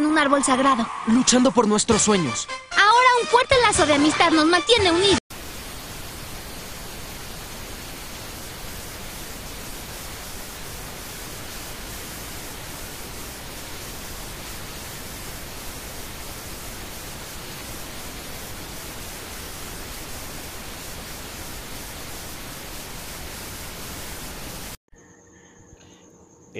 en 0.00 0.06
un 0.06 0.18
árbol 0.18 0.42
sagrado. 0.42 0.86
Luchando 1.06 1.50
por 1.50 1.68
nuestros 1.68 2.02
sueños. 2.02 2.48
Ahora 2.70 3.08
un 3.20 3.28
fuerte 3.28 3.54
lazo 3.66 3.86
de 3.86 3.94
amistad 3.94 4.30
nos 4.30 4.46
mantiene 4.46 4.90
unidos. 4.90 5.19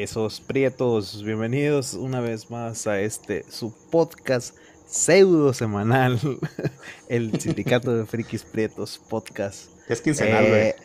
Esos 0.03 0.41
prietos, 0.41 1.23
bienvenidos 1.25 1.93
una 1.93 2.21
vez 2.21 2.51
más 2.51 2.87
a 2.87 3.01
este 3.01 3.45
su 3.51 3.71
podcast 3.91 4.57
pseudo 4.87 5.53
semanal, 5.53 6.19
el 7.09 7.39
Sindicato 7.39 7.95
de 7.95 8.07
Frikis 8.07 8.43
Prietos 8.45 8.99
Podcast. 9.11 9.69
Es 9.91 10.01
quincenal, 10.01 10.47
güey. 10.49 10.61
Eh, 10.69 10.77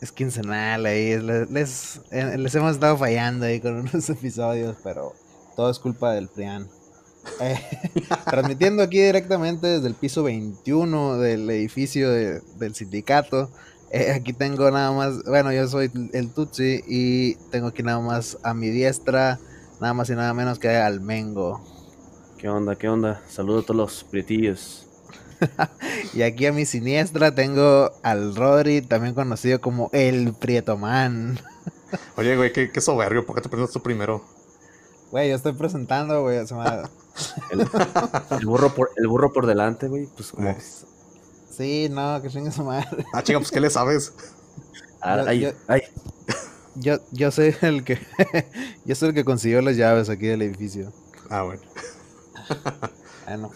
es 0.00 0.10
quincenal 0.10 0.86
ahí, 0.86 1.20
les, 1.20 1.50
les, 1.52 2.00
eh, 2.10 2.36
les 2.36 2.52
hemos 2.56 2.72
estado 2.74 2.96
fallando 2.96 3.46
ahí 3.46 3.60
con 3.60 3.76
unos 3.88 4.10
episodios, 4.10 4.76
pero 4.82 5.12
todo 5.54 5.70
es 5.70 5.78
culpa 5.78 6.12
del 6.14 6.26
Prian. 6.26 6.68
Eh, 7.40 7.60
transmitiendo 8.24 8.82
aquí 8.82 9.00
directamente 9.00 9.68
desde 9.68 9.86
el 9.86 9.94
piso 9.94 10.24
21 10.24 11.18
del 11.18 11.48
edificio 11.48 12.10
de- 12.10 12.40
del 12.58 12.74
sindicato. 12.74 13.50
Eh, 13.94 14.10
aquí 14.10 14.32
tengo 14.32 14.70
nada 14.70 14.90
más, 14.92 15.22
bueno, 15.24 15.52
yo 15.52 15.68
soy 15.68 15.90
el 16.14 16.30
Tutsi 16.32 16.82
y 16.86 17.34
tengo 17.50 17.68
aquí 17.68 17.82
nada 17.82 18.00
más 18.00 18.38
a 18.42 18.54
mi 18.54 18.70
diestra, 18.70 19.38
nada 19.80 19.92
más 19.92 20.08
y 20.08 20.14
nada 20.14 20.32
menos 20.32 20.58
que 20.58 20.70
al 20.74 21.00
Mengo. 21.00 21.62
¿Qué 22.38 22.48
onda? 22.48 22.74
¿Qué 22.76 22.88
onda? 22.88 23.20
Saludos 23.28 23.64
a 23.64 23.66
todos 23.66 23.76
los 23.76 24.04
prietillos. 24.04 24.86
Y 26.14 26.22
aquí 26.22 26.46
a 26.46 26.52
mi 26.52 26.64
siniestra 26.66 27.34
tengo 27.34 27.90
al 28.02 28.34
Rodri, 28.36 28.80
también 28.80 29.12
conocido 29.14 29.60
como 29.60 29.90
el 29.92 30.34
Prietoman. 30.34 31.38
Oye, 32.16 32.36
güey, 32.36 32.52
qué, 32.52 32.70
qué 32.70 32.80
soberbio. 32.80 33.26
¿Por 33.26 33.34
qué 33.36 33.42
te 33.42 33.48
presentas 33.48 33.72
tú 33.72 33.82
primero? 33.82 34.24
Güey, 35.10 35.30
yo 35.30 35.34
estoy 35.36 35.52
presentando, 35.52 36.22
güey. 36.22 36.46
se 36.46 36.54
me- 36.54 36.64
El, 37.50 37.60
el 38.38 38.46
burro 38.46 38.72
por, 38.74 38.90
el 38.96 39.08
burro 39.08 39.32
por 39.32 39.46
delante, 39.46 39.88
güey. 39.88 40.06
Pues 40.14 40.30
como. 40.30 40.48
Sí, 41.56 41.88
no, 41.90 42.20
que 42.22 42.28
chingue 42.28 42.50
su 42.50 42.64
madre. 42.64 43.04
Ah, 43.12 43.22
chinga, 43.22 43.38
pues, 43.40 43.50
¿qué 43.50 43.60
le 43.60 43.70
sabes? 43.70 44.12
Ah, 45.00 45.16
yo- 45.18 45.28
ay, 45.28 45.40
yo- 45.40 45.52
ay. 45.68 45.82
Yo, 46.74 46.98
yo 47.10 47.30
soy 47.30 47.54
el 47.60 47.84
que. 47.84 47.98
yo 48.86 48.94
soy 48.94 49.10
el 49.10 49.14
que 49.14 49.24
consiguió 49.24 49.60
las 49.60 49.76
llaves 49.76 50.08
aquí 50.08 50.26
del 50.26 50.40
edificio. 50.42 50.90
Ah, 51.28 51.42
bueno. 51.42 51.60
Bueno. 53.26 53.50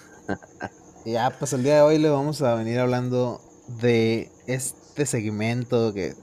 Y 1.04 1.12
ya, 1.12 1.30
pues 1.38 1.52
el 1.54 1.62
día 1.62 1.76
de 1.76 1.80
hoy 1.82 1.98
le 1.98 2.10
vamos 2.10 2.42
a 2.42 2.54
venir 2.54 2.78
hablando 2.78 3.40
de 3.80 4.30
este 4.46 5.06
segmento 5.06 5.94
que 5.94 6.14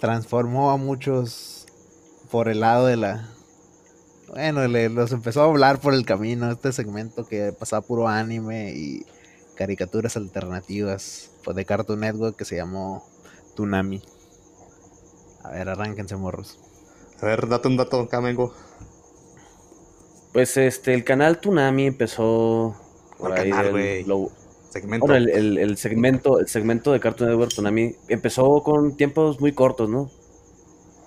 transformó 0.00 0.70
a 0.72 0.76
muchos 0.76 1.66
por 2.30 2.48
el 2.48 2.60
lado 2.60 2.86
de 2.86 2.96
la. 2.96 3.28
Bueno, 4.28 4.66
le, 4.66 4.88
los 4.88 5.12
empezó 5.12 5.42
a 5.42 5.44
hablar 5.44 5.78
por 5.80 5.94
el 5.94 6.04
camino. 6.04 6.50
Este 6.50 6.72
segmento 6.72 7.26
que 7.26 7.52
pasaba 7.52 7.82
puro 7.86 8.08
anime 8.08 8.72
y 8.74 9.06
caricaturas 9.54 10.16
alternativas 10.16 11.30
pues, 11.44 11.56
de 11.56 11.64
Cartoon 11.64 12.00
Network 12.00 12.36
que 12.36 12.44
se 12.44 12.56
llamó 12.56 13.04
Tunami. 13.54 14.02
A 15.42 15.50
ver, 15.50 15.68
arránquense, 15.68 16.16
morros. 16.16 16.58
A 17.20 17.26
ver, 17.26 17.48
date 17.48 17.68
un 17.68 17.76
dato, 17.76 18.00
acá 18.00 18.20
vengo. 18.20 18.52
Pues 20.32 20.56
este, 20.56 20.94
el 20.94 21.04
canal 21.04 21.38
Tunami 21.40 21.86
empezó. 21.86 22.74
Por 23.18 23.30
¿Cuál 23.30 23.40
ahí 23.40 23.50
canal, 23.50 24.06
lo- 24.06 24.30
Segmento. 24.70 25.06
bueno, 25.06 25.16
el, 25.24 25.28
el- 25.30 25.58
el 25.58 25.76
segmento, 25.76 26.40
el 26.40 26.48
segmento 26.48 26.90
de 26.90 26.98
Cartoon 26.98 27.30
Network 27.30 27.54
Tunami 27.54 27.94
empezó 28.08 28.60
con 28.64 28.96
tiempos 28.96 29.40
muy 29.40 29.52
cortos, 29.52 29.88
¿no? 29.88 30.10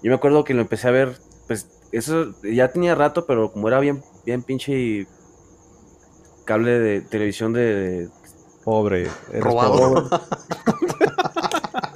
Yo 0.01 0.09
me 0.09 0.15
acuerdo 0.15 0.45
que 0.45 0.53
lo 0.53 0.61
empecé 0.61 0.87
a 0.87 0.91
ver, 0.91 1.17
pues, 1.47 1.67
eso 1.91 2.33
ya 2.43 2.71
tenía 2.71 2.95
rato, 2.95 3.25
pero 3.25 3.51
como 3.51 3.67
era 3.67 3.79
bien, 3.81 4.01
bien 4.25 4.41
pinche 4.43 5.05
cable 6.45 6.79
de 6.79 7.01
televisión 7.01 7.51
de, 7.51 7.61
de- 7.75 8.09
Pobre. 8.67 9.07
eres 9.31 9.41
Robado. 9.43 9.77
pobre. 9.77 10.03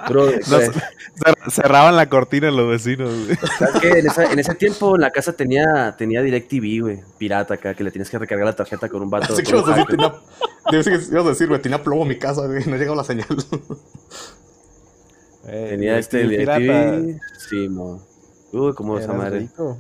Bro, 0.09 0.25
No, 0.25 0.31
cer- 0.57 1.51
cerraban 1.51 1.97
la 1.97 2.07
cortina 2.07 2.49
los 2.49 2.69
vecinos. 2.69 3.11
En, 3.83 4.07
esa- 4.07 4.31
en 4.31 4.39
ese 4.39 4.55
tiempo 4.55 4.95
en 4.95 5.01
la 5.01 5.11
casa 5.11 5.33
tenía, 5.33 5.93
tenía 5.97 6.21
DirecTV, 6.21 6.81
güey, 6.81 6.99
pirata 7.17 7.55
acá, 7.55 7.73
que 7.73 7.83
le 7.83 7.91
tienes 7.91 8.09
que 8.09 8.17
recargar 8.17 8.45
la 8.47 8.55
tarjeta 8.55 8.87
con 8.87 9.01
un 9.01 9.09
vato. 9.09 9.33
Así 9.33 9.43
que 9.43 9.49
ibas 9.51 9.65
a 9.67 9.71
un 9.71 9.75
decir, 9.75 9.97
tenía... 11.05 11.23
Decir, 11.23 11.47
güey, 11.49 11.61
tenía 11.61 11.83
plomo 11.83 12.05
mi 12.05 12.17
casa, 12.17 12.47
güey. 12.47 12.63
No 12.65 12.77
llegaba 12.77 12.95
la 12.95 13.03
señal. 13.03 13.27
Eh, 15.47 15.67
Tenía 15.71 15.97
este 15.97 16.25
DirecTV. 16.25 17.19
Sí, 17.49 17.67
mo. 17.67 18.01
Uy, 18.53 18.73
como 18.73 18.97
esa 18.97 19.11
madre. 19.11 19.39
rico. 19.39 19.77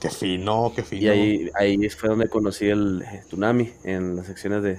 qué 0.00 0.08
fino, 0.10 0.72
qué 0.76 0.84
fino. 0.84 1.02
Y 1.02 1.08
ahí, 1.08 1.50
ahí 1.54 1.88
fue 1.90 2.10
donde 2.10 2.28
conocí 2.28 2.68
el 2.68 3.02
eh, 3.02 3.22
Tsunami, 3.26 3.72
en 3.84 4.16
las 4.16 4.26
secciones 4.26 4.62
de, 4.62 4.78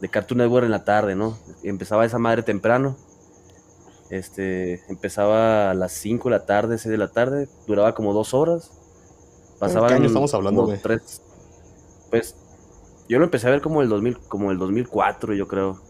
de 0.00 0.08
Cartoon 0.08 0.38
Network 0.38 0.64
en 0.64 0.70
la 0.70 0.84
tarde, 0.84 1.14
¿no? 1.14 1.36
Y 1.62 1.68
empezaba 1.68 2.04
esa 2.04 2.18
madre 2.18 2.42
temprano. 2.42 2.96
Este, 4.10 4.82
empezaba 4.88 5.70
a 5.70 5.74
las 5.74 5.92
5 5.92 6.28
de 6.30 6.36
la 6.38 6.46
tarde, 6.46 6.78
6 6.78 6.90
de 6.90 6.96
la 6.98 7.08
tarde, 7.08 7.48
duraba 7.66 7.94
como 7.94 8.14
dos 8.14 8.32
horas. 8.34 8.70
Pasaban 9.58 9.88
¿Qué 9.88 9.94
año 9.96 10.06
estamos 10.06 10.32
hablando, 10.34 10.64
güey? 10.66 10.78
tres- 10.80 11.20
Pues, 12.10 12.34
yo 13.08 13.18
lo 13.18 13.24
empecé 13.24 13.48
a 13.48 13.50
ver 13.50 13.60
como 13.60 13.82
el 13.82 13.88
2000, 13.88 14.18
como 14.28 14.50
el 14.50 14.58
2004, 14.58 15.34
yo 15.34 15.46
creo. 15.48 15.80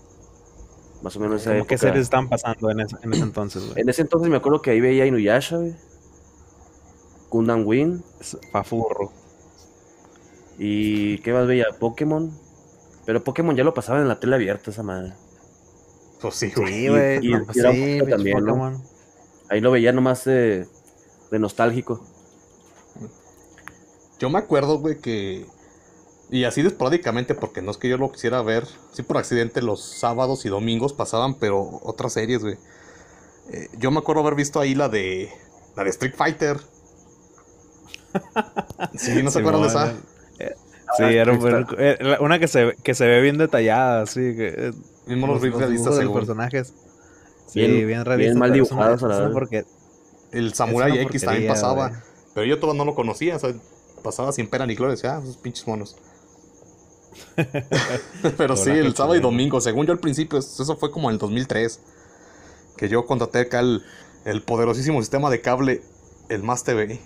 Más 1.03 1.15
o 1.17 1.21
menos 1.21 1.43
esa 1.43 1.53
¿Cómo 1.53 1.67
¿Qué 1.67 1.75
época. 1.77 1.87
series 1.89 2.03
estaban 2.05 2.29
pasando 2.29 2.71
en 2.71 2.81
ese, 2.81 2.97
en 3.03 3.13
ese 3.15 3.23
entonces, 3.23 3.65
güey? 3.67 3.81
En 3.83 3.89
ese 3.89 4.03
entonces 4.03 4.29
me 4.31 4.37
acuerdo 4.39 4.63
que 4.63 4.71
ahí 4.71 4.81
veía 4.81 5.07
Inuyasha, 5.07 5.59
güey. 5.59 5.77
Gundam 7.31 7.65
Wing. 7.67 8.01
Es 8.21 8.37
Fafurro. 8.51 9.13
¿Y 10.59 11.19
qué 11.19 11.33
más 11.33 11.47
veía? 11.47 11.67
Pokémon. 11.79 12.33
Pero 13.09 13.25
Pokémon 13.25 13.57
ya 13.57 13.65
lo 13.65 13.73
pasaban 13.73 14.03
en 14.03 14.09
la 14.09 14.21
tele 14.21 14.35
abierta, 14.35 14.71
esa 14.71 14.83
madre. 14.83 15.15
Pues 16.21 16.35
sí, 16.35 16.53
güey. 16.55 16.75
Sí, 16.75 16.89
güey. 16.89 17.27
y- 17.27 17.31
no, 17.31 17.39
y 17.39 17.45
pues 17.47 17.57
era 17.57 17.73
sí, 17.73 18.01
también. 18.07 18.45
Ahí 19.49 19.63
lo 19.63 19.71
veía 19.71 19.93
nomás 19.93 20.27
de, 20.27 20.67
de 21.31 21.39
nostálgico. 21.39 22.05
Yo 24.19 24.29
me 24.29 24.39
acuerdo, 24.39 24.79
güey, 24.79 24.99
que. 24.99 25.47
Y 26.29 26.45
así 26.45 26.61
de 26.61 26.69
esporádicamente, 26.69 27.35
porque 27.35 27.63
no 27.63 27.71
es 27.71 27.79
que 27.79 27.89
yo 27.89 27.97
lo 27.97 28.13
quisiera 28.13 28.43
ver. 28.43 28.67
Sí, 28.93 29.03
por 29.03 29.17
accidente, 29.17 29.63
los 29.63 29.81
sábados 29.83 30.45
y 30.45 30.51
domingos 30.51 30.93
pasaban, 30.93 31.33
pero 31.33 31.81
otras 31.85 32.13
series, 32.13 32.43
güey. 32.43 32.59
Eh, 33.51 33.71
yo 33.79 33.91
me 33.91 34.01
acuerdo 34.01 34.21
haber 34.21 34.35
visto 34.35 34.61
ahí 34.61 34.75
la 34.75 34.91
de. 34.91 35.33
La 35.77 35.85
de 35.85 35.89
Street 35.89 36.13
Fighter. 36.15 36.61
Sí, 38.99 39.23
no 39.23 39.31
se 39.31 39.39
acuerdan 39.39 39.63
de 39.63 39.69
esa. 39.69 39.95
Eh, 40.89 40.95
Sí, 40.97 41.05
era, 41.05 41.33
un- 41.33 41.77
era 41.79 42.21
una 42.21 42.39
que 42.39 42.49
se, 42.49 42.75
que 42.83 42.95
se 42.95 43.07
ve 43.07 43.21
bien 43.21 43.37
detallada, 43.39 44.03
así 44.03 44.21
que... 44.37 44.55
eh, 44.57 44.73
Mismo 45.07 45.27
los, 45.27 45.43
los 45.43 45.55
realistas, 45.59 45.71
dibujos 45.71 45.99
de 45.99 46.05
los 46.05 46.15
personajes. 46.15 46.75
Sí, 47.47 47.61
Bien- 47.61 47.73
bien, 47.73 47.87
bien 47.87 48.05
realistas. 48.05 48.37
mal 48.37 48.49
es 48.55 48.71
una- 48.73 48.87
dibujados, 48.89 49.03
a 49.03 49.09
la 49.29 49.31
porque- 49.33 49.65
El 50.33 50.53
Samurai 50.55 50.99
X 51.01 51.23
también 51.25 51.49
pasaba. 51.49 52.03
Pero 52.35 52.47
yo 52.47 52.59
todavía 52.61 52.79
no 52.79 52.85
lo 52.85 52.95
conocía, 52.95 53.37
o 53.37 53.39
sea, 53.39 53.55
pasaba 54.03 54.33
sin 54.33 54.49
pena 54.49 54.67
ni 54.67 54.75
gloria. 54.75 54.95
Decía, 54.97 55.17
ah, 55.17 55.21
esos 55.23 55.37
pinches 55.39 55.67
monos. 55.67 55.97
Pero 58.37 58.57
sí, 58.57 58.71
el 58.71 58.95
sábado 58.95 59.17
y 59.17 59.21
domingo, 59.21 59.61
según 59.61 59.87
yo 59.87 59.93
al 59.93 59.99
principio, 59.99 60.39
es- 60.39 60.59
eso 60.61 60.77
fue 60.77 60.91
como 60.91 61.09
en 61.09 61.15
el 61.15 61.19
2003. 61.19 61.81
Que 62.77 62.89
yo 62.89 63.07
contraté 63.07 63.41
acá 63.41 63.61
el, 63.61 63.83
el 64.25 64.43
poderosísimo 64.43 65.01
sistema 65.01 65.31
de 65.31 65.41
cable, 65.41 65.83
el 66.29 66.43
Más 66.43 66.63
TV. 66.65 67.01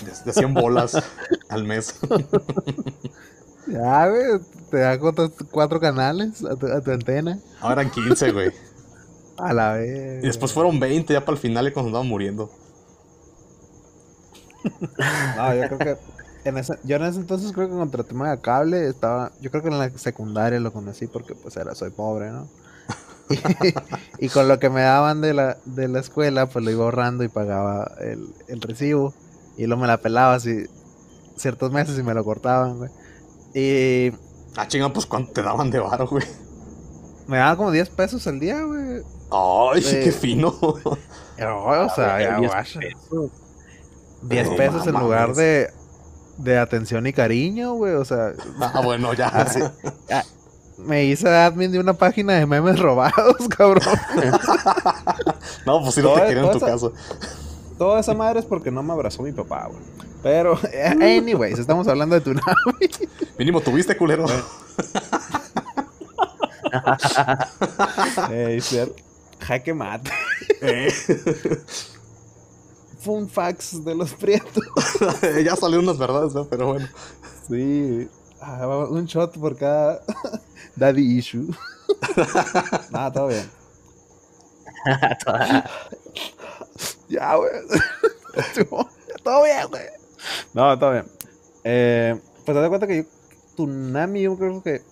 De, 0.00 0.12
de 0.24 0.32
100 0.32 0.54
bolas 0.54 1.02
al 1.48 1.64
mes. 1.64 1.98
Ya, 3.66 4.08
güey, 4.08 4.40
te 4.70 4.78
da 4.78 4.98
cuatro, 4.98 5.32
cuatro 5.50 5.78
canales 5.78 6.44
a 6.44 6.56
tu, 6.56 6.66
a 6.66 6.80
tu 6.80 6.90
antena. 6.90 7.38
Ahora 7.60 7.82
eran 7.82 7.92
15, 7.92 8.32
güey. 8.32 8.52
A 9.38 9.52
la 9.52 9.74
vez. 9.74 10.22
Y 10.22 10.26
después 10.26 10.52
fueron 10.52 10.80
20 10.80 11.12
ya 11.12 11.24
para 11.24 11.36
el 11.36 11.40
final 11.40 11.68
y 11.68 11.72
cuando 11.72 11.90
andaban 11.90 12.08
muriendo. 12.08 12.50
No, 15.36 15.54
yo 15.54 15.68
creo 15.68 15.78
que 15.78 15.96
en 16.44 16.58
ese, 16.58 16.74
yo 16.84 16.96
en 16.96 17.04
ese 17.04 17.20
entonces 17.20 17.52
creo 17.52 17.68
que 17.68 17.74
contraté 17.74 18.14
mega 18.14 18.40
cable, 18.40 18.88
estaba, 18.88 19.32
yo 19.40 19.50
creo 19.50 19.62
que 19.62 19.68
en 19.68 19.78
la 19.78 19.90
secundaria 19.90 20.58
lo 20.60 20.72
conocí 20.72 21.06
porque 21.06 21.34
pues 21.34 21.56
era, 21.56 21.74
soy 21.74 21.90
pobre, 21.90 22.30
¿no? 22.30 22.48
Y, 24.18 24.26
y 24.26 24.28
con 24.28 24.46
lo 24.46 24.58
que 24.58 24.68
me 24.68 24.82
daban 24.82 25.20
de 25.20 25.32
la, 25.32 25.56
de 25.64 25.88
la 25.88 26.00
escuela, 26.00 26.46
pues 26.46 26.64
lo 26.64 26.70
iba 26.70 26.84
ahorrando 26.84 27.24
y 27.24 27.28
pagaba 27.28 27.92
el, 28.00 28.34
el 28.48 28.60
recibo. 28.60 29.14
Y 29.56 29.66
luego 29.66 29.82
me 29.82 29.86
la 29.88 29.98
pelaba 29.98 30.34
así 30.34 30.66
ciertos 31.36 31.72
meses 31.72 31.98
y 31.98 32.02
me 32.02 32.14
lo 32.14 32.24
cortaban, 32.24 32.78
güey. 32.78 32.90
Y 33.54 34.12
Ah, 34.56 34.68
chinga, 34.68 34.92
pues 34.92 35.06
cuánto 35.06 35.32
te 35.32 35.42
daban 35.42 35.70
de 35.70 35.78
varo, 35.78 36.06
güey. 36.06 36.24
me 37.26 37.38
daban 37.38 37.56
como 37.56 37.70
10 37.70 37.88
pesos 37.90 38.26
al 38.26 38.38
día, 38.40 38.62
güey. 38.62 39.02
Ay, 39.30 39.82
Sí. 39.82 39.96
qué 40.04 40.12
fino. 40.12 40.54
Pero, 41.36 41.64
o 41.86 41.88
sea, 41.94 42.20
ya, 42.22 42.36
10 42.38 42.50
guacha. 42.52 42.80
pesos. 42.80 43.30
10 44.22 44.50
No 44.50 44.56
pesos 44.56 44.86
en 44.86 44.94
lugar 44.98 45.34
de 45.34 45.68
de 46.38 46.58
atención 46.58 47.06
y 47.06 47.12
cariño, 47.12 47.74
güey. 47.74 47.94
O 47.94 48.04
sea, 48.04 48.32
Ah, 48.60 48.80
bueno, 48.82 49.12
ya. 49.14 49.28
así. 49.28 49.60
me 50.78 51.04
hice 51.04 51.28
admin 51.28 51.70
de 51.72 51.78
una 51.78 51.92
página 51.94 52.34
de 52.34 52.46
memes 52.46 52.78
robados, 52.80 53.36
cabrón. 53.56 53.84
No, 55.66 55.80
pues 55.82 55.94
sí 55.94 56.02
no 56.02 56.14
te 56.14 56.20
quería 56.26 56.42
en 56.44 56.52
tu 56.52 56.60
caso. 56.60 56.92
Toda 57.78 58.00
esa 58.00 58.14
madre 58.14 58.40
es 58.40 58.46
porque 58.46 58.70
no 58.70 58.82
me 58.82 58.92
abrazó 58.92 59.22
mi 59.22 59.32
papá, 59.32 59.68
güey. 59.68 59.80
Pero, 60.22 60.58
anyways, 61.00 61.58
estamos 61.58 61.88
hablando 61.88 62.14
de 62.14 62.20
Tsunami. 62.20 62.46
Mínimo 63.38 63.60
tuviste, 63.60 63.96
culero. 63.96 64.26
Ey, 68.30 68.60
ser- 68.60 68.92
Jaque 69.40 69.74
mate. 69.74 70.10
Eh, 70.60 70.92
Fun 73.00 73.28
facts 73.28 73.84
de 73.84 73.94
los 73.96 74.12
prietos. 74.14 74.62
ya 75.44 75.56
salió 75.56 75.80
unas 75.80 75.98
verdades, 75.98 76.32
¿no? 76.34 76.44
Pero 76.44 76.68
bueno. 76.68 76.86
Sí. 77.48 78.08
Ah, 78.40 78.86
un 78.88 79.04
shot 79.06 79.36
por 79.38 79.56
cada 79.56 80.00
daddy 80.76 81.18
issue. 81.18 81.48
Nada, 82.90 83.12
todo 83.12 83.26
bien. 83.28 83.44
Ya, 87.08 87.36
güey. 87.36 87.50
todo 89.22 89.44
bien, 89.44 89.66
güey. 89.68 89.82
No, 90.54 90.78
todo 90.78 90.92
bien. 90.92 91.04
Eh, 91.64 92.18
pues 92.44 92.56
haz 92.56 92.62
de 92.62 92.68
cuenta 92.68 92.86
que 92.86 92.96
yo, 92.98 93.02
Tsunami, 93.54 94.22
yo 94.22 94.36
creo 94.36 94.62
que, 94.62 94.82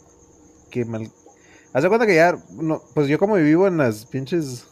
que 0.71 0.85
me... 0.85 1.11
Haz 1.73 1.83
de 1.83 1.89
cuenta 1.89 2.07
que 2.07 2.17
ya, 2.17 2.37
no, 2.53 2.83
pues 2.95 3.09
yo 3.09 3.19
como 3.19 3.37
vivo 3.37 3.67
en 3.67 3.79
las 3.79 4.05
pinches 4.07 4.67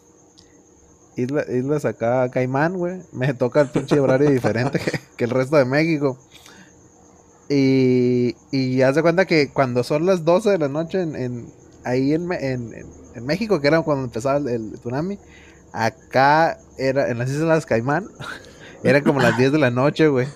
isla- 1.16 1.46
islas 1.50 1.84
acá, 1.84 2.28
Caimán, 2.30 2.76
güey, 2.76 3.00
me 3.12 3.32
toca 3.34 3.60
el 3.62 3.68
pinche 3.70 3.98
horario 3.98 4.30
diferente 4.30 4.78
que, 4.78 5.00
que 5.16 5.24
el 5.24 5.30
resto 5.30 5.56
de 5.56 5.64
México. 5.64 6.18
Y, 7.48 8.36
y 8.50 8.82
haz 8.82 8.94
de 8.96 9.02
cuenta 9.02 9.24
que 9.26 9.50
cuando 9.50 9.82
son 9.82 10.04
las 10.04 10.24
12 10.24 10.50
de 10.50 10.58
la 10.58 10.68
noche 10.68 11.00
en, 11.00 11.16
en- 11.16 11.52
ahí 11.84 12.12
en, 12.12 12.30
en- 12.32 12.74
en- 12.74 13.07
en 13.18 13.26
México, 13.26 13.60
que 13.60 13.68
era 13.68 13.82
cuando 13.82 14.04
empezaba 14.04 14.38
el, 14.38 14.48
el 14.48 14.72
tsunami, 14.78 15.18
acá 15.72 16.58
era 16.76 17.08
en 17.10 17.18
las 17.18 17.30
Islas 17.30 17.66
Caimán, 17.66 18.08
eran 18.82 19.02
como 19.04 19.20
las 19.20 19.36
10 19.36 19.52
de 19.52 19.58
la 19.58 19.70
noche, 19.70 20.08
güey. 20.08 20.26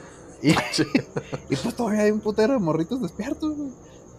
Y, 0.43 0.51
y 1.51 1.57
pues 1.57 1.75
todavía 1.77 2.03
hay 2.03 2.11
un 2.11 2.21
putero 2.21 2.53
de 2.55 2.59
morritos 2.59 3.01
despiertos, 3.03 3.57
güey. 3.57 3.71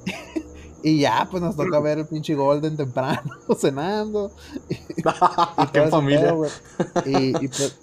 Y 0.85 0.99
ya, 0.99 1.29
pues 1.31 1.41
nos 1.41 1.55
toca 1.55 1.79
ver 1.79 1.99
el 1.99 2.05
pinche 2.05 2.35
Golden 2.35 2.75
temprano, 2.75 3.21
cenando. 3.57 4.33
y 4.67 5.01
Qué 5.71 5.87
familia. 5.89 6.33
pedo, 6.33 6.45
y, 7.05 7.27
y 7.45 7.47
pues. 7.47 7.77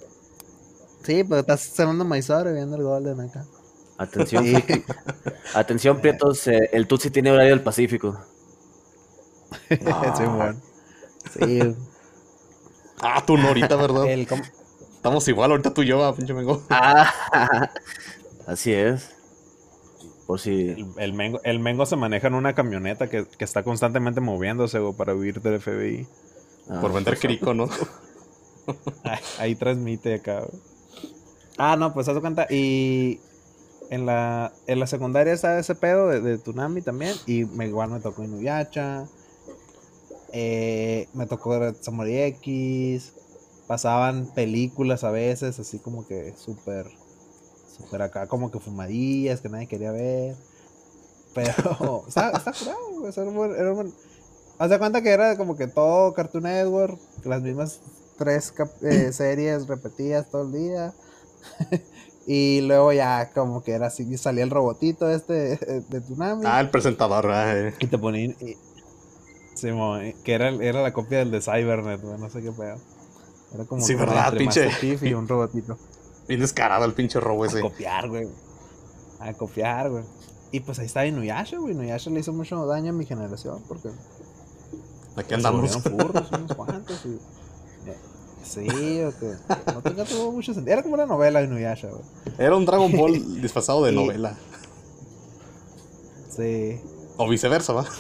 Sí, 1.03 1.25
pues 1.25 1.41
estás 1.41 1.62
cenando 1.62 2.05
maizora 2.05 2.53
viendo 2.53 2.77
el 2.77 2.82
Golden 2.82 3.19
acá. 3.23 3.47
Atención, 3.97 4.44
Sí. 4.44 4.55
Atención, 5.55 5.99
Prietos. 6.03 6.47
eh, 6.49 6.69
el 6.75 6.87
Tutsi 6.87 7.11
tiene 7.11 7.31
horario 7.31 7.53
del 7.55 7.62
Pacífico. 7.62 8.19
Ah. 9.87 10.15
Sí, 10.17 10.25
bueno. 10.25 10.56
Sí, 11.32 11.77
Ah, 13.03 13.25
tú 13.27 13.37
no 13.38 13.49
ahorita, 13.49 13.77
¿verdad? 13.77 14.05
el, 14.05 14.27
Estamos 14.97 15.27
igual 15.29 15.50
ahorita 15.53 15.73
tú 15.73 15.82
y 15.82 15.87
yo, 15.87 16.15
pinche 16.15 16.35
mengo. 16.35 16.62
Ah, 16.71 17.12
así 18.47 18.73
es. 18.73 19.11
Por 20.27 20.41
si. 20.41 20.77
el, 20.77 20.87
el 20.97 21.12
mengo, 21.12 21.41
el 21.44 21.61
mengo 21.61 21.87
se 21.87 21.97
maneja 21.97 22.29
en 22.29 22.35
una 22.35 22.55
camioneta 22.55 23.09
que, 23.09 23.27
que 23.27 23.44
está 23.44 23.62
constantemente 23.62 24.21
moviéndose 24.21 24.79
güey, 24.79 24.94
para 24.94 25.15
huir 25.15 25.41
del 25.43 25.61
FBI. 25.61 26.09
ah, 26.69 26.81
Por 26.81 26.93
vender 26.93 27.19
crico, 27.19 27.55
¿no? 27.55 27.69
Ahí, 29.05 29.21
ahí 29.38 29.55
transmite 29.56 30.15
acá. 30.15 30.41
güey. 30.41 30.62
Ah, 31.59 31.77
no, 31.77 31.93
pues 31.93 32.09
haz 32.09 32.19
cuenta. 32.21 32.47
Y 32.50 33.21
en 33.91 34.06
la, 34.06 34.53
en 34.67 34.81
la 34.81 34.87
secundaria 34.87 35.32
estaba 35.32 35.59
ese 35.59 35.75
pedo 35.75 36.09
de, 36.09 36.21
de 36.21 36.38
Tsunami 36.38 36.82
también. 36.82 37.15
Y 37.27 37.44
me, 37.47 37.67
igual 37.67 37.91
me 37.91 38.00
tocó 38.00 38.25
Inuyasha. 38.25 39.11
Eh, 40.32 41.09
me 41.15 41.27
tocó 41.27 41.59
ver 41.59 41.75
Samurai 41.81 42.23
X. 42.23 43.12
Pasaban 43.67 44.27
películas 44.35 45.05
a 45.05 45.11
veces, 45.11 45.59
así 45.59 45.79
como 45.79 46.06
que 46.06 46.35
súper. 46.37 46.87
Súper 47.77 48.03
acá, 48.03 48.27
como 48.27 48.50
que 48.50 48.59
fumadillas 48.61 49.41
que 49.41 49.49
nadie 49.49 49.67
quería 49.69 49.93
ver. 49.93 50.35
Pero 51.35 52.05
está, 52.09 52.31
está 52.32 52.53
curado, 52.53 53.09
Era 53.09 53.23
un 53.31 53.35
buen- 53.37 53.55
era 53.55 53.71
un 53.71 53.77
buen- 53.77 53.94
Haz 54.59 54.69
de 54.71 54.79
cuenta 54.79 55.00
que 55.00 55.09
era 55.11 55.37
como 55.38 55.56
que 55.56 55.69
todo 55.69 56.12
Cartoon 56.12 56.43
Network, 56.43 56.99
las 57.25 57.41
mismas 57.41 57.81
tres 58.19 58.53
eh, 58.82 59.11
series 59.12 59.67
repetidas 59.69 60.29
todo 60.31 60.43
el 60.43 60.53
día. 60.53 60.93
y 62.27 62.61
luego 62.62 62.93
ya 62.93 63.31
como 63.32 63.62
que 63.62 63.73
era 63.73 63.87
así, 63.87 64.19
salía 64.19 64.44
el 64.44 64.50
robotito 64.50 65.09
este 65.11 65.55
eh, 65.55 65.82
de 65.88 66.00
Tsunami. 66.03 66.43
Ah, 66.44 66.61
el 66.61 66.69
presentador, 66.71 67.31
ah, 67.31 67.56
eh. 67.56 67.75
Y 67.79 67.87
te 67.87 67.97
ponían... 67.97 68.37
y- 68.41 68.56
Simón, 69.61 70.07
y- 70.07 70.12
que 70.15 70.33
era, 70.35 70.49
era 70.51 70.83
la 70.83 70.93
copia 70.93 71.19
del 71.19 71.31
de 71.31 71.41
Cybernet, 71.41 72.01
güey, 72.03 72.19
no 72.19 72.29
sé 72.31 72.43
qué 72.43 72.53
pedo. 72.53 72.77
Era 73.55 73.65
como 73.65 73.83
Sí, 73.83 73.95
¿verdad, 73.95 74.33
pinche? 74.37 74.71
Y 75.03 75.15
un 75.15 75.27
robotito. 75.27 75.77
Bien 76.29 76.41
descarado 76.41 76.85
el 76.85 76.93
pinche 76.95 77.19
robo 77.21 77.45
A 77.45 77.47
ese. 77.49 77.61
copiar, 77.61 78.09
güey. 78.09 78.29
A 79.19 79.33
copiar, 79.35 79.91
güey. 79.91 80.05
Y 80.53 80.61
pues 80.61 80.79
ahí 80.79 80.87
está 80.87 81.05
Inuyasha, 81.07 81.59
güey. 81.59 81.75
Inuyasha 81.75 82.11
le 82.11 82.21
hizo 82.21 82.33
mucho 82.33 82.65
daño 82.67 82.91
a 82.91 82.93
mi 82.93 83.05
generación 83.07 83.62
porque 83.69 83.89
Aquí 85.17 85.35
andamos. 85.35 85.71
furros 85.83 86.31
unos 86.33 86.55
cuantos. 86.55 87.05
Y, 87.05 87.19
eh, 87.89 87.97
sí, 88.45 89.03
o 89.03 89.13
que 89.19 89.35
no 89.73 89.83
tenía 89.83 90.05
mucho 90.33 90.55
sentido. 90.55 90.73
Era 90.73 90.83
como 90.83 90.95
una 90.95 91.06
novela 91.06 91.41
de 91.41 91.47
Inuyasha, 91.47 91.89
güey. 91.89 92.03
Era 92.39 92.56
un 92.56 92.65
Dragon 92.65 92.93
Ball 92.97 93.13
disfrazado 93.43 93.85
de 93.85 93.91
Sí. 93.91 93.97
novela. 93.97 94.37
Sí. 96.37 96.81
O 97.17 97.29
viceversa, 97.29 97.73
¿va? 97.73 97.85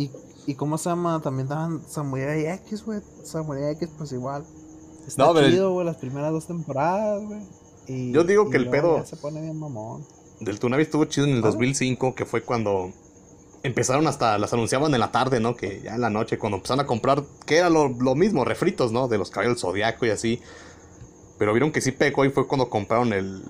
Y, 0.00 0.10
y 0.46 0.54
cómo 0.54 0.78
se 0.78 0.88
llama, 0.90 1.20
también 1.22 1.46
estaban 1.46 1.82
Samurai 1.88 2.46
X, 2.46 2.84
güey. 2.84 3.00
Samurai 3.24 3.72
X, 3.72 3.88
pues 3.98 4.12
igual. 4.12 4.44
Está 5.06 5.24
No, 5.24 5.40
chido, 5.48 5.72
güey, 5.72 5.86
las 5.86 5.96
primeras 5.96 6.30
dos 6.32 6.46
temporadas, 6.46 7.22
güey. 7.24 8.12
Yo 8.12 8.22
digo 8.24 8.46
y 8.48 8.50
que 8.50 8.56
el 8.58 8.68
pedo- 8.68 9.04
se 9.06 9.16
pone 9.16 9.40
bien 9.40 9.58
mamón. 9.58 10.04
Del 10.40 10.58
Tsunami 10.58 10.82
estuvo 10.82 11.04
chido 11.06 11.26
en 11.26 11.32
el 11.32 11.38
Ah. 11.38 11.46
2005, 11.46 12.14
que 12.14 12.26
fue 12.26 12.42
cuando 12.42 12.92
empezaron 13.62 14.06
hasta, 14.06 14.38
las 14.38 14.52
anunciaban 14.52 14.92
en 14.94 15.00
la 15.00 15.10
tarde, 15.10 15.40
¿no? 15.40 15.56
Que 15.56 15.80
ya 15.82 15.94
en 15.96 16.00
la 16.02 16.10
noche, 16.10 16.38
cuando 16.38 16.56
empezaron 16.58 16.80
a 16.84 16.86
comprar, 16.86 17.24
que 17.46 17.56
era 17.56 17.70
lo, 17.70 17.88
lo 17.88 18.14
mismo, 18.14 18.44
refritos, 18.44 18.92
¿no? 18.92 19.08
De 19.08 19.18
los 19.18 19.30
caballos 19.30 19.54
del 19.54 19.60
Zodiaco 19.60 20.06
y 20.06 20.10
así. 20.10 20.40
Pero 21.38 21.52
vieron 21.52 21.72
que 21.72 21.80
sí 21.80 21.90
pegó 21.92 22.24
y 22.24 22.30
fue 22.30 22.46
cuando 22.46 22.68
compraron 22.68 23.12
el 23.12 23.42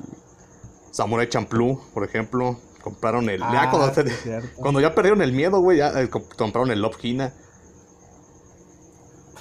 Samurai 0.93 1.29
Champloo, 1.29 1.81
por 1.93 2.05
ejemplo. 2.05 2.59
Compraron 2.83 3.29
el... 3.29 3.41
ya 3.41 3.63
Ah, 3.65 3.71
cuando, 4.57 4.81
ya 4.81 4.95
perdieron 4.95 5.21
el 5.23 5.33
miedo, 5.33 5.61
güey, 5.61 5.79
ya 5.79 5.89
eh, 6.01 6.09
comp- 6.11 6.35
compraron 6.37 6.71
el 6.71 6.81
Love 6.81 6.97
Hina. 7.03 7.33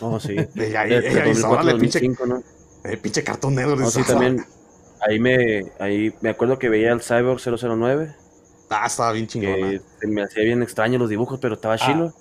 No, 0.02 0.20
sí. 0.20 0.36
Y 0.36 0.40
ahí, 0.40 0.48
Desde 0.56 0.78
ahí, 0.78 0.94
ahí, 0.94 1.14
2004, 1.34 1.50
órale, 1.52 1.80
pinche, 1.80 2.00
2005, 2.00 2.26
¿no? 2.26 2.44
eh, 2.84 2.98
pinche 2.98 3.24
cartón 3.24 3.56
negro. 3.56 3.76
No, 3.76 3.90
sí, 3.90 4.02
también. 4.04 4.46
Ahí 5.08 5.20
me, 5.20 5.72
ahí 5.80 6.14
me 6.22 6.30
acuerdo 6.30 6.58
que 6.58 6.70
veía 6.70 6.92
el 6.92 7.02
Cyborg 7.02 7.40
009, 7.42 8.16
Ah, 8.70 8.86
estaba 8.88 9.12
bien 9.14 9.30
se 9.30 9.80
me 10.08 10.24
hacía 10.24 10.44
bien 10.44 10.62
extraño 10.62 11.00
los 11.00 11.10
dibujos, 11.10 11.40
pero 11.40 11.54
estaba 11.56 11.76
Ah. 11.76 11.78
chilo. 11.78 12.14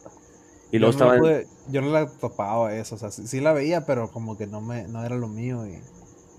Y 0.70 0.78
Yo 0.78 0.80
luego 0.80 0.86
no 0.86 0.90
estaba 0.90 1.16
pude- 1.18 1.46
yo 1.68 1.80
no 1.80 1.90
la 1.90 2.06
topaba 2.08 2.74
eso, 2.74 2.94
o 2.94 2.98
sea, 2.98 3.10
sí, 3.10 3.26
sí 3.26 3.40
la 3.40 3.52
veía, 3.52 3.84
pero 3.86 4.10
como 4.12 4.36
que 4.38 4.46
no 4.46 4.60
me 4.60 4.86
no 4.86 5.04
era 5.04 5.16
lo 5.16 5.26
mío 5.28 5.66
y, 5.66 5.72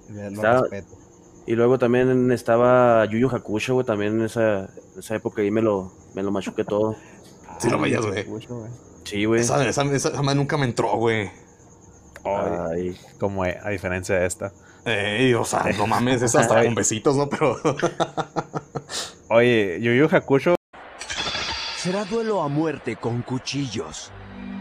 y 0.09 0.13
lo 0.13 0.27
Estaba- 0.27 0.61
respeto. 0.61 0.95
Y 1.47 1.55
luego 1.55 1.79
también 1.79 2.31
estaba 2.31 3.05
Yu 3.05 3.17
Yu 3.19 3.29
Hakusho, 3.29 3.73
güey, 3.75 3.85
también 3.85 4.19
en 4.19 4.25
esa, 4.25 4.69
esa 4.99 5.15
época 5.15 5.41
ahí 5.41 5.49
me 5.49 5.61
lo, 5.61 5.91
me 6.13 6.21
lo 6.21 6.29
machuqué 6.31 6.63
todo. 6.65 6.95
Sí 7.59 7.69
lo 7.69 7.79
veías, 7.79 8.05
güey. 8.05 8.25
Sí, 9.05 9.23
güey. 9.25 9.41
Esa, 9.41 9.65
esa, 9.67 9.83
esa- 9.83 10.09
esa 10.09 10.21
madre 10.21 10.37
nunca 10.37 10.57
me 10.57 10.65
entró, 10.65 10.95
güey. 10.97 11.31
Ay, 12.25 12.99
Como 13.19 13.45
eh, 13.45 13.57
a 13.63 13.69
diferencia 13.69 14.15
de 14.19 14.25
esta. 14.25 14.51
Ey, 14.85 15.33
o 15.33 15.45
sea, 15.45 15.63
no 15.77 15.87
mames, 15.87 16.21
es 16.21 16.35
hasta 16.35 16.63
con 16.63 16.75
besitos, 16.75 17.15
¿no? 17.15 17.29
Pero 17.29 17.55
Oye, 19.29 19.79
Yu 19.81 19.91
Yu 19.93 20.07
Hakusho 20.13 20.55
Será 21.77 22.03
duelo 22.05 22.41
a 22.41 22.47
muerte 22.49 22.97
con 22.97 23.21
cuchillos. 23.21 24.11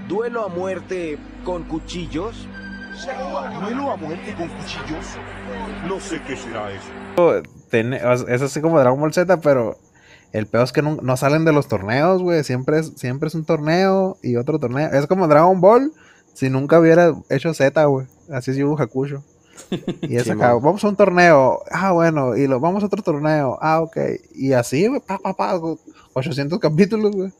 ¿Duelo 0.09 0.45
a 0.45 0.49
muerte 0.49 1.19
con 1.45 1.65
cuchillos? 1.65 2.47
¿Duelo 3.05 3.91
a 3.91 3.97
muerte 3.97 4.35
con 4.35 4.49
cuchillos? 4.49 5.07
No 5.87 6.01
sé 6.01 6.21
qué 6.27 6.37
será 6.37 6.71
eso. 6.73 8.27
es 8.29 8.43
así 8.43 8.61
como 8.61 8.79
Dragon 8.81 8.99
Ball 8.99 9.13
Z, 9.13 9.37
pero 9.41 9.77
el 10.33 10.47
peor 10.47 10.65
es 10.65 10.73
que 10.73 10.81
no, 10.83 10.97
no 11.03 11.17
salen 11.17 11.45
de 11.45 11.53
los 11.53 11.69
torneos, 11.69 12.23
güey. 12.23 12.43
Siempre 12.43 12.79
es, 12.79 12.93
siempre 12.97 13.29
es 13.29 13.35
un 13.35 13.45
torneo 13.45 14.17
y 14.23 14.37
otro 14.37 14.59
torneo. 14.59 14.89
Es 14.93 15.07
como 15.07 15.29
Dragon 15.29 15.61
Ball 15.61 15.93
si 16.33 16.49
nunca 16.49 16.81
hubiera 16.81 17.15
hecho 17.29 17.53
Z, 17.53 17.85
güey. 17.85 18.07
Así 18.31 18.53
es 18.53 18.57
Yu 18.57 18.75
Hakusho. 18.79 19.23
Y 20.03 20.17
es 20.17 20.25
Sí, 20.25 20.31
acá, 20.31 20.55
man. 20.55 20.63
vamos 20.63 20.85
a 20.85 20.89
un 20.89 20.97
torneo. 20.97 21.61
Ah, 21.71 21.93
bueno. 21.93 22.35
Y 22.37 22.47
lo 22.47 22.61
vamos 22.61 22.83
a 22.83 22.87
otro 22.87 23.03
torneo. 23.03 23.59
Ah, 23.61 23.81
ok. 23.81 23.97
Y 24.35 24.53
así, 24.53 24.87
güey, 24.87 25.01
pa, 25.01 25.19
pa, 25.19 25.35
pa. 25.35 25.55
güey, 25.57 25.77
800 26.15 26.59
capítulos, 26.59 27.15
güey. 27.15 27.33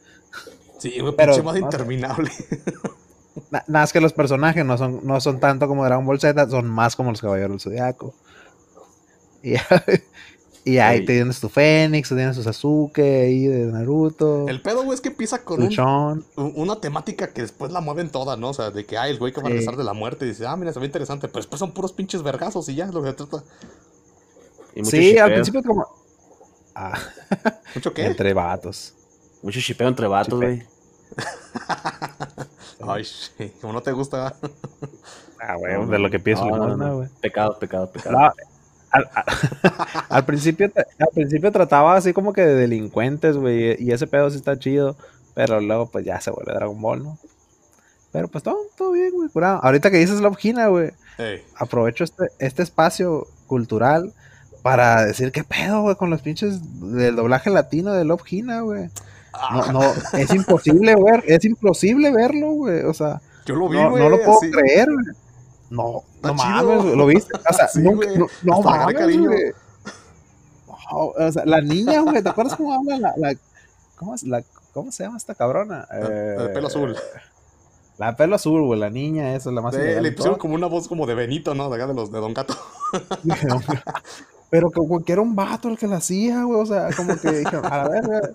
sí, 0.79 0.99
güey, 1.01 1.15
Pero, 1.17 1.35
pinche 1.35 1.53
sé. 1.53 1.59
interminable. 1.61 2.31
Na- 3.51 3.65
Nada 3.67 3.85
es 3.85 3.93
que 3.93 4.01
los 4.01 4.13
personajes 4.13 4.65
no 4.65 4.77
son, 4.79 5.01
no 5.05 5.21
son 5.21 5.41
tanto 5.41 5.69
como 5.69 5.85
Dragon 5.85 6.05
Ball 6.07 6.21
Z, 6.21 6.49
son 6.49 6.67
más 6.69 6.97
como 6.97 7.11
los 7.11 7.21
Caballeros 7.21 7.51
del 7.53 7.61
Zodiaco. 7.61 8.15
Y, 9.43 9.55
y 10.65 10.79
ahí 10.79 10.99
Ey. 11.01 11.07
tienes 11.07 11.39
tu 11.41 11.49
Fénix, 11.49 12.09
tienes 12.09 12.37
tu 12.37 12.43
Sasuke 12.43 12.99
ahí 13.01 13.47
de 13.47 13.67
Naruto. 13.67 14.49
El 14.49 14.61
pedo, 14.63 14.83
güey, 14.85 14.95
es 14.95 15.01
que 15.01 15.09
empieza 15.11 15.45
con 15.45 15.63
un, 15.63 16.25
una 16.57 16.81
temática 16.81 17.29
que 17.33 17.43
después 17.43 17.71
la 17.73 17.81
mueven 17.81 18.11
toda, 18.11 18.37
¿no? 18.37 18.51
O 18.51 18.55
sea, 18.55 18.71
de 18.71 18.85
que, 18.87 18.97
ay, 18.99 19.13
el 19.13 19.19
güey 19.19 19.33
que 19.33 19.41
va 19.41 19.47
a 19.47 19.51
Sí. 19.51 19.53
regresar 19.59 19.77
de 19.77 19.85
la 19.85 19.93
muerte 19.93 20.25
y 20.25 20.29
dice, 20.31 20.47
ah, 20.47 20.57
mira, 20.57 20.73
se 20.73 20.81
ve 20.81 20.87
interesante. 20.87 21.29
Pero 21.29 21.39
después 21.39 21.59
son 21.61 21.73
puros 21.73 21.93
pinches 21.93 22.23
vergazos 22.23 22.69
y 22.69 22.75
ya 22.75 22.87
es 22.87 22.93
lo 22.95 23.03
que 23.03 23.11
se 23.11 23.15
trata. 23.15 23.45
Y 24.75 24.81
mucho 24.81 24.91
Sí, 24.97 25.17
al 25.19 25.33
principio 25.33 25.63
como... 25.63 25.87
Ah, 26.75 26.99
¿Mucho 27.75 27.93
qué? 27.95 28.05
entre 28.07 28.35
vatos. 28.35 28.93
Mucho 29.43 29.61
shipeo 29.61 29.89
entre 29.89 30.07
vatos, 30.09 30.39
güey. 30.41 30.63
Ay, 32.89 33.05
sí, 33.05 33.53
como 33.61 33.73
no 33.73 33.83
te 33.83 33.93
gusta. 33.93 34.35
Ah, 35.41 35.57
güey, 35.57 35.87
de 35.87 35.99
lo 35.99 36.11
que 36.11 36.19
pienso. 36.19 36.45
No, 36.47 36.57
no, 36.57 36.65
limón, 36.65 36.79
no. 36.79 36.87
¿no, 36.87 36.97
güey? 36.97 37.09
Pecado, 37.21 37.59
pecado, 37.59 37.91
pecado. 37.91 38.19
No, 38.19 38.25
al, 38.91 39.11
al- 39.15 39.25
al 40.09 40.25
principio, 40.25 40.71
al 40.99 41.09
principio 41.15 41.53
trataba 41.53 41.97
así 41.97 42.13
como 42.13 42.33
que 42.33 42.43
de 42.43 42.55
delincuentes, 42.55 43.37
güey, 43.37 43.77
y 43.83 43.93
ese 43.93 44.07
pedo 44.07 44.31
sí 44.31 44.37
está 44.37 44.59
chido, 44.59 44.97
pero 45.35 45.61
luego 45.61 45.87
pues 45.91 46.05
ya 46.05 46.21
se 46.21 46.31
vuelve 46.31 46.55
Dragon 46.55 46.81
Ball, 46.81 47.03
¿no? 47.03 47.19
Pero 48.13 48.29
pues 48.29 48.43
todo, 48.45 48.57
todo 48.79 48.93
bien, 48.93 49.11
güey, 49.13 49.29
curado. 49.29 49.61
Ahorita 49.63 49.91
que 49.91 49.99
dices 49.99 50.21
Love 50.21 50.39
Hina, 50.43 50.69
güey, 50.69 50.91
Ey, 51.19 51.43
aprovecho 51.57 52.05
este, 52.05 52.25
este 52.39 52.63
espacio 52.63 53.27
cultural 53.47 54.15
para 54.63 55.05
decir 55.05 55.33
qué 55.33 55.45
pedo, 55.45 55.83
güey, 55.83 55.97
con 55.97 56.09
los 56.11 56.23
pinches 56.23 56.61
del 56.81 57.15
doblaje 57.17 57.51
latino 57.51 57.93
de 57.93 58.05
Love 58.07 58.23
Hina, 58.33 58.61
güey. 58.63 58.89
No, 59.53 59.73
no, 59.73 59.83
es 60.19 60.35
imposible 60.35 60.95
ver, 60.97 61.25
es 61.27 61.45
imposible 61.45 62.11
verlo, 62.11 62.51
güey, 62.53 62.83
o 62.85 62.95
sea, 62.95 63.21
yo 63.45 63.55
lo 63.57 63.69
vi, 63.69 63.77
no, 63.79 63.91
güey. 63.91 64.03
no 64.03 64.09
lo 64.11 64.17
puedo 64.19 64.39
así. 64.39 64.51
creer, 64.51 64.89
güey. 64.93 65.07
No, 65.71 66.03
Está 66.17 66.29
no 66.29 66.35
chido. 66.35 66.47
mames, 66.49 66.83
güey, 66.85 66.97
¿lo 66.97 67.07
viste? 67.07 67.33
O 67.49 67.53
sea, 67.53 67.69
Sí, 67.69 67.81
nunca, 67.83 68.07
no, 68.17 68.27
no 68.43 68.61
mames, 68.63 68.97
cariño. 68.97 69.31
güey. 69.31 69.53
Wow, 70.91 71.13
o 71.19 71.33
sea, 71.33 71.45
la 71.45 71.61
niña, 71.61 72.01
güey, 72.03 72.23
¿te 72.23 72.29
acuerdas 72.29 72.55
cómo 72.57 72.73
habla 72.73 72.99
la, 72.99 73.13
la, 73.17 73.35
cómo, 73.97 74.15
es, 74.15 74.23
la, 74.23 74.43
cómo 74.73 74.93
se 74.93 75.03
llama 75.05 75.17
esta 75.17 75.35
cabrona? 75.35 75.87
El 75.91 76.41
Ah, 76.41 76.53
pelo 76.55 76.69
azul. 76.69 76.97
La 77.99 78.11
de 78.11 78.17
pelo 78.17 78.37
azul, 78.37 78.63
güey, 78.63 78.79
la 78.79 78.91
niña, 78.91 79.35
esa 79.35 79.49
es 79.49 79.55
la 79.55 79.63
más 79.63 79.75
elegante 79.75 80.03
le 80.03 80.13
pusieron 80.13 80.39
como 80.39 80.55
una 80.55 80.67
voz 80.67 80.87
como 80.87 81.07
de 81.07 81.15
Benito, 81.15 81.55
¿no? 81.55 81.69
De 81.71 81.77
acá 81.77 81.87
de 81.87 81.95
los 81.95 82.13
de 82.13 82.21
Don 82.21 82.35
Gato. 82.35 82.55
Pero 84.49 84.71
como 84.71 85.05
que 85.05 85.13
era 85.13 85.21
un 85.23 85.35
vato 85.35 85.69
el 85.69 85.77
que 85.77 85.87
la 85.89 85.97
hacía, 85.97 86.45
güey, 86.45 86.61
o 86.61 86.67
sea, 86.67 86.89
como 86.97 87.19
que 87.21 87.31
dijeron, 87.33 87.67
a 87.67 87.79
la 87.79 87.89
verga, 87.89 88.31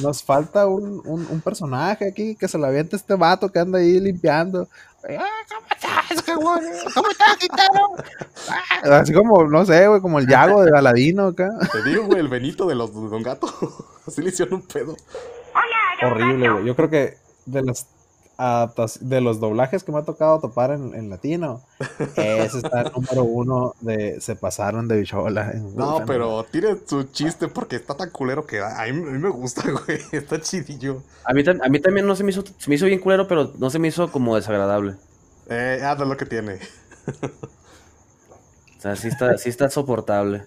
nos 0.00 0.22
falta 0.22 0.66
un, 0.66 1.02
un, 1.04 1.26
un 1.28 1.40
personaje 1.40 2.06
aquí 2.08 2.36
que 2.36 2.46
se 2.48 2.56
lo 2.56 2.66
aviente 2.66 2.94
este 2.96 3.14
vato 3.14 3.50
que 3.50 3.58
anda 3.58 3.78
ahí 3.80 3.98
limpiando. 3.98 4.68
Ah, 5.08 5.24
¿Cómo 5.48 5.66
estás, 5.74 6.22
cabrón? 6.22 6.60
¿Cómo 6.94 7.10
estás, 7.10 7.36
Quintero? 7.36 7.94
Ah, 8.48 8.98
Así 9.00 9.12
como, 9.12 9.44
no 9.44 9.64
sé, 9.66 9.86
güey, 9.88 10.00
como 10.00 10.18
el 10.18 10.26
Yago 10.28 10.62
de 10.64 10.70
Baladino 10.70 11.28
acá. 11.28 11.50
Te 11.72 11.82
digo, 11.88 12.04
güey, 12.06 12.20
el 12.20 12.28
Benito 12.28 12.66
de 12.66 12.74
los 12.76 12.92
de 12.94 13.08
Don 13.08 13.22
Gato. 13.22 13.46
Así 14.06 14.22
le 14.22 14.30
hicieron 14.30 14.54
un 14.54 14.62
pedo. 14.62 14.96
Horrible, 16.02 16.50
güey. 16.50 16.64
Yo 16.64 16.76
creo 16.76 16.90
que 16.90 17.16
de 17.46 17.60
adaptas- 17.60 17.86
de 18.38 19.20
los 19.22 19.40
doblajes 19.40 19.82
que 19.82 19.92
me 19.92 19.98
ha 19.98 20.02
tocado 20.02 20.40
topar 20.40 20.70
en, 20.70 20.94
en 20.94 21.08
latino, 21.08 21.62
ese 22.16 22.58
está 22.58 22.82
el 22.82 22.92
número 22.92 23.24
uno 23.24 23.74
de 23.80 24.20
se 24.20 24.36
pasaron 24.36 24.88
de 24.88 24.98
bichola. 24.98 25.52
No, 25.74 26.02
pero 26.06 26.44
tire 26.44 26.76
su 26.86 27.04
chiste 27.04 27.48
porque 27.48 27.76
está 27.76 27.94
tan 27.94 28.10
culero 28.10 28.46
que 28.46 28.60
a 28.60 28.82
mí, 28.84 28.90
a 28.90 28.92
mí 28.92 29.18
me 29.18 29.30
gusta, 29.30 29.62
güey. 29.86 30.00
Está 30.12 30.40
chidillo. 30.40 31.02
A 31.24 31.32
mí, 31.32 31.42
a 31.46 31.68
mí 31.68 31.80
también 31.80 32.06
no 32.06 32.14
se 32.14 32.24
me 32.24 32.30
hizo, 32.30 32.44
se 32.58 32.68
me 32.68 32.74
hizo 32.74 32.86
bien 32.86 33.00
culero, 33.00 33.26
pero 33.26 33.52
no 33.58 33.70
se 33.70 33.78
me 33.78 33.88
hizo 33.88 34.12
como 34.12 34.36
desagradable. 34.36 34.96
Eh, 35.48 35.80
ah, 35.82 35.94
de 35.94 36.04
lo 36.04 36.16
que 36.16 36.26
tiene. 36.26 36.58
O 38.76 38.80
sea, 38.80 38.96
sí 38.96 39.08
está, 39.08 39.38
sí 39.38 39.48
está 39.48 39.70
soportable. 39.70 40.44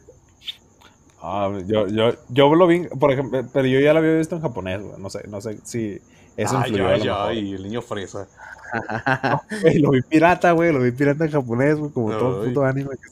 Ah, 1.22 1.52
yo, 1.66 1.88
yo, 1.88 2.14
yo 2.30 2.56
lo 2.56 2.68
vi, 2.68 2.88
por 2.88 3.12
ejemplo, 3.12 3.46
pero 3.52 3.68
yo 3.68 3.80
ya 3.80 3.94
lo 3.94 4.00
había 4.00 4.16
visto 4.16 4.36
en 4.36 4.42
japonés, 4.42 4.82
güey. 4.82 5.00
No 5.00 5.10
sé, 5.10 5.28
no 5.28 5.42
sé 5.42 5.60
si 5.64 6.02
eso 6.44 6.58
ay, 6.58 6.70
influyó. 6.72 7.14
a 7.16 7.28
ay, 7.28 7.38
ay, 7.40 7.54
el 7.54 7.64
niño 7.64 7.82
fresa. 7.82 8.28
Güey, 9.62 9.80
lo 9.80 9.90
vi 9.92 10.02
pirata, 10.04 10.52
güey, 10.52 10.72
lo 10.72 10.80
vi 10.80 10.92
pirata 10.92 11.26
en 11.26 11.32
japonés, 11.32 11.76
güey, 11.78 11.92
como 11.92 12.12
todo 12.12 12.42
Ay. 12.44 12.50
puto 12.50 12.64
anime. 12.66 12.92
que- 12.92 13.10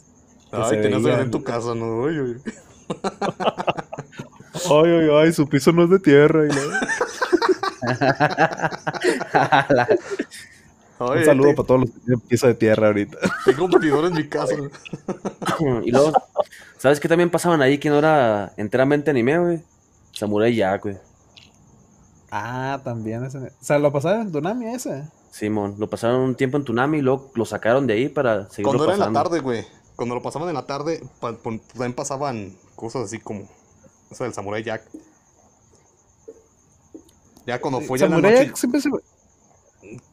Ay, 0.55 0.69
se 0.69 0.77
tenías 0.77 1.01
veía 1.03 1.19
en 1.21 1.31
tu 1.31 1.43
casa, 1.43 1.73
¿no? 1.75 2.05
Ay, 2.05 2.15
ay. 2.19 2.35
Ay, 4.69 4.89
ay, 4.91 5.09
ay, 5.21 5.33
su 5.33 5.47
piso 5.47 5.71
no 5.71 5.83
es 5.83 5.89
de 5.89 5.99
tierra. 5.99 6.45
Y 6.45 6.49
Ay, 10.99 11.19
Un 11.19 11.25
saludo 11.25 11.49
te- 11.49 11.53
para 11.55 11.67
todos 11.67 11.81
los 11.81 11.89
que 11.91 11.99
tienen 11.99 12.19
piso 12.21 12.47
de 12.47 12.55
tierra 12.55 12.87
ahorita. 12.87 13.17
Tengo 13.45 13.65
un 13.65 13.71
batidor 13.71 14.05
en 14.05 14.13
mi 14.13 14.27
casa. 14.27 14.55
y 15.83 15.91
luego, 15.91 16.11
¿sabes 16.77 16.99
qué 16.99 17.07
también 17.07 17.29
pasaban 17.29 17.61
ahí 17.61 17.77
que 17.77 17.89
no 17.89 17.99
era 17.99 18.51
enteramente 18.57 19.11
anime, 19.11 19.37
güey? 19.37 19.59
Samurai 20.11 20.55
Jack, 20.55 20.83
güey. 20.83 20.97
Ah, 22.31 22.81
también 22.83 23.23
ese. 23.23 23.37
O 23.37 23.49
sea, 23.61 23.79
lo 23.79 23.91
pasaron 23.91 24.21
en 24.21 24.29
Tsunami 24.31 24.67
ese. 24.67 25.07
Simón, 25.31 25.75
lo 25.77 25.89
pasaron 25.89 26.21
un 26.21 26.35
tiempo 26.35 26.57
en 26.57 26.63
Tunami 26.65 26.97
y 26.97 27.01
luego 27.01 27.31
lo 27.35 27.45
sacaron 27.45 27.85
de 27.87 27.93
ahí 27.93 28.09
para 28.09 28.49
seguirlo 28.49 28.71
Cuando 28.71 28.83
era 28.85 28.93
en 28.93 29.13
la 29.13 29.23
tarde, 29.23 29.39
güey. 29.39 29.65
Cuando 29.95 30.15
lo 30.15 30.21
pasaban 30.21 30.47
en 30.49 30.55
la 30.55 30.65
tarde, 30.65 31.01
pa- 31.19 31.37
también 31.37 31.93
pasaban 31.93 32.53
cosas 32.75 33.03
así 33.05 33.19
como 33.19 33.47
esa 34.11 34.23
del 34.25 34.33
Samurai 34.33 34.63
Jack. 34.63 34.83
Ya 37.45 37.61
cuando 37.61 37.81
fue 37.81 37.97
ya 37.97 38.05
en 38.05 38.11
la 38.11 38.17
Samurai 38.17 38.33
noche. 38.33 38.45
Jack 38.47 38.55
siempre 38.57 38.81
se, 38.81 38.89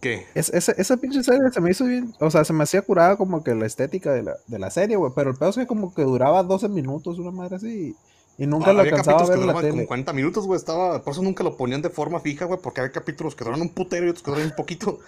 ¿Qué? 0.00 0.26
Es, 0.34 0.50
esa, 0.50 0.72
esa 0.72 0.96
pinche 0.98 1.22
serie 1.22 1.50
se 1.52 1.60
me 1.60 1.70
hizo 1.70 1.84
bien, 1.84 2.14
o 2.20 2.30
sea, 2.30 2.44
se 2.44 2.52
me 2.52 2.62
hacía 2.62 2.82
curada 2.82 3.16
como 3.16 3.42
que 3.42 3.54
la 3.54 3.66
estética 3.66 4.12
de 4.12 4.22
la, 4.22 4.36
de 4.46 4.58
la 4.58 4.70
serie, 4.70 4.96
güey, 4.96 5.12
pero 5.16 5.30
el 5.30 5.36
pedo 5.36 5.50
es 5.50 5.56
que 5.56 5.66
como 5.66 5.92
que 5.94 6.02
duraba 6.02 6.42
12 6.44 6.68
minutos, 6.68 7.18
una 7.18 7.32
madre 7.32 7.56
así, 7.56 7.88
y 7.88 7.96
nunca 8.38 8.70
Ah, 8.70 8.72
lo 8.72 8.80
había 8.80 8.92
alcanzaba 8.92 9.18
a 9.18 9.20
capítulos 9.20 9.28
ver 9.28 9.38
que 9.38 9.46
la 9.46 9.52
duraban 9.52 9.70
como 9.70 9.76
tele. 9.76 9.86
40 9.86 10.12
minutos, 10.12 10.46
güey. 10.46 10.58
Estaba, 10.58 11.02
por 11.02 11.12
eso 11.12 11.22
nunca 11.22 11.44
lo 11.44 11.56
ponían 11.56 11.82
de 11.82 11.90
forma 11.90 12.20
fija, 12.20 12.44
güey, 12.46 12.60
porque 12.60 12.80
había 12.80 12.92
capítulos 12.92 13.34
que 13.34 13.44
duraban 13.44 13.62
un 13.62 13.70
putero 13.70 14.06
y 14.06 14.10
otros 14.10 14.22
que 14.22 14.30
duraban 14.30 14.50
un 14.50 14.56
poquito. 14.56 14.98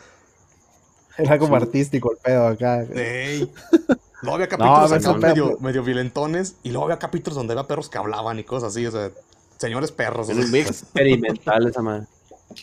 Era 1.19 1.39
como 1.39 1.57
artístico 1.57 2.13
el 2.13 2.19
pedo 2.19 2.47
acá. 2.47 2.83
Ey. 2.83 3.51
Luego 4.23 4.37
había 4.37 4.49
capítulos 4.49 4.93
acá 4.93 5.13
medio, 5.15 5.59
medio 5.61 5.83
violentones 5.85 6.57
y 6.63 6.71
luego 6.71 6.87
había 6.87 6.99
capítulos 6.99 7.37
donde 7.37 7.53
había 7.53 7.69
perros 7.69 7.91
que 7.91 7.99
hablaban 7.99 8.39
y 8.39 8.45
cosas 8.45 8.71
así, 8.71 8.87
o 8.87 8.91
sea, 8.91 9.11
señores 9.59 9.93
perros. 9.93 10.29
Es 10.31 10.49
muy 10.49 10.61
experimental 10.61 11.67
esa 11.69 11.83
madre. 11.83 12.07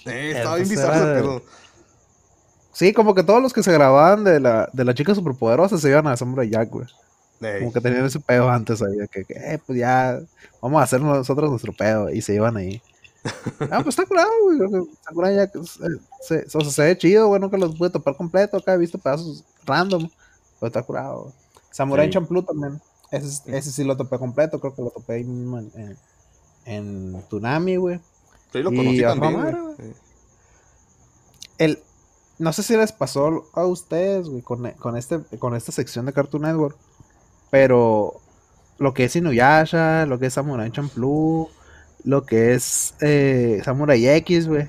Eh, 0.06 0.34
estaba 0.36 0.56
bien 0.56 0.68
pues 0.68 0.78
bizarro 0.78 0.96
ese 0.96 1.22
pedo. 1.22 1.42
Sí, 2.74 2.92
como 2.92 3.14
que 3.14 3.24
todos 3.24 3.42
los 3.42 3.54
que 3.54 3.62
se 3.62 3.72
grababan 3.72 4.24
de 4.24 4.40
la, 4.40 4.68
de 4.74 4.84
la 4.84 4.96
chica 4.96 5.14
superpoderosa 5.14 5.78
se 5.78 5.90
iban 5.90 6.08
a 6.08 6.18
Samurai 6.18 6.50
Jack, 6.50 6.70
güey. 6.72 6.88
Como 7.60 7.74
que 7.74 7.82
tenían 7.82 8.06
ese 8.06 8.20
pedo 8.20 8.50
antes 8.50 8.82
ahí, 8.82 8.96
de 8.96 9.08
que, 9.08 9.26
que, 9.26 9.34
eh, 9.34 9.60
pues 9.66 9.78
ya, 9.78 10.20
vamos 10.62 10.80
a 10.80 10.84
hacer 10.84 11.02
nosotros 11.02 11.50
nuestro 11.50 11.74
pedo, 11.74 12.10
y 12.10 12.22
se 12.22 12.36
iban 12.36 12.58
ahí. 12.58 12.82
Ah, 13.72 13.80
pues 13.82 13.98
está 13.98 14.06
curado, 14.06 14.30
güey. 14.44 14.60
que 14.60 14.92
Samurai 15.06 15.36
Jack 15.36 15.56
eh, 15.56 15.62
se, 16.22 16.50
se, 16.50 16.58
o 16.58 16.62
sea, 16.62 16.72
se 16.72 16.82
ve 16.84 16.98
chido, 16.98 17.28
güey, 17.28 17.40
nunca 17.40 17.58
los 17.58 17.76
pude 17.76 17.90
topar 17.90 18.18
completo, 18.18 18.58
acá 18.58 18.74
he 18.74 18.78
visto 18.78 18.98
pedazos 18.98 19.46
random, 19.66 20.10
pero 20.60 20.68
está 20.68 20.84
curado, 20.84 21.22
güey. 21.24 21.34
Samurai 21.72 22.08
Sí. 22.08 22.14
Champloo 22.14 22.44
también, 22.44 22.82
ese, 23.12 23.42
ese 23.56 23.72
sí 23.72 23.84
lo 23.84 23.96
topé 23.96 24.18
completo, 24.20 24.60
creo 24.60 24.76
que 24.76 24.82
lo 24.82 24.90
topé 24.90 25.14
ahí 25.14 25.24
mismo 25.24 25.60
en, 25.60 25.72
en, 25.76 25.98
en 26.66 27.24
Tsunami, 27.28 27.78
güey. 27.78 28.00
Sí, 28.52 28.62
lo 28.62 28.74
y 28.74 28.78
conocí 28.78 29.04
a 29.04 29.10
también, 29.10 29.42
güey. 29.42 29.94
El 31.58 31.80
no 32.40 32.52
sé 32.52 32.64
si 32.64 32.76
les 32.76 32.92
pasó 32.92 33.46
a 33.54 33.66
ustedes 33.66 34.28
güey, 34.28 34.42
con, 34.42 34.70
con 34.72 34.98
este 34.98 35.20
con 35.40 35.56
esta 35.56 35.72
sección 35.72 36.06
de 36.06 36.14
Cartoon 36.14 36.44
Network 36.44 36.78
pero 37.54 38.16
lo 38.80 38.96
que 38.96 39.04
es 39.04 39.16
Inuyasha 39.16 40.08
lo 40.08 40.18
que 40.18 40.26
es 40.26 40.34
Samurai 40.34 40.72
Champloo 40.72 41.50
lo 42.04 42.26
que 42.26 42.54
es 42.56 42.96
eh, 43.00 43.62
Samurai 43.64 44.08
X 44.08 44.48
güey 44.48 44.68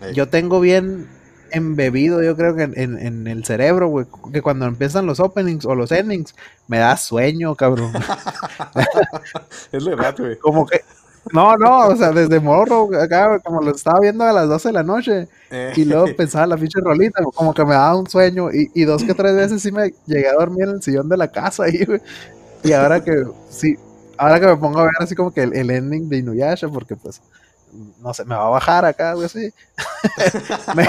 Ey. 0.00 0.14
yo 0.14 0.28
tengo 0.28 0.60
bien 0.60 1.08
embebido 1.50 2.22
yo 2.22 2.36
creo 2.36 2.54
que 2.54 2.62
en, 2.62 2.74
en- 2.78 2.98
en 3.04 3.26
el 3.26 3.44
cerebro 3.44 3.88
güey 3.88 4.06
que 4.32 4.42
cuando 4.42 4.66
empiezan 4.66 5.06
los 5.06 5.18
openings 5.18 5.64
o 5.66 5.74
los 5.74 5.90
endings 5.90 6.36
me 6.68 6.78
da 6.78 6.96
sueño 6.96 7.56
cabrón 7.56 7.92
es 9.72 9.82
la 9.82 9.92
edad, 9.94 10.14
güey. 10.16 10.38
como 10.38 10.66
que 10.66 10.82
no 11.32 11.56
no 11.56 11.88
o 11.88 11.96
sea 11.96 12.10
desde 12.12 12.40
morro 12.40 12.88
acá 13.00 13.38
como 13.40 13.60
lo 13.62 13.70
estaba 13.72 14.00
viendo 14.00 14.24
a 14.24 14.32
las 14.32 14.48
12 14.48 14.68
de 14.68 14.72
la 14.72 14.82
noche 14.82 15.28
Eh, 15.50 15.72
y 15.76 15.84
luego 15.84 16.06
pensaba 16.16 16.46
la 16.46 16.56
pinche 16.56 16.78
rolita, 16.80 17.22
como 17.34 17.52
que 17.52 17.64
me 17.64 17.74
daba 17.74 17.96
un 17.96 18.06
sueño. 18.08 18.52
Y, 18.52 18.70
y 18.72 18.84
dos 18.84 19.02
que 19.02 19.14
tres 19.14 19.34
veces 19.34 19.60
sí 19.60 19.72
me 19.72 19.92
llegué 20.06 20.28
a 20.28 20.34
dormir 20.34 20.62
en 20.68 20.76
el 20.76 20.82
sillón 20.82 21.08
de 21.08 21.16
la 21.16 21.26
casa 21.26 21.64
ahí, 21.64 21.84
güey. 21.84 22.00
Y 22.62 22.72
ahora 22.72 23.02
que, 23.02 23.24
sí, 23.48 23.76
ahora 24.18 24.40
que 24.40 24.46
me 24.46 24.56
pongo 24.58 24.80
a 24.80 24.84
ver 24.84 24.92
así 25.00 25.14
como 25.16 25.32
que 25.32 25.42
el, 25.44 25.54
el 25.56 25.70
ending 25.70 26.08
de 26.08 26.18
Inuyasha, 26.18 26.68
porque 26.68 26.96
pues, 26.96 27.22
no 28.00 28.14
sé, 28.14 28.24
me 28.24 28.34
va 28.36 28.46
a 28.46 28.50
bajar 28.50 28.84
acá, 28.84 29.14
güey, 29.14 29.26
así. 29.26 29.52
me, 30.76 30.88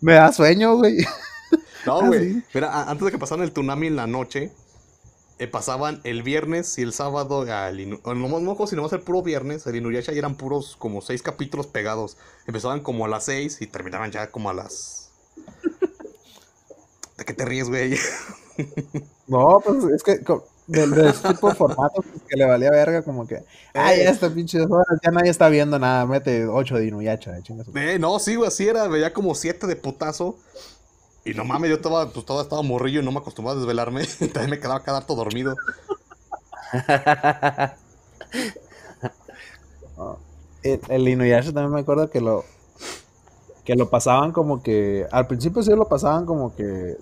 me 0.00 0.14
da 0.14 0.32
sueño, 0.32 0.76
güey. 0.76 0.98
No, 1.86 2.06
güey. 2.06 2.42
Mira, 2.54 2.84
antes 2.90 3.06
de 3.06 3.12
que 3.12 3.18
pasaran 3.18 3.44
el 3.44 3.52
Tsunami 3.52 3.88
en 3.88 3.96
la 3.96 4.06
noche, 4.06 4.52
eh, 5.38 5.46
pasaban 5.48 6.00
el 6.04 6.22
viernes 6.22 6.78
y 6.78 6.82
el 6.82 6.92
sábado 6.92 7.42
al 7.42 7.78
Inu- 7.78 8.00
no, 8.04 8.14
no, 8.14 8.40
no, 8.40 8.66
si 8.66 8.76
no 8.76 8.82
va 8.82 8.86
a 8.86 8.90
ser 8.90 9.02
puro 9.02 9.22
viernes, 9.22 9.66
el 9.66 9.76
Inuyasha 9.76 10.12
y 10.12 10.18
eran 10.18 10.36
puros 10.36 10.76
como 10.78 11.00
seis 11.02 11.22
capítulos 11.22 11.66
pegados. 11.66 12.16
Empezaban 12.46 12.80
como 12.80 13.04
a 13.04 13.08
las 13.08 13.24
seis 13.24 13.60
y 13.60 13.66
terminaban 13.66 14.10
ya 14.12 14.30
como 14.30 14.50
a 14.50 14.54
las... 14.54 15.10
¿De 17.18 17.24
qué 17.24 17.34
te 17.34 17.44
ríes, 17.44 17.68
güey? 17.68 17.96
No, 19.26 19.58
pues 19.64 19.84
es 19.84 20.02
que 20.02 20.18
de, 20.66 20.86
de 20.86 21.12
tipo 21.12 21.48
de 21.48 21.54
formatos 21.54 22.04
pues, 22.10 22.22
que 22.28 22.36
le 22.36 22.44
valía 22.44 22.70
verga, 22.70 23.02
como 23.02 23.26
que, 23.26 23.42
ay, 23.74 24.02
ya 24.04 24.10
esta 24.10 24.28
pinche 24.32 24.58
dos 24.58 24.70
horas, 24.70 24.98
ya 25.02 25.10
nadie 25.10 25.30
está 25.30 25.48
viendo 25.48 25.78
nada, 25.78 26.06
mete 26.06 26.46
8 26.46 26.76
de 26.76 26.86
Inuyasha, 26.86 27.42
chingas. 27.42 27.66
Eh, 27.74 27.98
no, 27.98 28.18
sí, 28.18 28.34
güey, 28.36 28.48
así 28.48 28.68
era, 28.68 28.86
veía 28.88 29.12
como 29.14 29.34
siete 29.34 29.66
de 29.66 29.76
putazo. 29.76 30.38
Y 31.24 31.32
no 31.32 31.44
mames, 31.44 31.70
yo 31.70 31.76
estaba, 31.76 32.10
pues 32.10 32.24
estaba 32.42 32.62
morrillo 32.62 33.00
y 33.00 33.04
no 33.04 33.10
me 33.12 33.18
acostumbraba 33.18 33.56
a 33.56 33.60
desvelarme. 33.60 34.04
También 34.32 34.50
me 34.50 34.58
quedaba 34.60 34.82
cada 34.82 34.98
harto 34.98 35.14
dormido. 35.14 35.56
El, 40.62 40.80
el 40.88 41.08
Inuyasha 41.08 41.52
también 41.52 41.72
me 41.72 41.80
acuerdo 41.80 42.10
que 42.10 42.20
lo 42.20 42.44
que 43.64 43.74
lo 43.76 43.88
pasaban 43.90 44.32
como 44.32 44.62
que 44.62 45.06
al 45.10 45.26
principio 45.26 45.62
sí 45.62 45.70
lo 45.70 45.88
pasaban 45.88 46.26
como 46.26 46.54
que 46.54 46.96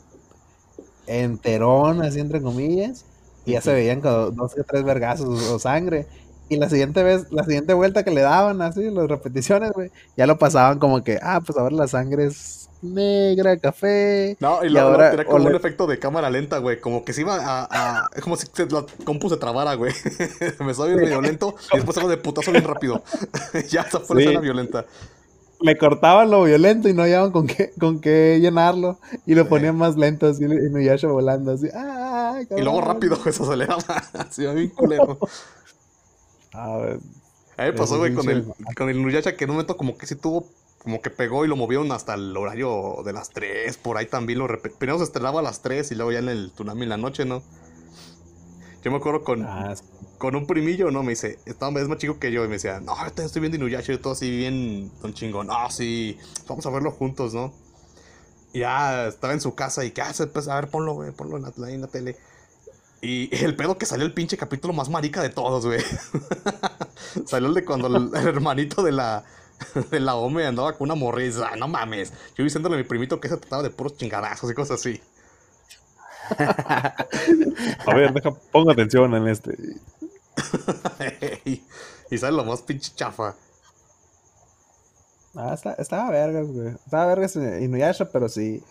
enterón 1.07 2.02
así 2.02 2.21
entre 2.21 2.41
comillas 2.41 3.05
y 3.45 3.52
ya 3.52 3.61
se 3.61 3.73
veían 3.73 4.00
como 4.00 4.31
dos 4.31 4.52
o 4.59 4.64
tres 4.64 4.85
vergazos 4.85 5.29
o 5.50 5.59
sangre 5.59 6.07
y 6.49 6.57
la 6.57 6.69
siguiente 6.69 7.02
vez 7.02 7.31
la 7.33 7.45
siguiente 7.45 7.75
vuelta 7.75 8.05
que 8.05 8.11
le 8.12 8.21
daban 8.21 8.62
así 8.62 8.88
las 8.91 9.09
repeticiones 9.09 9.73
güey 9.73 9.91
ya 10.17 10.26
lo 10.26 10.38
pasaban 10.38 10.79
como 10.79 11.02
que 11.02 11.19
ah 11.23 11.41
pues 11.45 11.59
ahora 11.59 11.75
la 11.75 11.88
sangre 11.88 12.26
es 12.26 12.62
negra 12.83 13.57
café 13.59 14.37
No, 14.41 14.65
y, 14.65 14.69
luego 14.69 14.89
ahora 14.91 15.11
tenía 15.11 15.25
como 15.25 15.47
un 15.47 15.55
efecto 15.55 15.87
de 15.87 15.99
cámara 15.99 16.29
lenta, 16.31 16.59
güey. 16.59 16.81
Como 16.81 17.05
que 17.05 17.12
se 17.12 17.23
iba 17.23 17.37
a. 17.37 17.69
a- 17.71 18.11
es 18.15 18.23
como 18.23 18.37
si 18.37 18.47
se- 18.53 18.67
la 18.67 18.85
compu 19.05 19.29
se 19.31 19.37
trabara, 19.37 19.75
güey. 19.75 19.93
me 20.61 20.73
estaba 20.73 20.87
viendo 20.89 21.05
medio 21.05 21.21
lento 21.21 21.55
y 21.73 21.77
después 21.77 21.97
algo 21.99 22.09
de 22.11 22.17
putazo 22.19 22.51
bien 22.53 22.65
rápido. 22.65 23.03
ya, 23.71 23.83
esa 23.83 24.01
fue 24.01 24.17
la 24.17 24.21
Sí. 24.21 24.27
escena 24.27 24.41
violenta. 24.41 24.85
le 25.61 25.79
cortaban 25.79 26.29
lo 26.29 26.43
violento 26.43 26.89
y 26.89 26.93
no 26.93 27.03
hallaban 27.03 27.31
con 27.31 27.47
qué 27.47 27.71
con 27.79 28.01
qué 28.01 28.39
llenarlo 28.41 28.99
y 29.27 29.37
lo 29.37 29.49
ponían 29.49 29.77
más 29.77 29.97
lento 29.97 30.27
así 30.27 30.43
Inuyasha 30.45 31.07
volando 31.07 31.53
así 31.53 31.69
ah, 31.73 32.41
Y 32.51 32.61
luego 32.62 32.81
cabrón". 32.81 32.95
rápido, 32.97 33.17
se 33.23 33.29
aceleraba. 33.31 33.79
Así, 34.15 34.45
bien 34.45 34.69
culero. 34.71 35.19
Ah, 36.53 36.77
güey. 36.79 36.95
A 37.59 37.62
mí 37.65 37.71
me 37.71 37.73
pasó, 37.75 37.99
güey, 37.99 38.12
con 38.15 38.29
el, 38.29 38.45
con 38.77 38.89
el 38.89 38.97
Inuyasha 38.99 39.37
que 39.37 39.45
en 39.45 39.51
un 39.51 39.57
momento 39.57 39.77
como 39.77 39.97
que 39.97 40.07
sí 40.07 40.17
tuvo, 40.17 40.47
como 40.83 41.01
que 41.01 41.11
pegó 41.11 41.45
y 41.45 41.49
lo 41.49 41.57
movieron 41.57 41.91
hasta 41.93 42.15
el 42.15 42.37
horario 42.37 43.03
de 43.05 43.12
las 43.12 43.31
3, 43.31 43.77
por 43.79 43.97
ahí 43.99 44.07
también 44.07 44.39
lo 44.41 44.49
repetí. 44.49 44.75
Primero 44.79 44.99
se 44.99 45.05
estrenaba 45.05 45.41
a 45.41 45.43
las 45.43 45.62
3 45.62 45.91
y 45.93 45.95
luego 45.95 46.12
ya 46.12 46.19
en 46.19 46.29
el 46.29 46.51
Tsunami 46.53 46.83
en 46.83 46.89
la 46.89 46.97
noche, 46.97 47.25
¿no? 47.25 47.43
Yo 48.83 48.91
me 48.91 48.97
acuerdo 48.97 49.23
con, 49.23 49.45
Ah, 49.45 49.71
es- 49.73 49.85
con 50.19 50.35
un 50.35 50.47
primillo, 50.47 50.91
¿no? 50.91 51.03
Me 51.05 51.11
dice, 51.11 51.39
estaba, 51.47 51.81
es 51.81 51.89
más 51.89 51.99
chico 51.99 52.19
que 52.19 52.33
yo 52.33 52.45
y 52.45 52.49
me 52.49 52.55
decía, 52.55 52.81
no, 52.81 52.93
ahorita 52.93 53.25
estoy 53.25 53.41
viendo 53.41 53.57
Inuyasha 53.57 53.93
y 53.93 53.99
todo 53.99 54.12
así 54.15 54.29
bien, 54.31 54.91
don 55.01 55.15
chingón. 55.15 55.47
No, 55.47 55.71
sí, 55.71 56.19
vamos 56.49 56.67
a 56.67 56.71
verlo 56.71 56.91
juntos, 56.91 57.33
¿no? 57.33 57.53
Y 58.53 58.61
ya 58.61 59.07
estaba 59.07 59.33
en 59.33 59.41
su 59.41 59.55
casa 59.55 59.85
y 59.85 59.93
ah, 60.03 60.12
se- 60.12 60.27
pues, 60.27 60.49
a 60.49 60.57
ver, 60.57 60.69
ponlo, 60.69 60.95
güey, 60.95 61.12
ponlo 61.12 61.37
en 61.37 61.45
la, 61.57 61.71
en 61.71 61.81
la 61.81 61.87
tele. 61.87 62.17
Y 63.01 63.33
el 63.45 63.55
pedo 63.55 63.79
que 63.79 63.87
salió 63.87 64.05
el 64.05 64.15
pinche 64.15 64.37
capítulo 64.37 64.75
más 64.75 64.89
marica 64.89 65.23
de 65.23 65.31
todos, 65.31 65.65
güey. 65.65 65.81
salió 67.27 67.49
el 67.49 67.55
de 67.55 67.65
cuando 67.65 67.87
el, 67.87 68.11
el 68.17 68.27
hermanito 68.27 68.83
de 68.83 68.93
la, 68.93 69.25
de 69.90 70.00
la 70.00 70.14
Ome 70.16 70.47
andaba 70.47 70.73
con 70.76 70.90
una 70.90 70.95
dices, 71.23 71.42
ah, 71.42 71.57
no 71.57 71.69
mames. 71.69 72.12
Yo 72.37 72.45
diciéndole 72.45 72.76
a 72.76 72.78
mi 72.78 72.85
primito 72.85 73.21
que 73.21 73.28
se 73.28 73.37
trataba 73.37 73.62
de 73.62 73.71
puros 73.71 73.97
chingadazos 73.97 74.51
y 74.51 74.55
cosas 74.55 74.81
así. 74.81 75.01
A 77.87 77.94
ver, 77.94 78.12
deja, 78.12 78.31
pongo 78.53 78.70
atención 78.70 79.14
en 79.14 79.29
este. 79.29 79.57
y, 81.44 81.62
y 82.11 82.18
sale 82.18 82.37
lo 82.37 82.44
más 82.44 82.62
pinche 82.62 82.92
chafa. 82.94 83.35
Ah, 85.35 85.55
está- 85.55 85.75
estaba 85.75 86.11
vergas, 86.11 86.46
güey. 86.48 86.68
Estaba 86.68 87.07
vergas 87.07 87.37
en 87.37 87.62
Inuyasha, 87.62 88.11
pero 88.11 88.29
sí. 88.29 88.62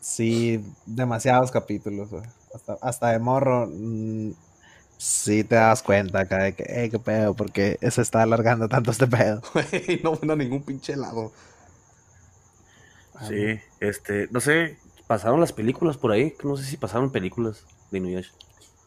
Sí, 0.00 0.64
demasiados 0.86 1.50
capítulos, 1.50 2.10
güey. 2.10 2.24
Hasta, 2.54 2.78
hasta 2.82 3.10
de 3.12 3.18
morro. 3.20 3.68
mm, 3.70 4.32
sí 5.00 5.44
te 5.44 5.54
das 5.56 5.82
cuenta 5.82 6.20
acá 6.20 6.38
de 6.44 6.54
que, 6.54 6.64
hey, 6.68 6.90
qué 6.90 6.98
pedo, 6.98 7.34
porque 7.34 7.78
se 7.90 8.02
está 8.02 8.22
alargando 8.22 8.68
tanto 8.68 8.90
este 8.90 9.06
pedo. 9.06 9.42
Güey, 9.54 10.00
no 10.02 10.16
ven 10.16 10.30
a 10.30 10.36
ningún 10.36 10.62
pinche 10.64 10.92
helado. 10.94 11.32
Sí, 13.28 13.60
este, 13.80 14.28
no 14.30 14.40
sé, 14.40 14.78
pasaron 15.06 15.40
las 15.40 15.52
películas 15.52 15.96
por 15.98 16.12
ahí, 16.12 16.34
no 16.42 16.56
sé 16.56 16.64
si 16.64 16.76
pasaron 16.76 17.10
películas 17.12 17.64
de 17.90 17.98
Inuyasha. 17.98 18.32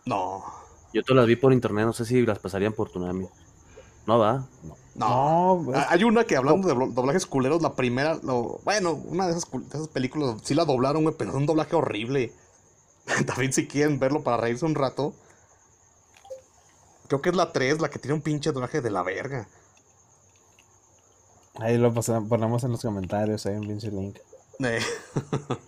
No, 0.06 0.44
Yo 0.94 1.04
todas 1.04 1.18
las 1.18 1.28
vi 1.28 1.36
por 1.36 1.54
internet, 1.54 1.86
no 1.86 1.94
sé 1.94 2.06
si 2.06 2.26
las 2.26 2.40
pasarían 2.40 2.74
por 2.74 2.90
Tsunami. 2.90 3.28
No 4.08 4.20
va, 4.20 4.48
no. 4.64 4.78
no. 4.96 5.64
No, 5.66 5.72
Hay 5.90 6.04
una 6.04 6.26
que 6.26 6.36
hablando 6.38 6.68
de 6.68 6.76
dobl- 6.76 6.94
doblajes 6.94 7.26
culeros, 7.26 7.62
la 7.62 7.74
primera, 7.76 8.20
lo, 8.24 8.60
bueno, 8.64 8.92
una 8.94 9.28
de 9.28 9.32
esas, 9.38 9.50
de 9.52 9.68
esas 9.78 9.88
películas 9.88 10.38
sí 10.44 10.54
la 10.54 10.66
doblaron, 10.66 11.04
güey, 11.04 11.16
pero 11.18 11.32
es 11.32 11.36
un 11.38 11.46
doblaje 11.46 11.76
horrible. 11.76 12.32
También 13.28 13.54
si 13.54 13.68
quieren 13.68 14.00
verlo 14.00 14.24
para 14.24 14.38
reírse 14.38 14.66
un 14.66 14.76
rato. 14.76 15.14
Creo 17.08 17.22
que 17.22 17.30
es 17.30 17.36
la 17.36 17.52
3 17.52 17.80
la 17.82 17.90
que 17.90 18.00
tiene 18.00 18.16
un 18.16 18.22
pinche 18.22 18.52
doblaje 18.52 18.82
de 18.82 18.90
la 18.92 19.04
verga. 19.04 19.48
ahí 21.60 21.78
lo 21.78 21.94
pasamos- 21.94 22.28
ponemos 22.30 22.64
en 22.64 22.72
los 22.72 22.82
comentarios, 22.82 23.46
ahí 23.46 23.54
en 23.56 23.62
pinche 23.68 23.92
link. 23.92 24.18
Eh, 24.60 24.80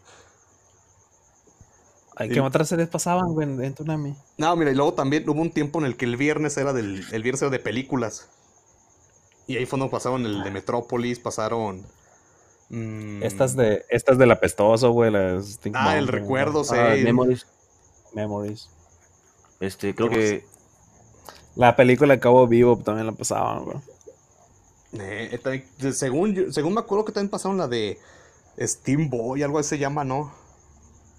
Ay. 2.17 2.30
¿Qué 2.30 2.39
otras 2.39 2.69
series 2.69 2.88
pasaban, 2.88 3.34
güey, 3.34 3.48
en, 3.48 3.62
en 3.63 3.74
Tsunami? 3.74 4.15
No, 4.38 4.56
mira, 4.56 4.71
y 4.71 4.76
luego 4.76 4.93
también 4.93 5.28
hubo 5.30 5.41
un 5.41 5.52
tiempo 5.52 5.80
en 5.80 5.86
el 5.86 5.98
que 5.98 6.06
el 6.06 6.15
viernes 6.15 6.56
era 6.58 6.71
del 6.71 7.04
el 7.12 7.24
viernes 7.24 7.41
era 7.41 7.52
de 7.52 7.60
películas. 7.60 8.30
Y 9.48 9.58
ahí 9.58 9.65
fue 9.65 9.78
donde 9.78 9.91
pasaron 9.91 10.26
el 10.26 10.41
de 10.43 10.50
Metrópolis, 10.50 11.19
pasaron. 11.19 11.86
mm, 12.69 13.21
Estas 13.21 13.56
de, 13.56 13.86
estas 13.89 14.17
del 14.17 14.32
apestoso, 14.32 14.91
güey, 14.91 15.12
las 15.12 15.60
Ah, 15.74 15.98
el 15.98 16.06
Mountain, 16.06 16.08
recuerdo, 16.08 16.63
sí. 16.63 16.76
Ah, 16.78 16.95
Memories, 17.04 17.45
Memories. 18.13 18.69
este, 19.60 19.93
creo 19.93 20.10
¿Qué 20.10 20.15
que 20.15 20.45
La 21.56 21.76
película 21.76 22.13
de 22.13 22.20
Cabo 22.20 22.48
Vivo 22.48 22.78
también 22.78 23.06
la 23.08 23.13
pasaban, 23.13 23.63
güey. 23.65 23.78
Eh, 25.00 25.39
eh, 25.44 25.91
según, 25.94 26.34
yo- 26.34 26.52
según 26.52 26.74
me 26.74 26.80
acuerdo 26.82 27.06
que 27.06 27.12
también 27.12 27.30
pasaron 27.30 27.58
la 27.58 27.68
de 27.68 27.98
Steam 28.60 29.10
Boy, 29.10 29.44
algo 29.44 29.60
así 29.60 29.70
se 29.70 29.78
llama, 29.78 30.04
¿no? 30.04 30.32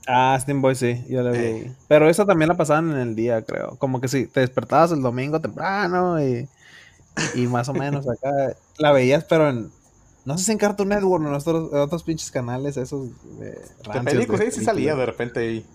Ah, 0.08 0.38
Steam 0.40 0.62
Boy 0.62 0.74
sí, 0.74 1.04
yo 1.08 1.22
la 1.22 1.30
vi 1.32 1.38
Eh. 1.38 1.46
ahí. 1.66 1.76
Pero 1.88 2.08
esa 2.08 2.24
también 2.24 2.48
la 2.48 2.56
pasaban 2.56 2.90
en 2.92 2.98
el 2.98 3.14
día, 3.16 3.42
creo. 3.44 3.76
Como 3.78 4.00
que 4.00 4.08
sí, 4.08 4.26
te 4.26 4.40
despertabas 4.40 4.92
el 4.92 5.02
domingo 5.02 5.40
temprano 5.40 6.22
y, 6.22 6.48
y 7.34 7.46
más 7.48 7.68
o 7.68 7.74
menos 7.74 8.06
acá 8.08 8.30
la 8.78 8.92
veías, 8.92 9.24
pero 9.24 9.48
en. 9.50 9.70
No 10.24 10.36
sé 10.38 10.44
si 10.44 10.52
en 10.52 10.58
Cartoon 10.58 10.88
Network 10.88 11.24
o 11.24 11.28
en 11.28 11.34
otros, 11.34 11.72
en 11.72 11.78
otros 11.78 12.02
pinches 12.02 12.30
canales 12.32 12.76
esos 12.76 13.08
de 13.38 13.50
De 13.50 13.60
rancios 13.84 14.04
películas, 14.04 14.40
de 14.40 14.46
ahí 14.46 14.52
sí 14.52 14.64
salía 14.64 14.94
películas. 14.94 14.98
de 14.98 15.06
repente 15.06 15.40
ahí. 15.40 15.66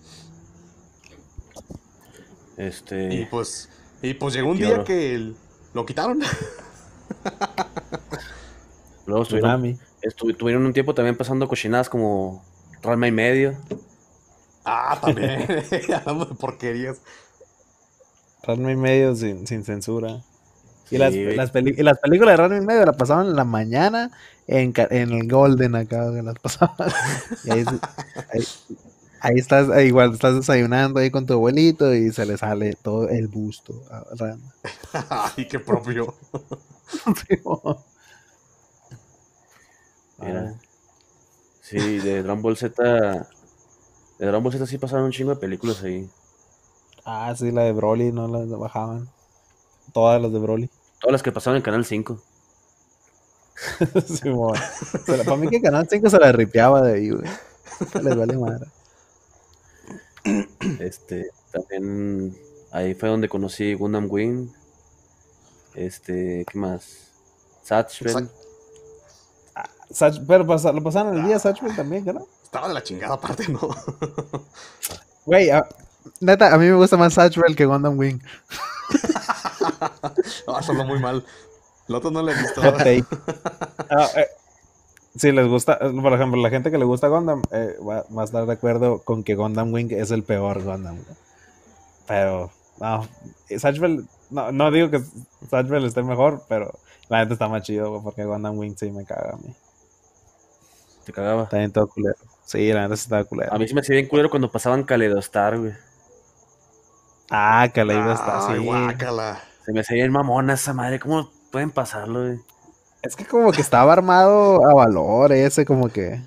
Y 2.58 2.62
este 2.62 3.28
pues, 3.30 3.68
y 4.02 4.14
pues 4.14 4.34
llegó 4.34 4.50
un 4.50 4.58
día 4.58 4.84
que 4.84 5.14
el- 5.14 5.36
lo 5.74 5.86
quitaron. 5.86 6.20
luego 9.06 9.22
estuvieron, 9.22 9.50
Tsunami. 9.50 9.78
estu- 10.02 10.36
tuvieron 10.36 10.64
un 10.66 10.72
tiempo 10.72 10.94
también 10.94 11.16
pasando 11.16 11.48
cochinadas 11.48 11.88
como 11.88 12.44
Ralma 12.82 13.08
y 13.08 13.12
medio. 13.12 13.56
ah, 14.64 14.98
también. 15.00 15.46
Hablando 15.94 16.26
de 16.26 16.34
porquerías. 16.34 16.98
Ranma 18.44 18.72
y 18.72 18.76
medio 18.76 19.14
sin, 19.14 19.46
sin 19.46 19.64
censura. 19.64 20.20
Y, 20.90 20.96
Sí, 20.96 20.98
las, 20.98 21.14
las, 21.14 21.52
y 21.54 21.82
las 21.82 21.98
películas 22.00 22.32
de 22.32 22.36
Ranma 22.36 22.56
y 22.58 22.60
medio 22.66 22.84
la 22.84 22.92
pasaban 22.92 23.26
en 23.28 23.36
la 23.36 23.44
mañana 23.44 24.10
en, 24.46 24.74
en 24.90 25.10
el 25.12 25.28
Golden 25.28 25.74
acá, 25.76 26.04
las 26.10 26.34
pasaban. 26.40 26.90
Y 27.44 27.50
ahí, 27.52 27.64
ahí, 28.34 28.44
ahí 29.22 29.38
estás, 29.38 29.70
ahí 29.70 29.86
igual 29.86 30.12
estás 30.12 30.34
desayunando 30.34 31.00
ahí 31.00 31.10
con 31.10 31.26
tu 31.26 31.34
abuelito 31.34 31.94
y 31.94 32.12
se 32.12 32.26
le 32.26 32.36
sale 32.36 32.74
todo 32.82 33.08
el 33.08 33.28
busto. 33.28 33.74
Ay, 35.08 35.46
qué 35.48 35.58
propio. 35.60 36.14
Sí. 37.28 37.38
Mira. 40.18 40.54
Sí, 41.60 41.98
de 41.98 42.22
Dragon 42.22 42.42
Ball 42.42 42.56
Z. 42.56 42.82
De 42.82 43.24
Dragon 44.26 44.42
Ball 44.42 44.52
Z 44.52 44.66
sí 44.66 44.78
pasaron 44.78 45.06
un 45.06 45.12
chingo 45.12 45.34
de 45.34 45.40
películas 45.40 45.82
ahí. 45.82 46.08
Ah, 47.04 47.34
sí, 47.36 47.50
la 47.50 47.62
de 47.62 47.72
Broly, 47.72 48.12
no 48.12 48.28
la 48.28 48.44
bajaban. 48.56 49.08
Todas 49.92 50.20
las 50.22 50.32
de 50.32 50.38
Broly. 50.38 50.70
Todas 51.00 51.12
las 51.12 51.22
que 51.22 51.32
pasaron 51.32 51.56
en 51.56 51.62
Canal 51.62 51.84
5. 51.84 52.20
Sí, 54.06 54.30
para 55.24 55.36
mí 55.36 55.48
que 55.48 55.60
Canal 55.60 55.86
5 55.88 56.10
se 56.10 56.18
la 56.18 56.32
ripeaba 56.32 56.82
de 56.82 56.94
ahí, 56.94 57.10
güey. 57.10 57.28
Les 58.02 58.16
vale 58.16 58.38
madre. 58.38 58.66
Este, 60.78 61.30
también 61.50 62.36
ahí 62.70 62.94
fue 62.94 63.08
donde 63.08 63.28
conocí 63.28 63.74
Gundam 63.74 64.06
Wing. 64.10 64.48
Este, 65.74 66.44
¿qué 66.50 66.58
más? 66.58 67.08
Satchel. 67.62 68.28
Sach- 69.90 70.22
pero 70.26 70.46
pasa- 70.46 70.72
lo 70.72 70.82
pasaban 70.82 71.12
en 71.14 71.20
el 71.20 71.26
día 71.28 71.38
Satchel 71.38 71.74
también, 71.76 72.04
¿no? 72.06 72.26
Estaba 72.42 72.68
de 72.68 72.74
la 72.74 72.82
chingada 72.82 73.14
aparte, 73.14 73.46
¿no? 73.48 73.60
Güey, 75.26 75.50
a- 75.50 75.66
neta, 76.20 76.52
a 76.52 76.58
mí 76.58 76.66
me 76.66 76.74
gusta 76.74 76.96
más 76.96 77.14
Satchel 77.14 77.54
que 77.56 77.66
Gundam 77.66 77.98
Wing. 77.98 78.18
Ah, 80.46 80.62
sonó 80.62 80.84
muy 80.84 80.98
mal. 81.00 81.24
El 81.88 81.94
otro 81.94 82.10
no 82.10 82.22
le 82.22 82.32
he 82.32 82.34
visto. 82.36 82.60
Hot 82.62 82.76
take. 82.78 83.04
Ah, 83.90 84.08
eh, 84.16 84.26
si 85.16 85.32
les 85.32 85.46
gusta, 85.46 85.78
eh, 85.80 85.92
por 86.00 86.12
ejemplo, 86.12 86.40
la 86.40 86.50
gente 86.50 86.70
que 86.70 86.78
le 86.78 86.84
gusta 86.84 87.08
Gundam 87.08 87.42
eh, 87.52 87.76
va, 87.86 88.04
va 88.16 88.22
a 88.22 88.24
estar 88.24 88.46
de 88.46 88.52
acuerdo 88.52 89.00
con 89.00 89.22
que 89.24 89.34
Gundam 89.34 89.72
Wing 89.72 89.88
es 89.92 90.10
el 90.10 90.22
peor 90.22 90.62
Gundam. 90.62 90.98
Pero 92.06 92.50
No, 92.80 93.06
Satchel, 93.58 94.06
no, 94.30 94.52
no 94.52 94.70
digo 94.70 94.90
que 94.90 95.02
Satchel 95.50 95.84
esté 95.84 96.02
mejor, 96.02 96.42
pero 96.48 96.72
la 97.08 97.20
neta 97.20 97.34
está 97.34 97.48
más 97.48 97.62
chido, 97.62 97.90
güey, 97.90 98.02
porque 98.02 98.24
Gundam 98.24 98.58
Wing 98.58 98.74
sí 98.76 98.90
me 98.90 99.04
caga 99.04 99.34
a 99.34 99.36
mí. 99.36 99.54
Te 101.04 101.12
cagaba. 101.12 101.44
Está 101.44 101.58
bien 101.58 101.72
todo 101.72 101.88
culero. 101.88 102.16
Sí, 102.44 102.72
la 102.72 102.82
neta 102.82 102.96
sí 102.96 103.02
estaba 103.04 103.24
culero. 103.24 103.52
A 103.52 103.58
mí 103.58 103.66
sí 103.68 103.74
me 103.74 103.80
hacía 103.80 103.96
bien 103.96 104.08
culero 104.08 104.30
cuando 104.30 104.50
pasaban 104.50 104.84
Kaledostar, 104.84 105.58
güey. 105.58 105.72
Ah, 107.30 107.68
que 107.72 107.84
la 107.84 107.94
iba 107.94 108.10
a 108.12 108.14
estar, 108.14 108.40
Ay, 108.50 108.58
sí. 108.60 108.64
guácala. 108.64 109.40
Se 109.64 109.72
me 109.72 109.80
hacía 109.80 109.96
bien 109.96 110.12
mamona 110.12 110.54
esa 110.54 110.72
madre. 110.74 110.98
¿Cómo 111.00 111.30
pueden 111.50 111.70
pasarlo, 111.70 112.20
güey? 112.20 112.40
Es 113.02 113.16
que 113.16 113.24
como 113.26 113.50
que 113.52 113.60
estaba 113.60 113.92
armado 113.92 114.64
a 114.68 114.74
valor 114.74 115.32
ese, 115.32 115.64
como 115.64 115.88
que... 115.88 116.20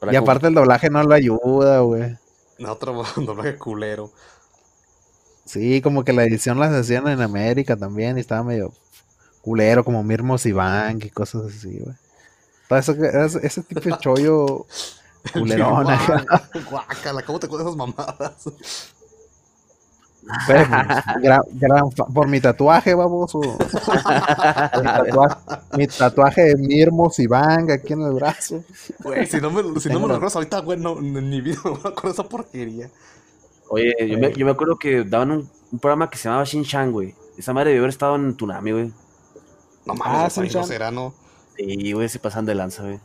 Para 0.00 0.12
Y 0.12 0.16
como- 0.16 0.24
aparte 0.26 0.48
el 0.48 0.54
doblaje 0.54 0.90
no 0.90 1.02
lo 1.02 1.14
ayuda, 1.14 1.80
güey. 1.80 2.16
No, 2.58 2.72
otro 2.72 3.02
doblaje 3.16 3.56
culero. 3.56 4.10
Sí, 5.44 5.80
como 5.82 6.04
que 6.04 6.12
la 6.12 6.24
edición 6.24 6.58
las 6.58 6.72
hacían 6.72 7.06
en 7.08 7.20
América 7.22 7.76
también 7.76 8.16
y 8.16 8.20
estaba 8.20 8.42
medio 8.42 8.72
culero, 9.42 9.84
como 9.84 10.02
Mirmos 10.02 10.44
y 10.46 10.52
Bank 10.52 11.04
y 11.04 11.10
cosas 11.10 11.42
así, 11.54 11.78
güey. 11.78 11.94
Todo 12.68 12.78
eso, 12.80 12.92
ese, 13.42 13.62
tipo 13.62 13.80
de 13.80 13.96
chollo 13.98 14.66
culerón. 15.32 15.88
ajá. 15.88 16.24
Guácala, 16.70 17.22
¿cómo 17.22 17.38
te 17.38 17.46
acuerdas 17.46 17.68
esas 17.68 17.76
mamadas? 17.76 18.94
Pues, 20.46 20.68
gran- 21.22 21.42
gran 21.52 21.90
por 21.90 22.28
mi 22.28 22.40
tatuaje, 22.40 22.94
baboso. 22.94 23.40
mi, 23.40 24.82
tatuaje, 24.82 25.36
mi 25.76 25.86
tatuaje 25.86 26.42
de 26.42 26.56
Mirmos 26.56 27.18
y 27.18 27.26
Bang 27.26 27.70
aquí 27.70 27.92
en 27.92 28.02
el 28.02 28.12
brazo. 28.12 28.64
Güey, 29.00 29.26
si 29.26 29.40
no 29.40 29.50
me, 29.50 29.62
si 29.80 29.88
no 29.88 30.00
me 30.00 30.08
lo 30.08 30.14
recuerdas 30.14 30.36
ahorita, 30.36 30.60
güey, 30.60 30.78
no, 30.78 30.98
en 30.98 31.28
mi 31.30 31.40
vida 31.40 31.58
me 31.64 31.70
voy 31.70 31.80
a 31.84 31.88
acordar 31.88 32.04
de 32.04 32.10
esa 32.10 32.24
porquería. 32.28 32.90
Oye, 33.68 33.92
yo 34.08 34.18
me, 34.18 34.32
yo 34.32 34.44
me 34.46 34.52
acuerdo 34.52 34.76
que 34.76 35.04
daban 35.04 35.30
un, 35.32 35.50
un 35.72 35.78
programa 35.78 36.08
que 36.10 36.18
se 36.18 36.24
llamaba 36.28 36.44
Shin 36.44 36.64
Chan, 36.64 36.92
güey. 36.92 37.14
Esa 37.38 37.52
madre 37.52 37.70
debió 37.70 37.82
haber 37.82 37.90
estado 37.90 38.16
en 38.16 38.34
Tunami, 38.36 38.72
güey. 38.72 38.92
No 39.84 39.94
Ah, 39.94 39.94
mames, 39.94 40.32
sí, 40.32 40.40
güey, 40.40 40.48
no 40.48 40.52
Chan. 40.54 40.64
será, 40.66 40.90
¿no? 40.90 41.14
Sí, 41.56 41.92
güey, 41.92 42.08
se 42.08 42.18
pasan 42.18 42.46
de 42.46 42.54
lanza, 42.54 42.82
güey. 42.82 42.98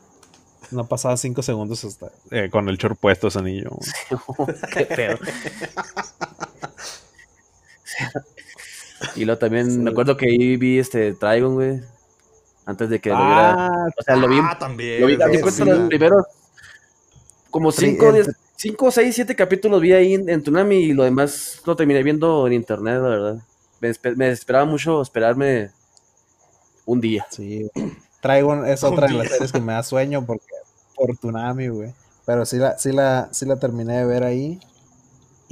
No 0.71 0.85
pasaba 0.87 1.17
cinco 1.17 1.41
segundos 1.41 1.83
hasta 1.83 2.11
eh, 2.29 2.49
con 2.49 2.69
el 2.69 2.77
short 2.77 2.97
puesto 2.99 3.27
ese 3.27 3.41
niño. 3.41 3.71
Qué 4.73 4.85
pedo. 4.85 5.17
y 9.15 9.25
luego 9.25 9.39
también 9.39 9.83
me 9.83 9.91
acuerdo 9.91 10.15
que 10.17 10.27
ahí 10.27 10.57
vi 10.57 10.79
este 10.79 11.13
Trigon, 11.13 11.55
güey. 11.55 11.81
Antes 12.65 12.89
de 12.89 12.99
que 13.01 13.09
lo 13.09 13.17
viera. 13.17 13.53
Ah, 13.67 13.87
O 13.97 14.03
sea, 14.03 14.15
lo 14.15 14.27
vi. 14.27 14.37
Ah, 14.41 14.57
también. 14.59 15.01
Lo 15.01 15.07
vi, 15.07 15.17
cuenta, 15.17 15.51
sí. 15.51 15.65
los 15.65 15.87
primeros. 15.87 16.25
Como 17.49 17.71
Sí, 17.71 17.87
5, 17.91 18.09
el- 18.15 18.35
5, 18.55 18.91
6, 18.91 19.15
7 19.15 19.35
capítulos 19.35 19.81
vi 19.81 19.93
ahí 19.93 20.13
en, 20.13 20.29
en 20.29 20.43
Tunami 20.43 20.75
y 20.77 20.93
lo 20.93 21.03
demás 21.03 21.61
lo 21.65 21.75
terminé 21.75 22.03
viendo 22.03 22.45
en 22.47 22.53
internet, 22.53 22.95
la 23.01 23.09
verdad. 23.09 23.37
Me, 23.79 23.89
espe- 23.89 24.15
me 24.15 24.29
esperaba 24.29 24.65
mucho 24.65 25.01
esperarme 25.01 25.71
un 26.85 27.01
día. 27.01 27.25
Sí. 27.29 27.69
Traigo 28.21 28.63
es 28.65 28.83
otra 28.83 29.07
de 29.07 29.13
las 29.15 29.29
series 29.29 29.51
que 29.51 29.59
me 29.59 29.73
da 29.73 29.83
sueño 29.83 30.25
porque 30.25 30.45
por 30.95 31.15
Tsunami, 31.17 31.67
güey. 31.69 31.93
Pero 32.25 32.45
sí 32.45 32.57
la, 32.57 32.77
sí 32.77 32.91
la, 32.91 33.29
sí 33.31 33.45
la 33.45 33.57
terminé 33.59 33.97
de 33.97 34.05
ver 34.05 34.23
ahí. 34.23 34.59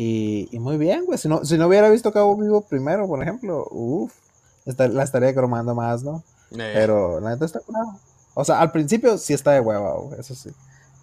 Y, 0.02 0.48
y 0.52 0.60
muy 0.60 0.78
bien, 0.78 1.06
güey. 1.06 1.18
Si 1.18 1.28
no, 1.28 1.44
si 1.44 1.58
no 1.58 1.68
hubiera 1.68 1.90
visto 1.90 2.14
Cabo 2.14 2.38
Vivo 2.38 2.62
primero, 2.62 3.06
por 3.06 3.22
ejemplo, 3.22 3.68
uff, 3.70 4.14
la 4.66 5.04
estaría 5.04 5.36
cromando 5.36 5.76
más, 5.76 6.04
¿no? 6.04 6.24
Eh, 6.52 6.72
Pero 6.74 7.20
la 7.20 7.32
neta 7.32 7.44
está 7.44 7.60
curado. 7.60 8.00
O 8.34 8.46
sea, 8.46 8.62
al 8.62 8.72
principio 8.72 9.18
sí 9.18 9.34
está 9.34 9.52
de 9.52 9.60
hueva, 9.60 9.96
güey, 10.00 10.18
eso 10.20 10.36
sí. 10.36 10.52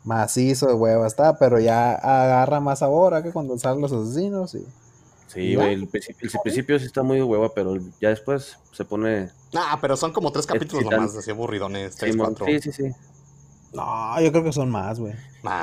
Macizo 0.05 0.69
de 0.69 0.73
hueva 0.75 1.07
está, 1.07 1.37
pero 1.37 1.61
ya 1.61 1.93
agarra 1.95 2.61
más 2.61 2.79
sabor 2.79 3.13
¿a 3.13 3.23
que 3.23 3.33
cuando 3.33 3.59
salen 3.59 3.83
los 3.83 3.93
asesinos 3.93 4.55
y... 4.55 4.65
Sí, 5.27 5.57
güey. 5.57 5.75
El, 5.75 5.89
principio- 5.89 6.31
el 6.33 6.41
principio 6.43 6.79
sí 6.79 6.87
está 6.87 7.03
muy 7.03 7.19
de 7.19 7.23
hueva, 7.25 7.53
pero 7.53 7.77
ya 8.01 8.09
después 8.09 8.57
se 8.73 8.85
pone. 8.87 9.29
Nah, 9.53 9.77
pero 9.81 9.97
son 9.99 10.13
como 10.15 10.33
tres 10.33 10.47
capítulos 10.47 10.85
Excitante. 10.85 10.97
nomás, 11.09 11.17
así 11.19 11.31
aburridones, 11.31 11.97
tres, 11.97 12.17
cuatro. 12.17 12.47
Sí, 12.47 12.61
sí, 12.61 12.73
sí. 12.73 12.85
No, 13.77 14.21
yo 14.21 14.33
creo 14.33 14.43
que 14.45 14.53
son 14.53 14.71
más, 14.71 14.99
güey. 14.99 15.13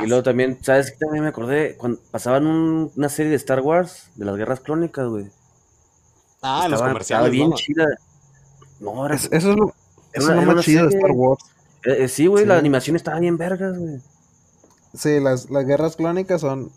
Y 0.04 0.08
luego 0.08 0.24
también, 0.24 0.58
¿sabes 0.62 0.92
qué? 0.92 0.98
También 1.00 1.24
me 1.24 1.30
acordé 1.30 1.76
cuando 1.78 2.00
pasaban 2.12 2.46
un- 2.48 2.92
una 2.96 3.10
serie 3.10 3.32
de 3.32 3.36
Star 3.38 3.60
Wars 3.62 4.10
de 4.16 4.26
las 4.26 4.38
guerras 4.38 4.60
clónicas, 4.62 5.08
güey. 5.08 5.26
ah, 6.42 6.64
los 6.68 6.74
Estaba- 6.74 6.92
comerciales, 6.92 7.26
estaba 7.26 7.30
bien 7.30 7.50
¿no? 7.50 7.56
chida. 7.56 7.86
No, 8.80 9.06
era, 9.06 9.16
Es- 9.16 9.30
eso 9.32 9.52
es 9.52 9.58
lo, 9.58 9.74
eso 10.14 10.30
es 10.34 10.46
lo 10.46 10.54
más 10.54 10.64
chido 10.66 10.88
de 10.88 10.96
Star 10.96 11.12
Wars. 11.12 11.44
eh, 11.86 12.04
eh, 12.04 12.08
sí, 12.08 12.28
güey, 12.28 12.46
la 12.46 12.56
Sí. 12.56 12.60
animación 12.60 12.96
estaba 12.96 13.20
bien 13.20 13.38
vergas, 13.38 13.78
güey. 13.78 14.00
Sí, 14.94 15.20
las, 15.20 15.50
las 15.50 15.66
guerras 15.66 15.96
clónicas 15.96 16.42
son 16.42 16.72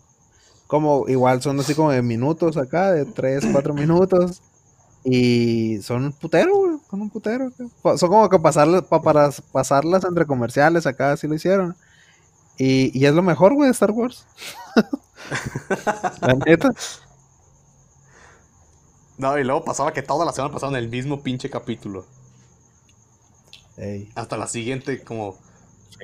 como, 0.67 1.07
igual 1.07 1.41
son 1.41 1.59
así 1.59 1.75
como 1.75 1.91
de 1.91 2.01
minutos 2.01 2.57
acá, 2.57 2.91
de 2.91 3.05
3, 3.05 3.45
4 3.51 3.73
minutos. 3.73 4.41
Y 5.03 5.79
son 5.83 6.05
un 6.05 6.11
putero, 6.13 6.55
güey, 6.57 6.66
son 6.89 7.01
un 7.01 7.09
putero. 7.09 7.51
Son 7.97 8.09
como 8.09 8.29
que 8.29 8.39
pasarlas, 8.39 8.83
pa- 8.83 9.01
para 9.01 9.29
pasarlas 9.51 10.03
entre 10.05 10.25
comerciales 10.25 10.85
acá, 10.85 11.13
así 11.13 11.27
lo 11.27 11.35
hicieron. 11.35 11.75
Y, 12.57 12.97
y 12.99 13.05
es 13.07 13.13
lo 13.13 13.23
mejor, 13.23 13.53
güey, 13.55 13.67
de 13.67 13.73
Star 13.73 13.91
Wars. 13.91 14.25
La 16.21 16.33
neta. 16.45 16.71
No, 19.17 19.37
y 19.37 19.43
luego 19.43 19.65
pasaba 19.65 19.91
que 19.93 20.01
toda 20.01 20.25
la 20.25 20.31
semana 20.31 20.53
pasaban 20.53 20.75
el 20.75 20.89
mismo 20.89 21.21
pinche 21.21 21.49
capítulo. 21.49 22.05
Ey. 23.77 24.09
Hasta 24.15 24.37
la 24.37 24.47
siguiente, 24.47 25.03
como, 25.03 25.37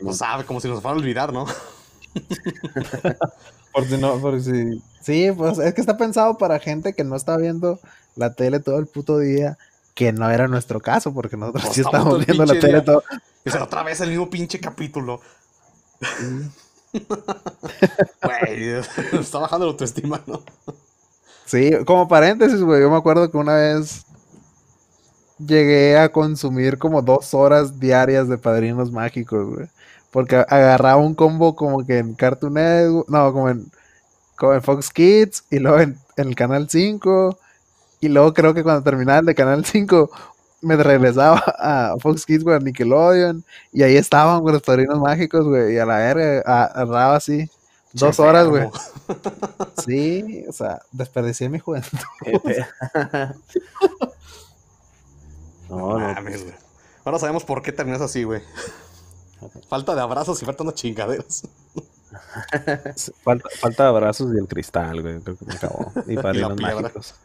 no 0.03 0.13
sabe, 0.13 0.45
como 0.45 0.61
si 0.61 0.67
nos 0.69 0.81
fuera 0.81 0.95
a 0.95 0.99
olvidar, 0.99 1.33
¿no? 1.33 1.45
Por 3.71 3.85
si 3.87 3.97
no, 3.97 4.19
por 4.19 4.39
si. 4.41 4.81
Sí, 5.01 5.31
pues 5.35 5.57
es 5.57 5.73
que 5.73 5.81
está 5.81 5.97
pensado 5.97 6.37
para 6.37 6.59
gente 6.59 6.93
que 6.93 7.03
no 7.03 7.15
está 7.15 7.37
viendo 7.37 7.79
la 8.15 8.33
tele 8.33 8.59
todo 8.59 8.77
el 8.79 8.87
puto 8.87 9.17
día, 9.17 9.57
que 9.93 10.11
no 10.11 10.29
era 10.29 10.47
nuestro 10.47 10.79
caso, 10.79 11.13
porque 11.13 11.37
nosotros 11.37 11.65
Pues 11.65 11.75
sí 11.75 11.81
el 11.81 12.25
viendo 12.25 12.45
la 12.45 12.59
tele 12.59 12.81
todo. 12.81 13.03
Y 13.45 13.49
sea, 13.49 13.63
otra 13.63 13.83
vez 13.83 14.01
el 14.01 14.09
mismo 14.09 14.29
pinche 14.29 14.59
capítulo. 14.59 15.21
Güey, 18.21 18.69
está 19.19 19.39
bajando 19.39 19.65
la 19.65 19.71
autoestima, 19.71 20.21
¿no? 20.27 20.43
Sí, 21.45 21.71
como 21.85 22.07
paréntesis, 22.07 22.61
güey, 22.61 22.81
yo 22.81 22.91
me 22.91 22.97
acuerdo 22.97 23.31
que 23.31 23.37
una 23.37 23.55
vez 23.55 24.05
llegué 25.39 25.97
a 25.97 26.11
consumir 26.11 26.77
como 26.77 27.01
dos 27.01 27.33
horas 27.33 27.79
diarias 27.79 28.29
de 28.29 28.37
Padrinos 28.37 28.91
Mágicos, 28.91 29.55
güey. 29.55 29.67
Porque 30.11 30.35
agarraba 30.35 30.97
un 30.97 31.15
combo 31.15 31.55
como 31.55 31.83
que 31.83 31.97
en 31.97 32.13
Cartoon 32.13 32.53
Network, 32.53 33.09
no, 33.09 33.33
como 33.33 33.49
en, 33.49 33.71
como 34.37 34.53
en 34.53 34.61
Fox 34.61 34.91
Kids, 34.91 35.45
y 35.49 35.57
luego 35.57 35.79
en, 35.79 35.97
en 36.17 36.27
el 36.27 36.35
Canal 36.35 36.69
5, 36.69 37.37
y 38.05 38.09
luego 38.09 38.33
creo 38.33 38.53
que 38.53 38.63
cuando 38.63 38.83
terminaba 38.83 39.19
el 39.19 39.25
de 39.25 39.35
Canal 39.35 39.63
5, 39.65 40.09
me 40.61 40.75
regresaba 40.77 41.43
a 41.59 41.95
Fox 41.99 42.25
Kids, 42.25 42.43
güey, 42.43 42.55
a 42.57 42.59
Nickelodeon, 42.59 43.43
y 43.71 43.83
ahí 43.83 43.95
estaban, 43.97 44.41
güey, 44.41 44.53
los 44.53 44.61
Padrinos 44.63 44.99
Mágicos, 44.99 45.45
güey, 45.45 45.75
y 45.75 45.77
a 45.79 45.85
la 45.85 45.97
verga, 45.97 46.41
a- 46.45 46.65
agarraba 46.65 47.15
así, 47.17 47.49
dos 47.93 48.19
horas, 48.19 48.47
güey. 48.47 48.69
Sí, 49.85 50.45
o 50.47 50.53
sea, 50.53 50.79
desperdicié 50.91 51.49
mi 51.49 51.59
juventud. 51.59 51.97
No, 55.69 55.97
No 55.97 55.99
mames, 55.99 56.43
güey. 56.43 56.55
Ahora 57.05 57.19
sabemos 57.19 57.43
por 57.43 57.61
qué 57.61 57.71
terminas 57.71 58.01
así, 58.01 58.23
güey. 58.23 58.41
Falta 59.67 59.93
de 59.95 60.01
abrazos 60.01 60.41
y 60.41 60.45
falta 60.45 60.63
unas 60.63 60.75
chingaderas. 60.75 61.43
Falta, 63.23 63.49
falta 63.59 63.83
de 63.83 63.89
abrazos 63.89 64.33
y 64.33 64.37
el 64.37 64.47
cristal, 64.47 65.01
güey. 65.01 65.19
Creo 65.19 65.35
que 65.37 65.45
me 65.45 65.53
acabó. 65.55 65.91
Y 66.07 66.15
padrinos 66.21 66.53
piedra. 66.55 66.81
mágicos. 66.81 67.15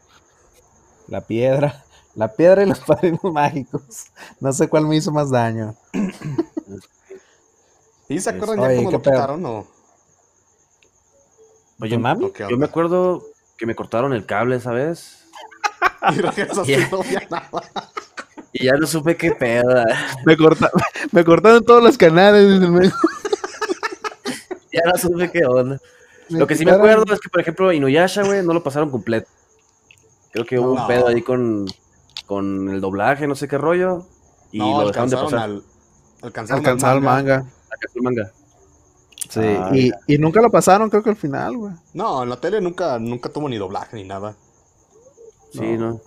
La 1.09 1.21
piedra. 1.21 1.83
La 2.15 2.33
piedra 2.33 2.63
y 2.63 2.65
los 2.67 2.79
padrinos 2.87 3.23
mágicos. 3.23 4.07
No 4.39 4.51
sé 4.53 4.67
cuál 4.67 4.85
me 4.87 4.95
hizo 4.95 5.11
más 5.11 5.29
daño. 5.31 5.75
¿Y 8.07 8.19
se 8.19 8.29
acuerdan 8.31 8.57
ya 8.61 8.65
Oye, 8.67 8.77
¿qué 8.77 8.83
lo 8.83 9.01
pedo? 9.01 9.13
quitaron 9.13 9.45
o...? 9.45 9.67
Oye, 11.81 11.97
mami? 11.97 12.31
Yo 12.49 12.57
me 12.57 12.65
acuerdo 12.65 13.23
que 13.57 13.65
me 13.65 13.75
cortaron 13.75 14.13
el 14.13 14.25
cable, 14.25 14.59
¿sabes? 14.59 15.25
Y 16.13 16.21
regresas 16.21 16.67
y 16.67 16.77
no 16.77 17.01
había 17.01 17.27
nada. 17.29 17.61
Y 18.53 18.65
ya 18.65 18.73
no 18.73 18.87
supe 18.87 19.15
qué 19.17 19.31
pedo. 19.31 19.83
Me, 20.25 20.35
corta- 20.37 20.71
me 21.11 21.23
cortaron 21.25 21.63
todos 21.63 21.83
los 21.83 21.97
canales. 21.97 22.61
Ya 24.71 24.81
no 24.85 24.97
supe 24.97 25.29
qué 25.31 25.45
onda. 25.45 25.77
me 26.29 26.39
Lo 26.39 26.47
que 26.47 26.55
sí 26.55 26.65
me 26.65 26.71
acuerdo 26.71 27.13
es 27.13 27.19
que, 27.19 27.29
por 27.29 27.41
ejemplo, 27.41 27.71
Inuyasha, 27.73 28.23
güey, 28.23 28.43
no 28.45 28.53
lo 28.53 28.63
pasaron 28.63 28.89
completo. 28.89 29.29
Creo 30.31 30.45
que 30.45 30.59
hubo 30.59 30.75
No. 30.75 30.81
un 30.81 30.87
pedo 30.87 31.07
ahí 31.07 31.21
con, 31.21 31.65
con 32.25 32.69
el 32.69 32.81
doblaje, 32.81 33.27
no 33.27 33.35
sé 33.35 33.47
qué 33.47 33.57
rollo. 33.57 34.05
Y 34.51 34.59
no, 34.59 34.81
lo 34.81 34.87
dejaron 34.87 35.09
de 35.09 35.15
alcanzaron 35.15 35.25
pasar. 35.31 35.39
al... 35.49 35.63
Alcanzaron, 36.21 36.59
Alcanzaba 36.65 36.91
al 36.93 36.97
el 36.99 37.03
manga. 37.03 37.37
manga. 37.37 37.51
El 37.95 38.01
manga. 38.01 38.31
Sí. 39.29 39.39
Ah, 39.41 39.69
y, 39.73 39.91
y 40.07 40.17
nunca 40.17 40.41
lo 40.41 40.49
pasaron, 40.49 40.89
creo 40.89 41.03
que 41.03 41.09
al 41.11 41.15
final, 41.15 41.55
güey. 41.57 41.73
No, 41.93 42.23
en 42.23 42.29
la 42.29 42.39
tele 42.39 42.61
nunca, 42.61 42.97
nunca 42.99 43.29
tuvo 43.29 43.47
ni 43.49 43.57
doblaje 43.57 43.95
ni 43.95 44.03
nada. 44.03 44.35
Sí, 45.51 45.77
¿no? 45.77 45.99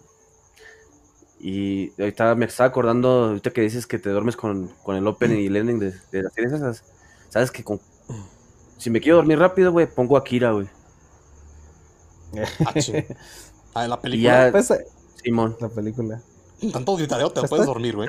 Y 1.40 1.90
ahorita 2.00 2.34
me 2.36 2.46
estaba 2.46 2.68
acordando, 2.68 3.24
ahorita 3.28 3.50
que 3.52 3.62
dices 3.62 3.86
que 3.86 3.98
te 3.98 4.10
duermes 4.10 4.36
con, 4.36 4.68
con 4.84 4.94
el 4.96 5.06
opening 5.06 5.38
y 5.40 5.46
el 5.46 5.56
ending 5.56 5.78
de, 5.80 5.92
de 6.12 6.22
las 6.22 6.32
series 6.32 6.52
esas. 6.52 6.84
Sabes 7.30 7.50
que 7.50 7.64
con... 7.64 7.80
si 8.78 8.90
me 8.90 9.00
quiero 9.00 9.16
dormir 9.16 9.38
rápido, 9.38 9.72
güey, 9.72 9.86
pongo 9.92 10.16
Akira, 10.16 10.52
güey. 10.52 10.68
Ah, 13.74 13.84
en 13.84 13.90
la 13.90 14.00
película. 14.00 14.46
ya, 14.46 14.52
Pues, 14.52 14.70
eh, 14.70 14.84
Simón, 15.22 15.56
la 15.60 15.68
película. 15.68 16.20
Tanto 16.72 16.96
gritadeo 16.96 17.30
te 17.32 17.42
puedes 17.48 17.66
dormir, 17.66 17.96
güey. 17.96 18.08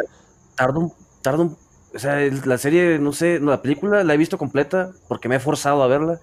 tardo 0.55 0.79
un, 0.79 0.93
tardo 1.21 1.43
un- 1.43 1.57
o 1.95 1.99
sea, 1.99 2.17
la 2.45 2.57
serie, 2.57 2.99
no 2.99 3.13
sé, 3.13 3.39
no, 3.39 3.51
la 3.51 3.61
película 3.61 4.03
la 4.03 4.13
he 4.13 4.17
visto 4.17 4.37
completa 4.37 4.91
porque 5.07 5.29
me 5.29 5.35
he 5.35 5.39
forzado 5.39 5.81
a 5.83 5.87
verla, 5.87 6.19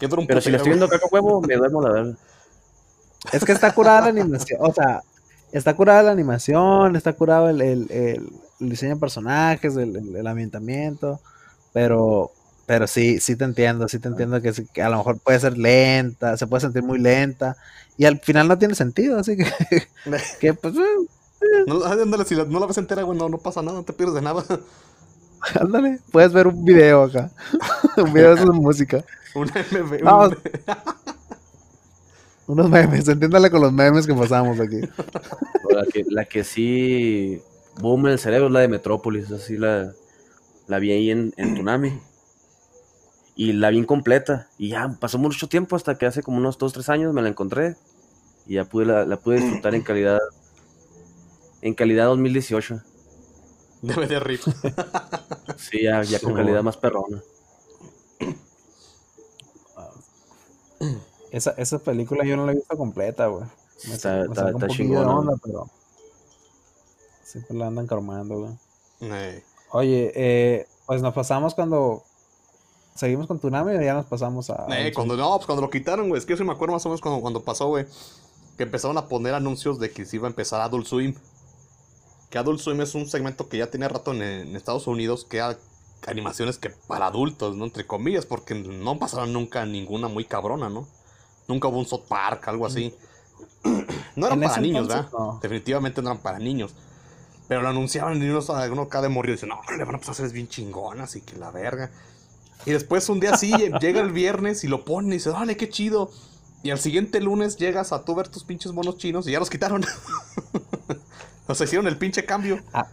un 0.00 0.26
pero 0.26 0.40
si 0.40 0.50
la 0.50 0.56
estoy 0.58 0.70
viendo 0.70 0.88
caca 0.88 1.06
huevo, 1.10 1.40
me 1.40 1.56
duermo 1.56 1.82
la 1.82 1.92
verla. 1.92 2.16
Es 3.32 3.44
que 3.44 3.52
está 3.52 3.72
curada 3.72 4.00
la 4.02 4.08
animación. 4.08 4.58
O 4.62 4.72
sea, 4.72 5.02
está 5.52 5.74
curada 5.74 6.02
la 6.02 6.10
animación, 6.12 6.96
está 6.96 7.12
curado 7.12 7.48
el, 7.50 7.60
el- 7.60 7.90
el- 7.90 8.28
el 8.60 8.68
diseño 8.68 8.94
de 8.94 9.00
personajes, 9.00 9.76
el, 9.76 9.96
el- 9.96 10.16
el 10.16 10.26
ambientamiento. 10.26 11.20
Pero, 11.72 12.32
pero 12.66 12.86
sí, 12.86 13.20
sí 13.20 13.36
te 13.36 13.44
entiendo, 13.44 13.88
sí 13.88 13.98
te 13.98 14.08
entiendo 14.08 14.40
que 14.42 14.82
a 14.82 14.88
lo 14.88 14.98
mejor 14.98 15.18
puede 15.20 15.38
ser 15.40 15.56
lenta, 15.56 16.36
se 16.36 16.46
puede 16.46 16.60
sentir 16.62 16.82
muy 16.82 16.98
lenta. 16.98 17.56
Y 18.02 18.04
al 18.04 18.18
final 18.18 18.48
no 18.48 18.58
tiene 18.58 18.74
sentido, 18.74 19.16
así 19.16 19.36
que, 19.36 19.44
que 20.40 20.54
pues, 20.54 20.74
eh, 20.74 20.80
No, 21.68 21.84
ándale, 21.84 22.24
si 22.24 22.34
la- 22.34 22.46
no 22.46 22.58
la 22.58 22.66
ves 22.66 22.78
entera, 22.78 23.02
güey, 23.04 23.16
no, 23.16 23.28
no 23.28 23.38
pasa 23.38 23.62
nada, 23.62 23.78
no 23.78 23.84
te 23.84 23.92
pierdes 23.92 24.16
de 24.16 24.22
nada. 24.22 24.42
ándale, 25.60 26.00
puedes 26.10 26.32
ver 26.32 26.48
un 26.48 26.64
video 26.64 27.04
acá. 27.04 27.30
un 27.96 28.12
video 28.12 28.34
de 28.34 28.44
música. 28.46 29.04
Un 29.36 29.46
MV. 29.46 30.02
No, 30.02 30.18
un- 30.30 30.36
Unos 32.48 32.68
memes, 32.68 33.06
entiéndale 33.06 33.52
con 33.52 33.60
los 33.60 33.72
memes 33.72 34.04
que 34.04 34.14
pasamos 34.14 34.58
aquí. 34.58 34.80
La 35.70 35.84
que, 35.92 36.04
la 36.10 36.24
que 36.24 36.42
sí 36.42 37.40
boom 37.78 38.06
en 38.06 38.14
el 38.14 38.18
cerebro 38.18 38.48
es 38.48 38.52
la 38.52 38.60
de 38.60 38.68
Metrópolis, 38.68 39.30
así 39.30 39.56
la, 39.56 39.92
la 40.66 40.78
vi 40.80 40.90
ahí 40.90 41.10
en, 41.12 41.32
en 41.36 41.54
Tsunami. 41.54 42.00
Y 43.36 43.52
la 43.52 43.70
vi 43.70 43.78
incompleta. 43.78 44.48
Y 44.58 44.70
ya 44.70 44.88
pasó 45.00 45.18
mucho 45.18 45.48
tiempo 45.48 45.76
hasta 45.76 45.96
que 45.96 46.04
hace 46.06 46.24
como 46.24 46.38
unos 46.38 46.58
2, 46.58 46.72
3 46.72 46.88
años 46.88 47.14
me 47.14 47.22
la 47.22 47.28
encontré. 47.28 47.76
Y 48.46 48.54
ya 48.54 48.64
pude, 48.64 48.86
la, 48.86 49.04
la 49.04 49.16
pude 49.18 49.40
disfrutar 49.40 49.74
en 49.74 49.82
calidad. 49.82 50.18
En 51.60 51.74
calidad 51.74 52.06
2018. 52.06 52.80
Debe 53.82 54.06
de 54.06 54.20
rip. 54.20 54.40
Sí, 55.56 55.82
ya, 55.82 56.02
ya 56.02 56.20
con 56.20 56.34
calidad 56.34 56.62
más 56.62 56.76
perrona. 56.76 57.22
Esa, 61.30 61.52
esa 61.56 61.78
película 61.78 62.24
yo 62.26 62.36
no 62.36 62.44
la 62.44 62.52
he 62.52 62.56
visto 62.56 62.76
completa, 62.76 63.26
güey. 63.26 63.44
Me, 63.88 63.94
Está- 63.94 64.24
está- 64.24 64.50
está 64.50 64.68
chingona, 64.68 65.16
onda, 65.18 65.34
pero 65.42 65.66
siempre 67.24 67.56
la 67.56 67.68
andan 67.68 67.86
cromando, 67.86 68.38
güey. 69.00 69.42
Oye, 69.70 70.12
eh, 70.14 70.66
pues 70.86 71.00
nos 71.00 71.14
pasamos 71.14 71.54
cuando 71.54 72.02
seguimos 72.94 73.26
con 73.26 73.38
Tsunami 73.38 73.74
o 73.76 73.80
ya 73.80 73.94
nos 73.94 74.04
pasamos 74.06 74.50
a. 74.50 74.66
eh, 74.78 74.92
cuando, 74.92 75.16
no, 75.16 75.34
pues 75.36 75.46
cuando 75.46 75.62
lo 75.62 75.70
quitaron, 75.70 76.08
güey. 76.10 76.18
Es 76.18 76.26
que 76.26 76.34
yo 76.34 76.36
sí 76.36 76.44
me 76.44 76.52
acuerdo 76.52 76.74
más 76.74 76.84
o 76.84 76.90
menos 76.90 77.00
cuando, 77.00 77.22
cuando 77.22 77.42
pasó, 77.42 77.68
güey. 77.68 77.86
Que 78.62 78.66
empezaron 78.66 78.96
a 78.96 79.08
poner 79.08 79.34
anuncios 79.34 79.80
de 79.80 79.90
que 79.90 80.04
se 80.06 80.14
iba 80.14 80.28
a 80.28 80.30
empezar 80.30 80.60
Adult 80.60 80.86
Swim. 80.86 81.16
Que 82.30 82.38
Adult 82.38 82.60
Swim 82.60 82.80
es 82.80 82.94
un 82.94 83.08
segmento 83.08 83.48
que 83.48 83.58
ya 83.58 83.66
tenía 83.68 83.88
rato 83.88 84.12
en, 84.12 84.22
en 84.22 84.54
Estados 84.54 84.86
Unidos, 84.86 85.26
que 85.28 85.38
era 85.38 85.58
animaciones 86.06 86.58
que 86.58 86.70
para 86.70 87.06
adultos, 87.06 87.56
¿no? 87.56 87.64
Entre 87.64 87.88
comillas, 87.88 88.24
porque 88.24 88.54
no 88.54 89.00
pasaron 89.00 89.32
nunca 89.32 89.66
ninguna 89.66 90.06
muy 90.06 90.26
cabrona, 90.26 90.68
¿no? 90.68 90.86
Nunca 91.48 91.66
hubo 91.66 91.80
un 91.80 91.86
South 91.86 92.04
Park, 92.06 92.46
algo 92.46 92.64
así. 92.64 92.94
No 94.14 94.26
eran 94.26 94.40
para 94.40 94.60
niños, 94.60 94.86
¿verdad? 94.86 95.08
no. 95.12 95.40
Definitivamente 95.42 96.00
no 96.00 96.10
eran 96.10 96.22
para 96.22 96.38
niños. 96.38 96.72
Pero 97.48 97.62
lo 97.62 97.68
anunciaban 97.68 98.22
y 98.22 98.28
uno, 98.28 98.44
uno 98.70 98.82
acá 98.82 99.02
de 99.02 99.08
morir 99.08 99.32
dice, 99.32 99.48
no, 99.48 99.60
le 99.76 99.84
van 99.84 99.96
a 99.96 99.98
pasar 99.98 100.30
bien 100.30 100.46
chingonas 100.46 101.16
y 101.16 101.22
que 101.22 101.36
la 101.36 101.50
verga. 101.50 101.90
Y 102.64 102.70
después 102.70 103.08
un 103.08 103.18
día 103.18 103.36
sí, 103.36 103.52
llega 103.80 104.00
el 104.00 104.12
viernes 104.12 104.62
y 104.62 104.68
lo 104.68 104.84
ponen 104.84 105.10
y 105.10 105.14
dice, 105.14 105.30
dale, 105.30 105.56
qué 105.56 105.68
chido. 105.68 106.12
Y 106.62 106.70
al 106.70 106.78
siguiente 106.78 107.20
lunes 107.20 107.56
llegas 107.56 107.92
a 107.92 108.04
tú 108.04 108.14
ver 108.14 108.28
tus 108.28 108.44
pinches 108.44 108.72
monos 108.72 108.96
chinos 108.98 109.26
y 109.26 109.32
ya 109.32 109.38
los 109.40 109.50
quitaron. 109.50 109.84
o 111.48 111.54
sea, 111.54 111.64
hicieron 111.64 111.86
el 111.88 111.98
pinche 111.98 112.24
cambio. 112.24 112.60
Ah, 112.72 112.86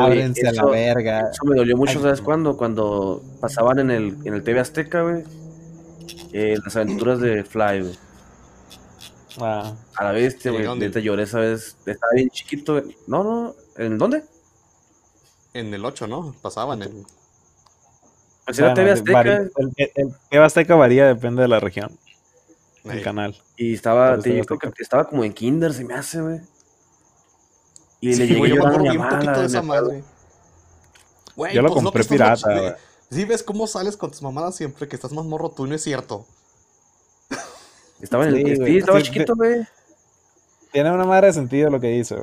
güey, 0.00 0.20
Ábrense 0.20 0.42
a 0.46 0.52
la 0.52 0.60
eso- 0.62 0.70
verga. 0.70 1.20
Eso 1.30 1.44
me 1.44 1.56
dolió 1.56 1.76
mucho, 1.76 1.98
Ay, 1.98 2.02
¿sabes 2.02 2.20
no. 2.20 2.24
cuándo? 2.26 2.56
Cuando 2.56 3.22
pasaban 3.40 3.78
en 3.80 3.90
el, 3.90 4.16
en 4.24 4.34
el 4.34 4.42
TV 4.44 4.60
Azteca, 4.60 5.02
güey. 5.02 5.24
eh, 6.32 6.56
las 6.64 6.76
aventuras 6.76 7.20
de 7.20 7.42
Fly, 7.44 7.80
güey. 7.82 7.98
Ah, 9.40 9.74
A 9.96 10.04
la 10.04 10.12
bestia, 10.12 10.50
güey. 10.50 10.64
¿dónde? 10.64 10.86
Neta 10.86 11.00
lloré 11.00 11.22
esa 11.22 11.38
vez. 11.40 11.76
Estaba 11.86 12.12
bien 12.14 12.28
chiquito, 12.30 12.80
güey. 12.80 12.96
No, 13.06 13.24
no. 13.24 13.54
¿En 13.76 13.96
dónde? 13.98 14.22
En 15.54 15.72
el 15.72 15.84
8, 15.84 16.06
¿no? 16.06 16.34
Pasaban 16.42 16.82
en... 16.82 17.04
Pues 18.44 18.58
era 18.58 18.68
bueno, 18.68 18.74
TV 18.74 18.86
de- 18.86 18.92
Azteca 18.92 19.12
varía- 19.12 19.36
el, 19.36 19.72
el- 19.76 19.92
el 19.94 20.14
TV 20.30 20.44
Azteca 20.44 20.74
varía, 20.74 21.06
depende 21.06 21.42
de 21.42 21.48
la 21.48 21.60
región, 21.60 21.98
el 22.84 23.02
canal. 23.02 23.36
y 23.56 23.74
estaba, 23.74 24.10
Pero 24.10 24.22
te- 24.22 24.28
yo 24.30 24.34
TV 24.36 24.46
creo 24.46 24.58
que 24.58 24.66
Azteca. 24.68 24.82
estaba 24.82 25.08
como 25.08 25.24
en 25.24 25.32
kinder, 25.32 25.72
se 25.72 25.84
me 25.84 25.94
hace, 25.94 26.20
güey. 26.20 26.40
Y 28.00 28.08
le 28.08 28.14
Sí, 28.14 28.22
llegué 28.22 28.38
güey, 28.38 28.50
yo 28.50 28.56
me 28.56 28.68
acuerdo 28.68 28.82
bien 28.90 29.02
poquito 29.08 29.32
de 29.32 29.38
me 29.40 29.46
esa 29.46 29.62
madre. 29.62 30.04
Güey, 31.36 31.54
Yo 31.54 31.62
lo 31.62 31.68
pues, 31.72 31.82
compré 31.84 32.00
más 32.00 32.08
pirata, 32.08 32.52
güey. 32.58 32.72
Sí, 33.10 33.24
ves 33.24 33.42
cómo 33.42 33.66
sales 33.66 33.96
con 33.96 34.10
tus 34.10 34.22
mamadas 34.22 34.54
siempre, 34.56 34.86
que 34.88 34.96
estás 34.96 35.12
más 35.12 35.24
morro 35.24 35.50
tú, 35.50 35.66
y 35.66 35.70
no 35.70 35.74
es 35.74 35.82
cierto. 35.82 36.26
Estaba 38.00 38.26
en 38.28 38.34
el, 38.36 38.56
Sí, 38.64 38.78
estaba 38.78 38.98
Sí, 38.98 39.06
chiquito, 39.06 39.34
güey. 39.34 39.66
Tiene 40.72 40.92
una 40.92 41.04
madre 41.04 41.28
de 41.28 41.32
sentido 41.32 41.70
lo 41.70 41.80
que 41.80 41.88
dice, 41.88 42.14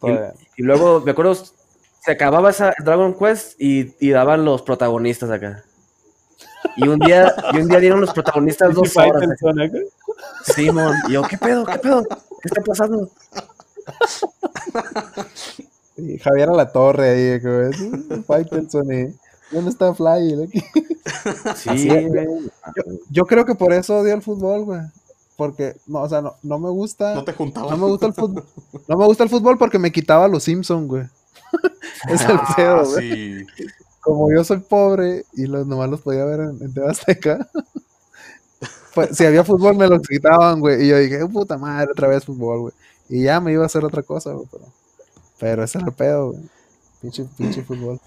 güey. 0.00 0.18
Y 0.56 0.62
luego, 0.62 1.00
me 1.00 1.10
acuerdo, 1.12 1.34
se 1.34 2.12
acababa 2.12 2.50
esa 2.50 2.72
Dragon 2.84 3.14
Quest 3.14 3.60
y, 3.60 3.94
y 3.98 4.10
daban 4.10 4.44
los 4.44 4.62
protagonistas 4.62 5.30
acá. 5.30 5.64
Y 6.76 6.86
un 6.88 6.98
día, 6.98 7.34
y 7.52 7.58
un 7.58 7.68
día 7.68 7.80
dieron 7.80 8.00
los 8.00 8.12
protagonistas 8.12 8.74
dos 8.74 8.96
horas. 8.96 9.22
acá. 9.22 9.78
Simón, 10.54 10.94
y 11.08 11.12
yo, 11.12 11.22
¿qué 11.22 11.38
pedo? 11.38 11.64
¿Qué 11.64 11.78
pedo? 11.78 12.02
¿Qué 12.04 12.48
está 12.48 12.60
pasando? 12.62 13.10
Y 15.96 16.18
Javier 16.18 16.48
a 16.50 16.54
la 16.54 16.72
torre 16.72 17.10
ahí, 17.10 17.38
güey. 17.40 18.22
Faitelson 18.24 18.92
y- 18.92 19.14
¿Dónde 19.50 19.70
está 19.70 19.94
Fly? 19.94 20.42
Aquí. 20.44 20.60
Sí, 21.56 21.88
es, 21.88 22.08
güey. 22.08 22.26
Yo 23.10 23.24
creo 23.24 23.44
que 23.44 23.54
por 23.54 23.72
eso 23.72 23.98
odio 23.98 24.14
el 24.14 24.22
fútbol, 24.22 24.64
güey. 24.64 24.80
Porque, 25.36 25.76
no, 25.86 26.02
o 26.02 26.08
sea, 26.08 26.20
no, 26.22 26.34
no 26.42 26.58
me 26.58 26.70
gusta. 26.70 27.14
No 27.14 27.24
te 27.24 27.32
juntaban. 27.32 27.70
No 27.70 27.76
me 27.76 27.86
gusta 27.86 28.06
el 28.06 28.14
fútbol. 28.14 28.44
No 28.88 28.96
me 28.96 29.04
gusta 29.06 29.24
el 29.24 29.30
fútbol 29.30 29.58
porque 29.58 29.78
me 29.78 29.92
quitaba 29.92 30.24
a 30.24 30.28
los 30.28 30.42
Simpsons, 30.44 30.88
güey. 30.88 31.04
es 32.08 32.22
el 32.22 32.36
Ah, 32.36 32.54
pedo, 32.56 32.84
güey. 32.90 33.40
sí. 33.40 33.46
Como 34.00 34.32
yo 34.32 34.42
soy 34.44 34.58
pobre 34.58 35.24
y 35.34 35.46
los 35.46 35.66
nomás 35.66 35.88
los 35.88 36.00
podía 36.00 36.24
ver 36.24 36.40
en, 36.40 36.62
en 36.62 36.74
TV 36.74 36.88
Azteca. 36.90 37.48
Pues 38.94 39.16
si 39.16 39.24
había 39.26 39.44
fútbol 39.44 39.76
me 39.76 39.88
los 39.88 40.02
quitaban, 40.06 40.60
güey. 40.60 40.84
Y 40.84 40.88
yo 40.88 40.98
dije, 40.98 41.26
puta 41.28 41.58
madre, 41.58 41.90
otra 41.92 42.08
vez 42.08 42.24
fútbol, 42.24 42.60
güey. 42.60 42.74
Y 43.08 43.22
ya 43.24 43.40
me 43.40 43.52
iba 43.52 43.62
a 43.62 43.66
hacer 43.66 43.84
otra 43.84 44.02
cosa, 44.02 44.32
güey. 44.32 44.46
Pero, 44.50 44.64
pero 45.38 45.64
ese 45.64 45.78
era 45.78 45.88
el 45.88 45.94
pedo, 45.94 46.32
güey. 46.32 46.42
Pinche, 47.02 47.26
pinche 47.38 47.62
fútbol. 47.64 48.00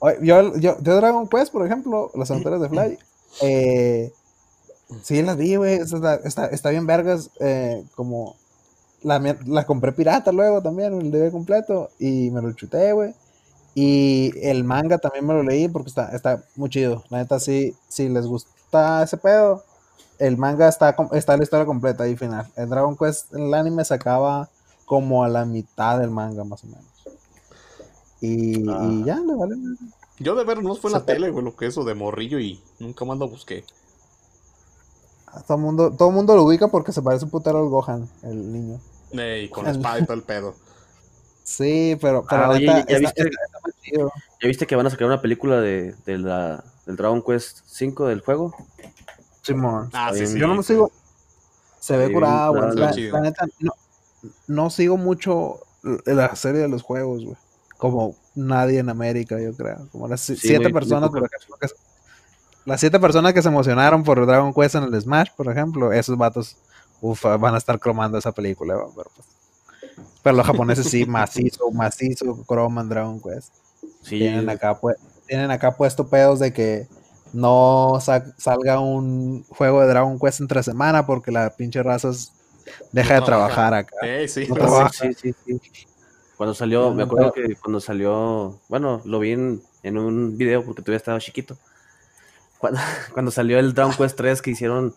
Oye, 0.00 0.18
yo, 0.22 0.56
yo, 0.58 0.78
yo 0.80 0.96
Dragon 0.96 1.28
Quest, 1.28 1.52
por 1.52 1.66
ejemplo, 1.66 2.10
las 2.14 2.30
aventuras 2.30 2.60
de 2.60 2.68
Fly. 2.68 2.98
Eh, 3.42 4.12
sí, 5.02 5.22
las 5.22 5.36
vi, 5.36 5.56
güey. 5.56 5.74
Está, 5.74 6.16
está, 6.16 6.46
está 6.46 6.70
bien 6.70 6.86
vergas. 6.86 7.30
eh, 7.40 7.84
como 7.94 8.36
la, 9.02 9.20
la 9.46 9.66
compré 9.66 9.92
pirata 9.92 10.32
luego 10.32 10.62
también, 10.62 10.94
el 11.00 11.10
DVD 11.10 11.30
completo. 11.32 11.90
Y 11.98 12.30
me 12.30 12.42
lo 12.42 12.52
chuté, 12.52 12.92
güey. 12.92 13.14
Y 13.74 14.32
el 14.42 14.64
manga 14.64 14.98
también 14.98 15.26
me 15.26 15.34
lo 15.34 15.42
leí 15.42 15.68
porque 15.68 15.88
está, 15.88 16.10
está 16.14 16.44
muy 16.56 16.70
chido. 16.70 17.04
La 17.10 17.18
neta, 17.18 17.40
sí, 17.40 17.74
si 17.88 18.08
les 18.08 18.26
gusta 18.26 19.02
ese 19.02 19.16
pedo, 19.18 19.64
el 20.18 20.36
manga 20.36 20.68
está, 20.68 20.94
está 21.12 21.36
la 21.36 21.42
historia 21.42 21.66
completa 21.66 22.04
ahí 22.04 22.16
final. 22.16 22.46
El 22.56 22.68
Dragon 22.68 22.96
Quest, 22.96 23.34
el 23.34 23.52
anime 23.54 23.84
se 23.84 23.94
acaba 23.94 24.48
como 24.84 25.24
a 25.24 25.28
la 25.28 25.44
mitad 25.44 25.98
del 25.98 26.10
manga, 26.10 26.44
más 26.44 26.62
o 26.64 26.66
menos. 26.68 26.84
Y, 28.20 28.60
y 28.60 28.68
Ah. 28.68 29.02
ya, 29.04 29.16
le 29.20 29.34
vale. 29.34 29.56
Yo 30.18 30.34
de 30.36 30.44
ver 30.44 30.62
no 30.62 30.74
fue 30.76 30.90
en 30.90 30.94
la 30.94 31.04
tele, 31.04 31.30
güey, 31.30 31.44
lo 31.44 31.56
que 31.56 31.66
eso 31.66 31.84
de 31.84 31.94
morrillo 31.94 32.38
y 32.38 32.62
nunca 32.78 33.04
más 33.04 33.18
lo 33.18 33.28
busqué. 33.28 33.64
A 35.26 35.40
Todo 35.42 35.56
el 35.56 35.62
mundo, 35.64 35.90
todo 35.92 36.10
mundo 36.12 36.36
lo 36.36 36.44
ubica 36.44 36.68
porque 36.68 36.92
se 36.92 37.02
parece 37.02 37.24
un 37.24 37.30
putero 37.32 37.58
al 37.58 37.68
Gohan, 37.68 38.08
el 38.22 38.52
niño. 38.52 38.80
Ey, 39.12 39.48
con 39.48 39.64
la 39.64 39.70
El- 39.70 39.76
espada 39.76 39.98
y 39.98 40.04
todo 40.04 40.14
el 40.16 40.22
pedo. 40.22 40.54
Sí, 41.42 41.98
pero, 42.00 42.24
pero 42.28 42.52
Ah. 42.52 42.58
¿Ya 42.58 44.48
viste 44.48 44.66
que 44.66 44.76
van 44.76 44.86
a 44.86 44.90
sacar 44.90 45.06
una 45.06 45.20
película 45.20 45.60
de, 45.60 45.94
de 46.06 46.18
la, 46.18 46.64
del 46.86 46.96
Dragon 46.96 47.22
Quest 47.22 47.58
5 47.66 48.06
del 48.06 48.20
juego? 48.22 48.54
Simón. 49.44 49.90
Ah, 49.92 50.10
sí, 50.12 50.20
bien. 50.20 50.32
sí. 50.32 50.38
Yo 50.38 50.46
no 50.46 50.54
me 50.56 50.62
sigo. 50.62 50.90
Se 51.80 51.96
ve 51.96 52.06
güey. 52.08 52.16
claro. 52.18 52.72
La, 52.72 52.92
Chido. 52.92 53.12
la 53.16 53.20
neta, 53.20 53.46
no, 53.60 53.72
no 54.46 54.70
sigo 54.70 54.96
mucho 54.96 55.60
la 56.06 56.34
serie 56.34 56.62
de 56.62 56.68
los 56.68 56.82
juegos, 56.82 57.24
güey. 57.24 57.36
Como 57.76 58.16
nadie 58.34 58.78
en 58.78 58.88
América, 58.88 59.38
yo 59.40 59.52
creo. 59.54 59.86
Como 59.92 60.08
las 60.08 60.20
Sí, 60.22 60.36
siete 60.36 60.70
personas, 60.70 61.10
por 61.10 61.18
ejemplo, 61.24 61.56
que 61.60 61.68
se- 61.68 61.74
las 62.64 62.80
siete 62.80 62.98
personas 62.98 63.34
que 63.34 63.42
se 63.42 63.48
emocionaron 63.48 64.02
por 64.02 64.24
Dragon 64.26 64.54
Quest 64.54 64.76
en 64.76 64.84
el 64.84 64.98
Smash, 65.00 65.28
por 65.36 65.48
ejemplo, 65.50 65.92
esos 65.92 66.16
vatos, 66.16 66.56
ufa, 67.02 67.36
van 67.36 67.54
a 67.54 67.58
estar 67.58 67.78
cromando 67.78 68.16
esa 68.16 68.32
película, 68.32 68.74
pero, 68.96 69.10
pues, 69.14 69.28
pero 70.22 70.36
los 70.36 70.46
japoneses 70.46 70.86
sí, 70.88 71.04
macizo, 71.06 71.70
macizo, 71.70 72.42
croman 72.46 72.88
Dragon 72.88 73.20
Quest. 73.20 73.52
Sí, 74.00 74.18
Tienen 74.20 74.48
acá, 74.48 74.78
pues, 74.80 74.96
tienen 75.26 75.50
acá 75.50 75.76
puesto 75.76 76.06
pedos 76.08 76.38
de 76.38 76.54
que 76.54 76.86
no 77.34 77.98
sa- 78.00 78.24
salga 78.38 78.80
un 78.80 79.44
juego 79.50 79.80
de 79.82 79.88
Dragon 79.88 80.18
Quest 80.18 80.40
entre 80.40 80.62
semana 80.62 81.04
porque 81.06 81.30
la 81.30 81.50
pinche 81.50 81.82
raza 81.82 82.08
es- 82.10 82.32
deja 82.92 83.14
de 83.16 83.22
trabajar 83.22 83.74
acá. 83.74 83.94
Eh, 84.02 84.26
sí. 84.28 84.46
No 84.48 84.54
Sí, 84.54 84.60
trabaja. 84.60 84.88
sí, 84.90 85.12
sí, 85.14 85.34
sí. 85.44 85.60
Cuando 86.36 86.54
salió, 86.54 86.92
me 86.94 87.02
acuerdo 87.04 87.32
que 87.32 87.54
cuando 87.56 87.80
salió, 87.80 88.58
bueno, 88.68 89.00
lo 89.04 89.18
vi 89.20 89.32
en, 89.32 89.62
en 89.82 89.98
un 89.98 90.36
video 90.36 90.64
porque 90.64 90.82
todavía 90.82 90.96
estaba 90.96 91.20
chiquito. 91.20 91.56
Cuando, 92.58 92.80
cuando 93.12 93.30
salió 93.30 93.58
el 93.58 93.74
Dragon 93.74 93.94
Quest 93.94 94.16
3 94.16 94.42
que 94.42 94.50
hicieron, 94.50 94.94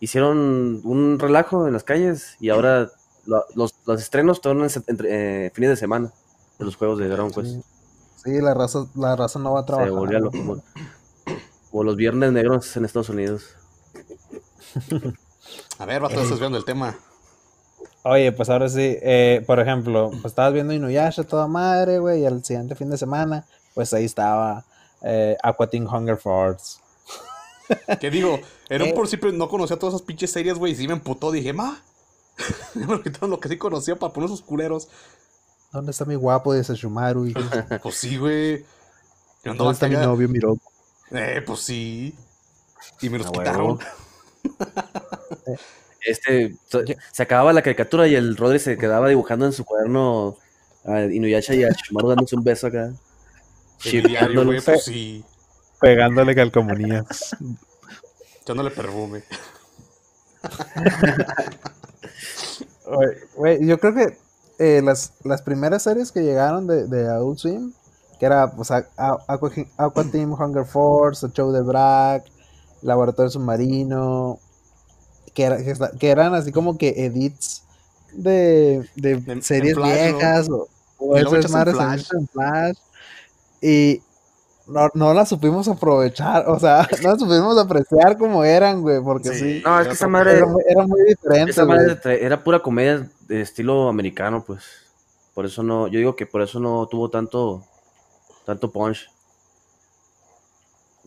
hicieron 0.00 0.80
un 0.84 1.18
relajo 1.18 1.66
en 1.66 1.72
las 1.74 1.84
calles 1.84 2.36
y 2.40 2.48
ahora 2.50 2.90
lo- 3.26 3.44
los, 3.54 3.74
los 3.86 4.00
estrenos 4.02 4.40
son 4.42 4.62
en 4.62 4.70
se- 4.70 4.82
entre, 4.86 5.46
eh, 5.46 5.50
fines 5.54 5.70
de 5.70 5.76
semana 5.76 6.12
de 6.58 6.64
los 6.64 6.76
juegos 6.76 6.98
de 6.98 7.08
Dragon 7.08 7.30
Quest. 7.30 7.64
Sí, 8.24 8.40
la 8.40 8.54
raza, 8.54 8.86
la 8.94 9.14
raza 9.16 9.38
no 9.38 9.52
va 9.52 9.60
a 9.60 9.62
Se 9.62 9.66
trabajar. 9.66 9.90
volvió 9.92 10.18
loco, 10.18 10.62
como, 11.74 11.82
los 11.82 11.96
viernes 11.96 12.30
negros 12.30 12.76
en 12.76 12.84
Estados 12.84 13.08
Unidos. 13.08 13.56
A 15.78 15.84
ver, 15.86 16.00
vato, 16.00 16.20
estás 16.20 16.38
viendo 16.38 16.56
el 16.56 16.64
tema. 16.64 16.96
Oye, 18.04 18.30
pues 18.30 18.48
ahora 18.48 18.68
sí, 18.68 18.96
eh, 19.02 19.42
por 19.44 19.58
ejemplo, 19.58 20.10
pues 20.10 20.26
estabas 20.26 20.52
viendo 20.52 20.72
Inuyasha 20.72 21.24
toda 21.24 21.48
madre, 21.48 21.98
güey, 21.98 22.22
y 22.22 22.26
al 22.26 22.44
siguiente 22.44 22.76
fin 22.76 22.90
de 22.90 22.96
semana, 22.96 23.44
pues 23.74 23.92
ahí 23.92 24.04
estaba 24.04 24.64
eh, 25.02 25.36
Aqua 25.42 25.68
Teen 25.68 25.86
Hunger 25.88 26.16
Force. 26.16 26.78
Que 27.98 28.10
digo, 28.10 28.38
en 28.68 28.82
un 28.82 28.88
Eh. 28.88 28.94
principio 28.94 29.32
no 29.32 29.48
conocía 29.48 29.78
todas 29.78 29.94
esas 29.94 30.06
pinches 30.06 30.30
series, 30.30 30.58
güey, 30.58 30.74
y 30.74 30.76
sí 30.76 30.86
me 30.86 30.92
emputó. 30.92 31.32
Dije, 31.32 31.52
ma. 31.52 31.82
me 32.74 33.02
quitaron 33.02 33.30
lo 33.30 33.40
que 33.40 33.48
sí 33.48 33.56
conocía 33.56 33.96
para 33.96 34.12
poner 34.12 34.26
esos 34.26 34.42
culeros. 34.42 34.88
¿Dónde 35.72 35.90
está 35.90 36.04
mi 36.04 36.14
guapo 36.14 36.52
de 36.52 36.62
Sashumaru? 36.62 37.26
hijo? 37.26 37.40
Pues 37.82 37.96
sí, 37.96 38.16
güey. 38.16 38.64
¿Dónde 39.44 39.72
está 39.72 39.88
mi 39.88 39.96
novio 39.96 40.28
Miroko? 40.28 40.73
Eh, 41.10 41.42
pues 41.46 41.60
sí. 41.60 42.14
Y 43.00 43.08
me 43.08 43.18
los 43.18 43.28
A 43.28 43.32
quitaron. 43.32 43.78
Este, 46.06 46.54
se 47.12 47.22
acababa 47.22 47.54
la 47.54 47.62
caricatura 47.62 48.06
y 48.06 48.14
el 48.14 48.36
Rodri 48.36 48.58
se 48.58 48.76
quedaba 48.76 49.08
dibujando 49.08 49.46
en 49.46 49.54
su 49.54 49.64
cuaderno 49.64 50.36
a 50.84 51.00
Inuyasha 51.04 51.54
y 51.54 51.64
a 51.64 51.70
Shimaru 51.70 52.08
dándose 52.10 52.36
un 52.36 52.44
beso 52.44 52.66
acá. 52.66 52.92
Diario, 53.82 54.44
güey, 54.44 54.60
Shippeándolos. 54.60 54.64
pues 54.66 54.84
sí. 54.84 55.24
Pegándole 55.80 56.34
calcomanías. 56.34 57.34
Echándole 58.42 58.70
perfume. 58.70 59.22
Oye, 62.86 63.16
Güey, 63.34 63.66
yo 63.66 63.78
creo 63.78 63.94
que 63.94 64.18
eh, 64.58 64.82
las, 64.82 65.14
las 65.24 65.42
primeras 65.42 65.82
series 65.82 66.12
que 66.12 66.20
llegaron 66.22 66.66
de, 66.66 66.86
de 66.86 67.08
Adult 67.08 67.38
Swim, 67.38 67.72
que 68.18 68.26
era 68.26 68.50
pues, 68.52 68.70
a- 68.70 68.86
a- 68.96 69.18
Aqua, 69.28 69.50
Aqua 69.76 70.04
Team 70.04 70.32
Hunger 70.32 70.64
Force, 70.64 71.26
el 71.26 71.32
show 71.32 71.50
de 71.52 71.62
Brack, 71.62 72.24
Laboratorio 72.82 73.30
Submarino, 73.30 74.38
que, 75.34 75.44
era- 75.44 75.58
que, 75.98 76.10
eran 76.10 76.34
así 76.34 76.52
como 76.52 76.76
que 76.78 76.90
edits 77.06 77.64
de, 78.12 78.88
de 78.96 79.12
En- 79.12 79.30
en 79.30 79.42
series 79.42 79.74
Flash, 79.74 79.88
¿no? 79.88 79.94
viejas 80.18 80.48
o, 80.50 80.68
o 80.98 81.12
luego 81.18 81.36
esas 81.36 81.50
madres 81.50 81.74
Flash. 81.74 82.08
en 82.12 82.28
Flash. 82.28 82.76
Y 83.60 84.02
no, 84.66 84.88
no 84.94 85.12
las 85.12 85.28
supimos 85.28 85.66
aprovechar, 85.68 86.48
o 86.48 86.58
sea, 86.58 86.86
no 87.02 87.10
las 87.10 87.18
supimos 87.20 87.58
apreciar 87.58 88.16
como 88.16 88.44
eran, 88.44 88.80
güey, 88.82 89.02
porque 89.02 89.30
sí, 89.30 89.38
Sí, 89.58 89.62
No, 89.64 89.80
es 89.80 89.88
que 89.88 89.94
esa 89.94 90.06
madre- 90.08 90.36
era, 90.36 90.46
muy, 90.46 90.62
era 90.68 90.86
muy 90.86 91.00
diferente. 91.04 91.50
Esa 91.50 91.64
madre 91.66 91.98
era 92.24 92.42
pura 92.44 92.60
comedia 92.60 93.10
de 93.26 93.40
estilo 93.40 93.88
americano, 93.88 94.44
pues. 94.46 94.62
Por 95.34 95.46
eso 95.46 95.62
no, 95.64 95.88
yo 95.88 95.98
digo 95.98 96.14
que 96.14 96.26
por 96.26 96.42
eso 96.42 96.60
no 96.60 96.86
tuvo 96.86 97.10
tanto, 97.10 97.64
tanto 98.44 98.70
punch. 98.70 99.10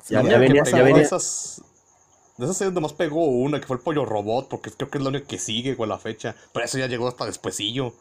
Ya, 0.09 0.21
ya 0.23 0.37
venía, 0.37 0.63
ya 0.63 0.77
de 0.77 0.83
venía. 0.83 1.01
esas, 1.01 1.61
de 2.37 2.45
esas 2.45 2.57
series 2.57 2.73
nomás 2.73 2.93
pegó 2.93 3.25
una, 3.25 3.59
que 3.59 3.67
fue 3.67 3.77
el 3.77 3.83
pollo 3.83 4.05
robot, 4.05 4.47
porque 4.47 4.71
creo 4.71 4.89
que 4.89 4.97
es 4.97 5.03
la 5.03 5.09
única 5.09 5.27
que 5.27 5.37
sigue, 5.39 5.75
güey, 5.75 5.89
la 5.89 5.99
fecha. 5.99 6.35
Pero 6.53 6.65
eso 6.65 6.77
ya 6.77 6.87
llegó 6.87 7.07
hasta 7.07 7.25
despuesillo. 7.25 7.93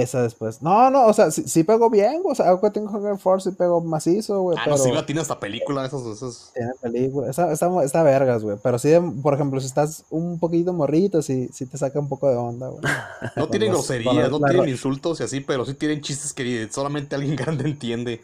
Esa 0.00 0.22
después. 0.22 0.62
No, 0.62 0.88
no, 0.90 1.06
o 1.06 1.12
sea, 1.12 1.30
sí, 1.30 1.42
sí 1.46 1.64
pegó 1.64 1.90
bien, 1.90 2.22
o 2.24 2.34
sea, 2.34 2.50
Aqua 2.50 2.72
Teen 2.72 2.86
Hunger 2.86 3.18
Force 3.18 3.50
sí 3.50 3.56
pegó 3.56 3.82
macizo, 3.82 4.40
güey, 4.40 4.56
Ah, 4.56 4.62
pero 4.64 4.78
no, 4.78 4.82
sí, 4.82 4.90
la 4.90 5.04
tiene 5.04 5.20
hasta 5.20 5.38
película, 5.38 5.84
esas, 5.84 6.06
esas. 6.06 6.50
tiene 6.54 6.72
película, 6.80 7.28
está, 7.28 7.52
está, 7.52 7.84
está 7.84 8.02
vergas, 8.02 8.42
güey, 8.42 8.56
pero 8.62 8.78
sí, 8.78 8.90
por 9.22 9.34
ejemplo, 9.34 9.60
si 9.60 9.66
estás 9.66 10.06
un 10.08 10.38
poquito 10.38 10.72
morrito, 10.72 11.20
sí, 11.20 11.50
sí 11.52 11.66
te 11.66 11.76
saca 11.76 11.98
un 12.00 12.08
poco 12.08 12.30
de 12.30 12.36
onda, 12.36 12.68
güey. 12.68 12.82
No 13.36 13.48
tienen 13.48 13.70
groserías, 13.70 14.30
no 14.30 14.40
tienen 14.40 14.68
insultos 14.70 15.20
y 15.20 15.24
así, 15.24 15.40
pero 15.40 15.66
sí 15.66 15.74
tienen 15.74 16.00
chistes 16.00 16.32
que 16.32 16.68
solamente 16.70 17.14
alguien 17.14 17.36
grande 17.36 17.64
entiende. 17.64 18.22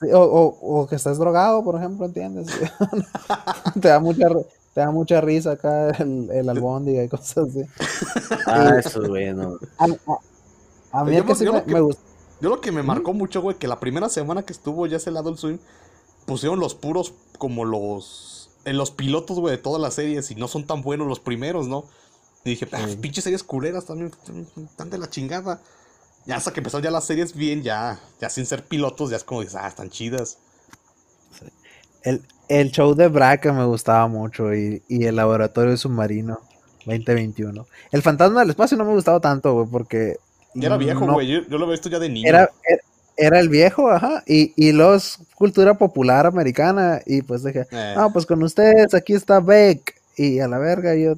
Sí, 0.00 0.12
o, 0.12 0.20
o, 0.20 0.80
o 0.82 0.86
que 0.86 0.96
estás 0.96 1.16
drogado, 1.18 1.64
por 1.64 1.76
ejemplo, 1.76 2.04
¿entiendes? 2.04 2.48
te 3.80 3.88
da 3.88 4.00
mucha 4.00 4.28
te 4.74 4.80
da 4.80 4.90
mucha 4.90 5.20
risa 5.20 5.52
acá 5.52 5.90
el, 5.90 6.28
el 6.30 6.48
albóndiga 6.48 7.04
y 7.04 7.08
cosas 7.08 7.48
así. 7.48 7.62
Ah, 8.46 8.74
eso, 8.80 9.00
güey, 9.06 9.32
no. 9.32 9.56
A, 10.94 11.04
mí 11.04 11.14
Yo 11.16 11.22
que 11.24 11.28
me- 11.30 11.34
sí 11.34 11.44
yo 11.44 11.52
me, 11.52 11.58
lo 11.60 11.64
que- 11.66 11.74
me. 11.74 11.80
Yo 12.40 12.48
lo 12.50 12.60
que 12.60 12.72
me 12.72 12.82
marcó 12.82 13.12
mucho, 13.14 13.40
güey, 13.42 13.56
que 13.56 13.68
la 13.68 13.80
primera 13.80 14.08
semana 14.08 14.42
que 14.42 14.52
estuvo 14.52 14.86
ya 14.86 14.96
ese 14.98 15.10
lado 15.10 15.30
el 15.30 15.38
swing, 15.38 15.58
pusieron 16.26 16.58
los 16.60 16.74
puros 16.74 17.14
como 17.38 17.64
los. 17.64 18.50
En 18.64 18.76
los 18.76 18.90
pilotos, 18.90 19.38
güey, 19.38 19.56
de 19.56 19.62
todas 19.62 19.80
las 19.80 19.94
series 19.94 20.30
y 20.30 20.34
no 20.34 20.48
son 20.48 20.66
tan 20.66 20.82
buenos 20.82 21.06
los 21.06 21.20
primeros, 21.20 21.68
¿no? 21.68 21.84
Y 22.44 22.50
dije, 22.50 22.68
ah, 22.72 22.86
Sí. 22.88 22.96
pinches 22.96 23.24
series 23.24 23.42
culeras 23.42 23.86
también 23.86 24.10
están 24.56 24.90
de 24.90 24.98
la 24.98 25.08
chingada. 25.10 25.60
Ya 26.26 26.36
hasta 26.36 26.52
que 26.52 26.60
empezaron 26.60 26.82
ya 26.82 26.90
las 26.90 27.04
series 27.04 27.34
bien, 27.34 27.62
ya, 27.62 28.00
ya 28.20 28.30
sin 28.30 28.46
ser 28.46 28.64
pilotos, 28.64 29.10
ya 29.10 29.16
es 29.16 29.24
como 29.24 29.40
dices, 29.42 29.56
ah, 29.56 29.68
están 29.68 29.90
chidas. 29.90 30.38
El, 32.02 32.22
el 32.48 32.70
show 32.70 32.94
de 32.94 33.08
Braca 33.08 33.52
me 33.52 33.64
gustaba 33.64 34.06
mucho 34.08 34.54
y, 34.54 34.82
y 34.88 35.04
el 35.04 35.16
laboratorio 35.16 35.76
submarino 35.76 36.40
2021. 36.86 37.66
El 37.92 38.02
fantasma 38.02 38.40
del 38.40 38.50
espacio 38.50 38.76
no 38.76 38.84
me 38.84 38.92
gustaba 38.94 39.20
tanto, 39.20 39.52
güey, 39.54 39.66
porque. 39.70 40.16
Ya 40.54 40.66
era 40.68 40.76
viejo, 40.76 41.06
no- 41.06 41.14
güey, 41.14 41.26
yo, 41.28 41.40
yo 41.48 41.58
lo 41.58 41.64
había 41.64 41.72
visto 41.72 41.88
ya 41.88 41.98
de 41.98 42.08
niño. 42.08 42.28
Era, 42.28 42.50
era, 42.68 42.82
era 43.16 43.40
el 43.40 43.48
viejo, 43.48 43.90
ajá. 43.90 44.22
Y, 44.26 44.52
y 44.56 44.72
los 44.72 45.18
cultura 45.34 45.74
popular 45.74 46.26
americana. 46.26 47.00
Y 47.06 47.22
pues 47.22 47.42
dije, 47.44 47.66
Eh, 47.70 47.94
ah, 47.96 48.08
pues 48.12 48.26
con 48.26 48.42
ustedes 48.42 48.94
aquí 48.94 49.14
está 49.14 49.40
Beck. 49.40 50.00
Y 50.16 50.38
a 50.40 50.48
la 50.48 50.58
verga, 50.58 50.94
yo 50.94 51.14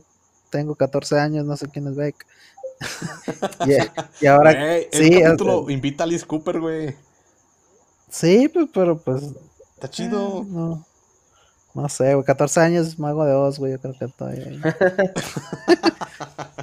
tengo 0.50 0.74
14 0.74 1.18
años, 1.18 1.44
no 1.44 1.56
sé 1.56 1.68
quién 1.68 1.86
es 1.88 1.96
Beck. 1.96 2.26
y, 3.66 4.24
y 4.24 4.26
ahora, 4.26 4.52
sí, 4.92 5.22
capítulo 5.22 5.70
invita 5.70 6.04
a 6.04 6.06
Alice 6.06 6.26
Cooper, 6.26 6.60
güey. 6.60 6.94
sí, 8.10 8.48
pues, 8.48 8.68
pero 8.72 8.98
pues 8.98 9.22
Está 9.74 9.90
chido. 9.90 10.44
No, 10.48 10.86
no 11.74 11.88
sé, 11.90 12.14
güey. 12.14 12.24
14 12.24 12.60
años, 12.60 12.98
mago 12.98 13.26
de 13.26 13.34
Oz, 13.34 13.58
güey. 13.58 13.72
Yo 13.72 13.78
creo 13.78 13.94
que 13.94 14.24
ahí. 14.24 14.60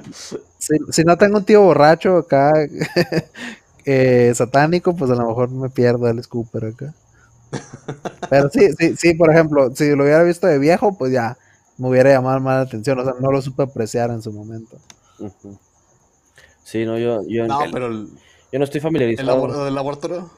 si, 0.57 0.77
si 0.89 1.03
no 1.03 1.17
tengo 1.17 1.37
un 1.37 1.45
tío 1.45 1.61
borracho 1.61 2.17
acá, 2.17 2.51
eh, 3.85 4.31
satánico, 4.35 4.95
pues 4.95 5.11
a 5.11 5.15
lo 5.15 5.27
mejor 5.27 5.49
me 5.49 5.69
pierdo 5.69 6.07
el 6.07 6.23
scooper 6.23 6.65
acá. 6.65 6.93
Pero 8.29 8.49
sí, 8.49 8.69
sí, 8.79 8.95
sí, 8.95 9.13
por 9.13 9.31
ejemplo, 9.31 9.75
si 9.75 9.89
lo 9.95 10.03
hubiera 10.03 10.23
visto 10.23 10.47
de 10.47 10.57
viejo, 10.57 10.97
pues 10.97 11.11
ya 11.11 11.37
me 11.77 11.89
hubiera 11.89 12.09
llamado 12.11 12.39
más 12.39 12.55
la 12.55 12.61
atención. 12.61 12.99
O 12.99 13.03
sea, 13.03 13.13
no 13.19 13.31
lo 13.31 13.41
supe 13.41 13.63
apreciar 13.63 14.09
en 14.09 14.21
su 14.21 14.31
momento. 14.31 14.77
Sí, 16.63 16.85
no, 16.85 16.97
yo, 16.97 17.21
yo, 17.27 17.45
No, 17.47 17.63
el- 17.63 17.71
pero 17.71 17.87
el, 17.87 18.07
yo 18.51 18.59
no 18.59 18.63
estoy 18.65 18.79
el, 18.79 18.83
familiarizado. 18.83 19.27
labor- 19.47 19.67
el 19.67 19.75
laboratorio. 19.75 20.29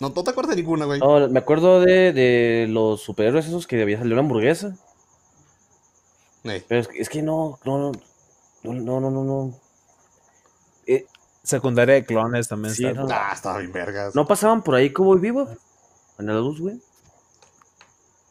No, 0.00 0.08
no 0.08 0.24
te 0.24 0.30
acuerdas 0.30 0.56
de 0.56 0.62
ninguna, 0.62 0.84
güey. 0.86 1.00
No, 1.00 1.28
me 1.28 1.38
acuerdo 1.38 1.80
de, 1.80 2.12
de 2.12 2.66
los 2.68 3.00
superhéroes 3.02 3.46
esos 3.46 3.66
que 3.66 3.80
había 3.82 3.98
salido 3.98 4.14
una 4.14 4.22
hamburguesa. 4.22 4.76
Pero 6.42 6.80
es, 6.80 6.88
que- 6.88 6.98
es 7.00 7.08
que 7.08 7.22
no, 7.22 7.58
no, 7.64 7.78
no, 7.78 7.92
no, 8.62 9.00
no, 9.00 9.10
no, 9.10 9.24
no. 9.24 9.54
Eh, 10.86 11.06
Secundaria 11.42 11.94
de 11.96 12.04
clones 12.04 12.48
también 12.48 12.74
Sí, 12.74 12.84
está- 12.86 13.02
no. 13.02 13.08
Ah, 13.10 13.30
estaba 13.34 13.58
bien 13.58 13.72
vergas. 13.72 14.14
¿No 14.14 14.26
pasaban 14.26 14.62
por 14.62 14.74
ahí 14.76 14.92
como 14.92 15.14
vivo? 15.16 15.48
En 16.18 16.26
la 16.26 16.34
luz, 16.34 16.60
güey. 16.60 16.80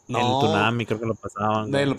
no, 0.07 0.41
creo 0.85 0.99
que 0.99 1.05
lo 1.05 1.15
pasaban. 1.15 1.71
de 1.71 1.85
lo- 1.85 1.95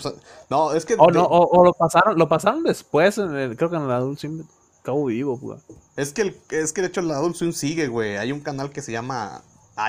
no, 0.50 0.72
es 0.72 0.84
que. 0.84 0.94
O, 0.98 1.06
de- 1.06 1.12
no, 1.14 1.24
o, 1.24 1.60
o 1.60 1.64
lo 1.64 1.72
pasaron, 1.72 2.18
lo 2.18 2.28
pasaron 2.28 2.62
después, 2.62 3.16
en 3.18 3.34
el- 3.34 3.56
creo 3.56 3.70
que 3.70 3.76
en 3.76 3.82
el 3.82 3.90
Adult 3.90 4.18
Swim 4.18 4.44
Cabo 4.82 5.06
Vivo, 5.06 5.38
güey. 5.38 5.58
Es 5.96 6.12
que, 6.12 6.22
el, 6.22 6.36
es 6.50 6.72
que 6.72 6.80
de 6.82 6.88
hecho 6.88 7.00
el 7.00 7.10
Adult 7.10 7.36
Swim 7.36 7.52
sigue, 7.52 7.88
güey. 7.88 8.16
Hay 8.16 8.32
un 8.32 8.40
canal 8.40 8.70
que 8.70 8.82
se 8.82 8.92
llama 8.92 9.42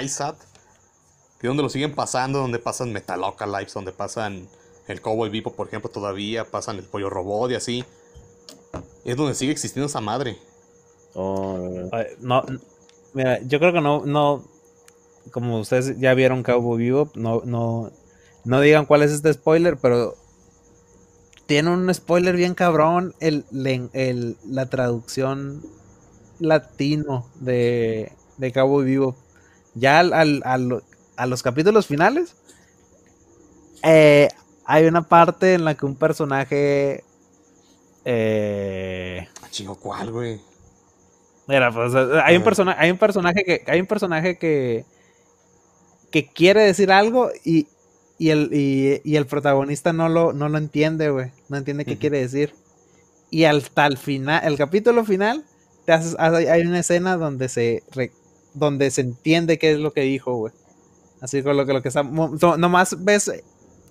iSat, 0.04 0.38
que 1.40 1.48
es 1.48 1.50
donde 1.50 1.64
lo 1.64 1.70
siguen 1.70 1.96
pasando, 1.96 2.40
donde 2.40 2.60
pasan 2.60 2.94
Metalocalypse, 2.94 3.74
donde 3.74 3.92
pasan 3.92 4.48
el 4.88 5.02
Cowboy 5.02 5.30
Vivo, 5.30 5.52
por 5.54 5.68
ejemplo, 5.68 5.90
todavía, 5.90 6.46
pasan 6.50 6.78
el 6.78 6.84
Pollo 6.84 7.10
Robot 7.10 7.52
y 7.52 7.56
así. 7.56 7.86
Es 9.06 9.16
donde 9.18 9.36
sigue 9.36 9.52
existiendo 9.52 9.88
esa 9.88 10.02
madre. 10.02 10.38
Oh, 11.16 11.90
no, 12.22 12.44
mira, 13.14 13.40
yo 13.44 13.60
creo 13.60 13.74
que 13.74 13.82
no, 13.82 14.06
no, 14.06 14.44
como 15.32 15.60
ustedes 15.60 16.00
ya 16.00 16.14
vieron 16.14 16.44
Cabo 16.44 16.76
Vivo, 16.76 17.12
no, 17.16 17.42
no, 17.46 17.92
no 18.46 18.62
digan 18.62 18.86
cuál 18.86 19.04
es 19.04 19.12
este 19.12 19.34
spoiler, 19.34 19.78
pero 19.78 20.16
tiene 21.46 21.70
un 21.70 21.94
spoiler 21.94 22.36
bien 22.36 22.56
cabrón 22.56 23.14
el, 23.20 23.46
el- 23.94 24.38
la 24.48 24.66
traducción 24.70 25.62
latino 26.40 27.28
de, 27.36 28.12
de 28.38 28.52
Cabo 28.52 28.80
Vivo. 28.80 29.16
Ya 29.76 30.00
al, 30.00 30.14
al- 30.14 30.42
al- 30.46 30.84
a 31.18 31.26
los 31.28 31.44
capítulos 31.44 31.88
finales, 31.88 32.36
eh, 33.84 34.30
hay 34.66 34.86
una 34.86 35.08
parte 35.08 35.54
en 35.56 35.66
la 35.66 35.76
que 35.76 35.86
un 35.86 35.96
personaje 35.96 37.04
Eh, 38.06 39.28
Ah, 39.42 39.48
Chingo, 39.50 39.76
¿cuál, 39.76 40.12
güey? 40.12 40.42
mira, 41.48 41.72
pues 41.72 41.94
eh, 41.94 42.20
hay 42.24 42.36
un 42.38 42.42
ver. 42.42 42.44
personaje, 42.44 42.80
hay 42.82 42.92
un 42.92 42.98
personaje 42.98 43.44
que, 43.44 43.64
hay 43.68 43.80
un 43.82 43.88
personaje 43.88 44.38
que, 44.38 44.86
que 46.12 46.28
quiere 46.28 46.62
decir 46.62 46.92
algo 46.92 47.30
y, 47.44 47.68
y 48.18 48.30
el, 48.30 48.50
y, 48.54 49.02
y 49.04 49.16
el 49.16 49.26
protagonista 49.26 49.94
no 49.94 50.10
lo, 50.10 50.34
no 50.34 50.50
lo 50.50 50.58
entiende, 50.58 51.10
güey. 51.10 51.32
No 51.50 51.58
entiende 51.58 51.86
qué 51.86 51.98
quiere 51.98 52.20
decir. 52.20 52.54
Y 53.32 53.46
hasta 53.46 53.88
el 53.88 53.98
final, 53.98 54.42
el 54.46 54.58
capítulo 54.58 55.06
final, 55.06 55.44
te 55.86 55.94
haces- 55.94 56.16
hay, 56.20 56.46
hay 56.48 56.62
una 56.64 56.80
escena 56.80 57.18
donde 57.18 57.50
se, 57.50 57.84
re- 57.92 58.12
donde 58.54 58.92
se 58.92 59.02
entiende 59.02 59.58
qué 59.58 59.72
es 59.74 59.80
lo 59.80 59.92
que 59.94 60.02
dijo, 60.02 60.36
güey. 60.36 60.54
Así 61.22 61.42
con 61.42 61.58
lo 61.58 61.66
que, 61.66 61.74
lo 61.74 61.82
que 61.82 61.88
está, 61.90 62.04
nomás 62.04 63.04
ves 63.04 63.32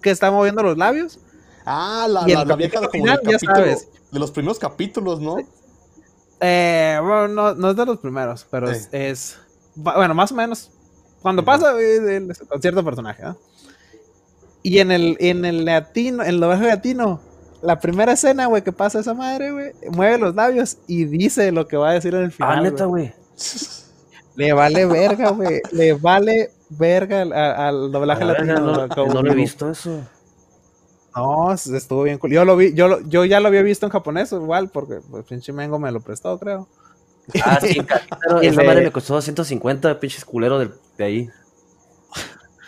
que 0.03 0.11
está 0.11 0.31
moviendo 0.31 0.63
los 0.63 0.77
labios. 0.79 1.19
Ah, 1.65 2.07
la, 2.09 2.27
la, 2.27 2.45
la 2.45 2.57
vieja 2.57 2.81
capítulo 2.81 2.91
como 2.91 2.91
final, 3.05 3.17
del 3.19 3.27
ya 3.27 3.33
capítulo, 3.35 3.57
sabes. 3.57 3.89
de 4.11 4.19
los 4.19 4.31
primeros 4.31 4.59
capítulos, 4.59 5.21
¿no? 5.21 5.37
Eh, 6.41 6.99
bueno, 7.01 7.29
no, 7.29 7.55
no 7.55 7.71
es 7.71 7.77
de 7.77 7.87
los 7.87 7.99
primeros, 7.99 8.47
pero 8.51 8.71
es, 8.71 8.89
Eh. 8.93 9.11
es- 9.11 9.39
bueno, 9.75 10.15
más 10.15 10.33
o 10.33 10.35
menos. 10.35 10.71
Cuando 11.23 11.45
pasa 11.45 11.73
eh, 11.81 12.01
del- 12.01 12.37
con 12.49 12.61
cierto 12.61 12.85
personaje, 12.85 13.23
¿no? 13.23 13.37
Y 14.65 14.79
en 14.79 14.91
el, 14.93 15.17
en 15.21 15.45
el 15.45 15.65
latino, 15.65 16.23
en 16.23 16.31
el 16.31 16.41
doblaje 16.41 16.67
latino, 16.67 17.21
la 17.63 17.79
primera 17.81 18.13
escena, 18.13 18.47
güey, 18.47 18.63
que 18.63 18.73
pasa 18.73 18.99
esa 19.01 19.15
madre, 19.15 19.53
güey, 19.53 19.73
mueve 19.93 20.19
los 20.19 20.35
labios 20.35 20.79
y 20.89 21.05
dice 21.05 21.53
lo 21.53 21.69
que 21.69 21.77
va 21.77 21.91
a 21.91 21.93
decir 21.93 22.15
en 22.15 22.23
el 22.23 22.33
final. 22.33 22.59
Ah, 22.59 22.61
neta, 22.61 22.85
güey. 22.87 23.13
Le 24.35 24.53
vale 24.53 24.87
verga, 24.87 25.31
güey. 25.31 25.61
Le 25.73 25.93
vale 25.95 26.51
verga 26.71 27.23
al, 27.69 27.93
doblaje 27.93 28.25
verga, 28.25 28.55
latino. 28.55 28.87
No, 29.07 29.23
lo 29.23 29.33
he 29.33 29.35
visto 29.35 29.71
eso. 29.71 30.01
No, 31.15 31.53
estuvo 31.53 32.03
bien 32.05 32.19
cool. 32.19 32.31
Yo 32.31 32.45
lo 32.45 32.57
vi, 32.57 32.73
yo, 32.75 32.89
lo- 32.89 33.01
yo 33.03 33.25
ya 33.25 33.41
lo 33.41 33.49
había 33.49 33.63
visto 33.63 33.87
en 33.87 33.93
japonés 33.93 34.33
igual, 34.33 34.69
porque 34.71 35.01
pues, 35.11 35.25
pinche 35.25 35.53
Mengo 35.53 35.79
me 35.79 35.93
lo 35.93 36.01
prestó, 36.01 36.39
creo. 36.39 36.69
Ah, 37.45 37.59
sí, 37.61 37.79
Y 38.43 38.47
esa 38.47 38.63
madre 38.63 38.83
me 38.83 38.91
costó 38.93 39.15
250 39.15 40.01
pinches 40.01 40.25
culeros 40.25 40.71
de 40.99 41.05
ahí. 41.05 41.31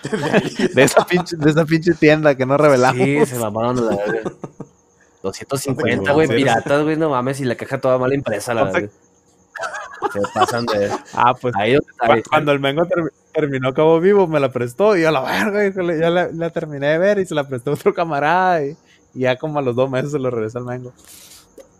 De 0.74 0.82
esa 0.82 1.06
pinche, 1.06 1.34
de 1.36 1.50
esa 1.50 1.64
pinche 1.64 1.94
tienda 1.94 2.34
que 2.36 2.44
no 2.44 2.58
revelamos. 2.58 3.02
Sí, 3.02 3.24
se 3.26 3.38
mamaron 3.38 3.76
la 3.86 3.96
verga. 3.96 4.30
250, 5.22 6.12
güey, 6.12 6.28
piratas, 6.28 6.82
güey, 6.82 6.96
no 6.96 7.08
mames, 7.08 7.40
y 7.40 7.46
la 7.46 7.54
caja 7.56 7.80
toda 7.80 7.96
mal 7.96 8.12
impresa, 8.12 8.52
la 8.52 8.64
verdad. 8.64 8.90
Se 10.12 10.20
pasan 10.34 10.66
de. 10.66 10.90
Ah, 11.14 11.34
pues 11.34 11.54
Ahí 11.56 11.74
donde 11.74 12.22
cuando 12.28 12.52
el 12.52 12.60
Mengo 12.60 12.84
ter- 12.86 13.12
terminó 13.32 13.72
Cabo 13.74 14.00
Vivo, 14.00 14.26
me 14.26 14.40
la 14.40 14.50
prestó 14.50 14.96
y 14.96 15.02
yo 15.02 15.08
a 15.08 15.12
la 15.12 15.20
verga, 15.22 15.66
híjole, 15.66 15.98
ya 15.98 16.10
la, 16.10 16.28
la 16.32 16.50
terminé 16.50 16.86
de 16.88 16.98
ver 16.98 17.18
y 17.18 17.26
se 17.26 17.34
la 17.34 17.46
prestó 17.48 17.72
otro 17.72 17.92
camarada 17.94 18.64
y, 18.64 18.76
y 19.14 19.20
ya 19.20 19.36
como 19.36 19.58
a 19.58 19.62
los 19.62 19.74
dos 19.76 19.90
meses 19.90 20.12
se 20.12 20.18
lo 20.18 20.30
regresó 20.30 20.58
al 20.58 20.64
Mengo. 20.66 20.92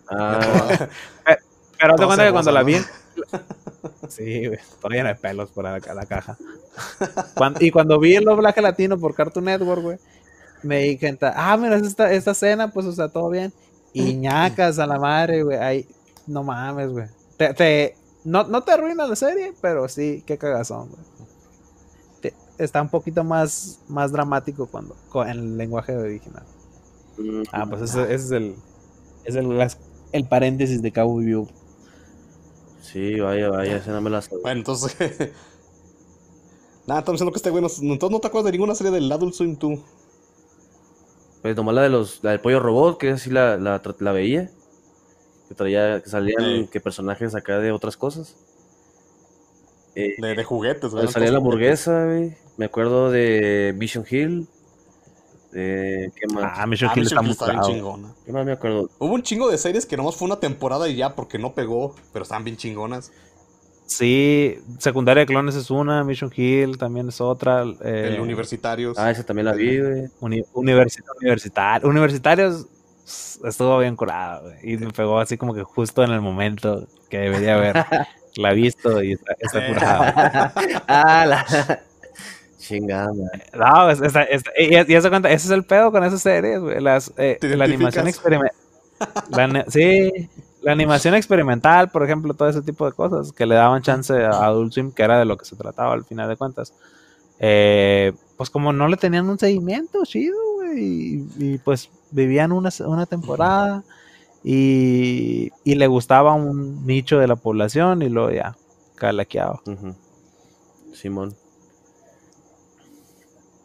Ah, 0.09 0.87
Pero 1.79 1.95
te 1.95 2.05
cuenta 2.05 2.25
que 2.25 2.31
cuando 2.31 2.51
la 2.51 2.61
¿no? 2.61 2.65
vi. 2.65 2.77
Sí, 4.09 4.47
güey, 4.47 4.59
toda 4.81 4.95
llena 4.95 5.09
de 5.09 5.15
pelos 5.15 5.49
por 5.51 5.63
la, 5.63 5.79
la 5.79 6.05
caja. 6.05 6.37
Y 7.59 7.71
cuando 7.71 7.99
vi 7.99 8.15
el 8.15 8.23
doblaje 8.25 8.61
latino 8.61 8.97
por 8.99 9.15
Cartoon 9.15 9.45
Network, 9.45 9.81
güey, 9.81 9.97
me 10.63 10.79
di 10.79 10.97
cuenta, 10.97 11.33
ah, 11.35 11.55
mira, 11.57 11.75
esta, 11.77 12.11
esta 12.11 12.31
escena, 12.31 12.69
pues, 12.71 12.85
o 12.85 12.91
sea, 12.91 13.07
todo 13.09 13.29
bien. 13.29 13.53
Y 13.93 14.13
ñacas 14.15 14.79
a 14.79 14.85
la 14.87 14.99
madre, 14.99 15.43
güey, 15.43 15.57
ahí, 15.57 15.87
no 16.27 16.43
mames, 16.43 16.89
güey. 16.89 17.07
Te, 17.37 17.53
te- 17.53 17.95
no, 18.25 18.45
no 18.45 18.63
te 18.63 18.73
arruina 18.73 19.07
la 19.07 19.15
serie, 19.15 19.53
pero 19.61 19.87
sí, 19.89 20.23
qué 20.27 20.37
cagazón, 20.37 20.89
güey. 20.89 21.03
Está 22.57 22.81
un 22.81 22.89
poquito 22.89 23.23
más, 23.23 23.81
más 23.87 24.11
dramático 24.11 24.67
cuando, 24.67 24.95
con 25.09 25.27
el 25.27 25.57
lenguaje 25.57 25.95
original. 25.97 26.45
Ah, 27.51 27.65
pues 27.69 27.81
ese, 27.83 28.03
ese 28.03 28.13
es 28.15 28.31
el, 28.31 28.55
es 29.23 29.35
el, 29.35 29.57
las- 29.57 29.79
el 30.11 30.27
paréntesis 30.27 30.81
de 30.81 30.91
Cabo 30.91 31.17
Vivo. 31.17 31.49
Sí, 32.79 33.19
vaya, 33.19 33.49
vaya, 33.49 33.77
esa 33.77 33.91
no 33.91 34.01
me 34.01 34.09
la 34.09 34.21
sabía. 34.21 34.41
Bueno, 34.43 34.59
entonces. 34.59 34.95
Nada, 36.87 36.99
estamos 36.99 37.17
diciendo 37.19 37.31
que 37.31 37.37
este 37.37 37.49
güey 37.49 37.61
no, 37.63 37.67
entonces 37.93 38.11
no 38.11 38.19
te 38.19 38.27
acuerdas 38.27 38.45
de 38.45 38.51
ninguna 38.53 38.75
serie 38.75 38.91
del 38.91 39.11
Adult 39.11 39.33
Swim 39.33 39.55
tú. 39.57 39.83
Pues 41.41 41.55
nomás 41.55 41.75
la 41.75 41.81
de 41.83 41.89
los, 41.89 42.23
la 42.23 42.31
del 42.31 42.41
pollo 42.41 42.59
robot, 42.59 42.97
que 42.99 43.11
así 43.11 43.29
la, 43.29 43.57
la, 43.57 43.81
la 43.99 44.11
veía. 44.11 44.54
Que 45.47 45.55
traía, 45.55 46.01
que 46.01 46.09
salían 46.09 46.43
Sí. 46.43 46.69
que 46.71 46.79
personajes 46.79 47.35
acá 47.35 47.59
de 47.59 47.71
otras 47.71 47.97
cosas. 47.97 48.35
Eh, 49.95 50.15
De, 50.17 50.35
de 50.35 50.43
juguetes, 50.43 50.81
güey. 50.91 51.03
Cuando 51.03 51.11
salía 51.11 51.31
la 51.31 51.37
hamburguesa, 51.37 52.05
güey. 52.05 52.35
Me 52.57 52.65
acuerdo 52.65 53.11
de 53.11 53.73
Vision 53.77 54.05
Hill. 54.09 54.47
De, 55.51 56.11
¿Qué 56.15 56.27
más? 56.33 56.51
Ah, 56.57 56.67
Mission 56.67 56.89
Ah, 56.89 56.93
Hill 56.99 57.03
está 57.05 57.21
bien 57.21 57.61
chingona. 57.61 58.13
¿Qué 58.25 58.31
más 58.33 58.45
me 58.45 58.51
acuerdo? 58.51 58.89
Hubo 58.99 59.13
un 59.13 59.23
chingo 59.23 59.49
de 59.49 59.57
series 59.57 59.85
que 59.85 59.95
nomás 59.95 60.15
fue 60.17 60.25
una 60.25 60.39
temporada 60.39 60.89
y 60.89 60.95
ya 60.97 61.15
porque 61.15 61.37
no 61.39 61.53
pegó, 61.53 61.95
pero 62.11 62.23
estaban 62.23 62.43
bien 62.43 62.57
chingonas. 62.57 63.11
Sí, 63.85 64.57
Secundaria 64.79 65.21
de 65.21 65.27
Clones 65.27 65.55
es 65.55 65.69
una, 65.69 66.03
Mission 66.03 66.31
Hill 66.35 66.77
también 66.77 67.07
es 67.07 67.21
otra. 67.21 67.63
eh, 67.83 68.15
el 68.15 68.19
Universitarios. 68.19 68.97
Ah, 68.97 69.11
esa 69.11 69.23
también 69.23 69.45
la 69.45 69.53
vi, 69.53 69.79
güey. 69.79 70.05
uni- 70.19 70.43
universi- 70.53 71.03
universitar- 71.21 71.85
Universitarios 71.85 72.55
s- 72.61 72.67
estuvo 73.05 73.77
bien 73.79 73.95
curado, 73.95 74.43
güey, 74.49 74.73
Y 74.73 74.77
me 74.77 74.91
pegó 74.91 75.19
así 75.19 75.37
como 75.37 75.53
que 75.53 75.63
justo 75.63 76.03
en 76.03 76.11
el 76.11 76.21
momento 76.21 76.87
que 77.09 77.19
debería 77.19 77.55
haber 77.55 77.85
la 78.35 78.51
visto 78.53 79.01
y 79.03 79.13
está, 79.13 79.35
está 79.39 79.67
curado. 79.67 80.03
ah, 80.87 81.25
la. 81.27 81.45
Chingada. 82.57 83.11
No, 83.53 83.89
es- 83.91 84.01
y, 84.57 84.91
y 84.91 84.95
eso 84.95 85.09
cuenta, 85.09 85.29
ese 85.29 85.45
es 85.47 85.51
el 85.51 85.63
pedo 85.65 85.91
con 85.91 86.03
esas 86.03 86.21
series, 86.21 86.59
güey. 86.59 86.81
Las, 86.81 87.13
eh, 87.17 87.37
¿Te 87.39 87.55
la 87.55 87.65
animación 87.65 88.07
experimental. 88.07 88.55
sí, 89.67 90.29
la 90.61 90.71
animación 90.71 91.13
experimental, 91.15 91.89
por 91.91 92.03
ejemplo, 92.03 92.33
todo 92.33 92.49
ese 92.49 92.61
tipo 92.61 92.85
de 92.85 92.93
cosas 92.93 93.31
que 93.31 93.45
le 93.45 93.55
daban 93.55 93.81
chance 93.83 94.13
a 94.13 94.45
Adult 94.45 94.73
Swim, 94.73 94.91
que 94.91 95.03
era 95.03 95.19
de 95.19 95.25
lo 95.25 95.37
que 95.37 95.45
se 95.45 95.55
trataba 95.55 95.93
al 95.93 96.05
final 96.05 96.27
de 96.27 96.37
cuentas. 96.37 96.73
Eh, 97.39 98.13
pues 98.37 98.49
como 98.49 98.73
no 98.73 98.87
le 98.87 98.97
tenían 98.97 99.29
un 99.29 99.37
seguimiento 99.37 100.03
chido, 100.05 100.37
güey, 100.55 100.79
y, 100.79 101.27
y, 101.37 101.57
pues 101.59 101.89
vivían 102.15 102.51
una, 102.51 102.69
una 102.85 103.05
temporada 103.05 103.83
y, 104.43 105.51
y 105.63 105.75
le 105.75 105.87
gustaba 105.87 106.33
un 106.33 106.85
nicho 106.85 107.19
de 107.19 107.27
la 107.27 107.35
población 107.35 108.01
y 108.01 108.09
luego 108.09 108.31
ya 108.31 108.55
calaqueaba. 108.95 109.61
Simón. 110.93 111.35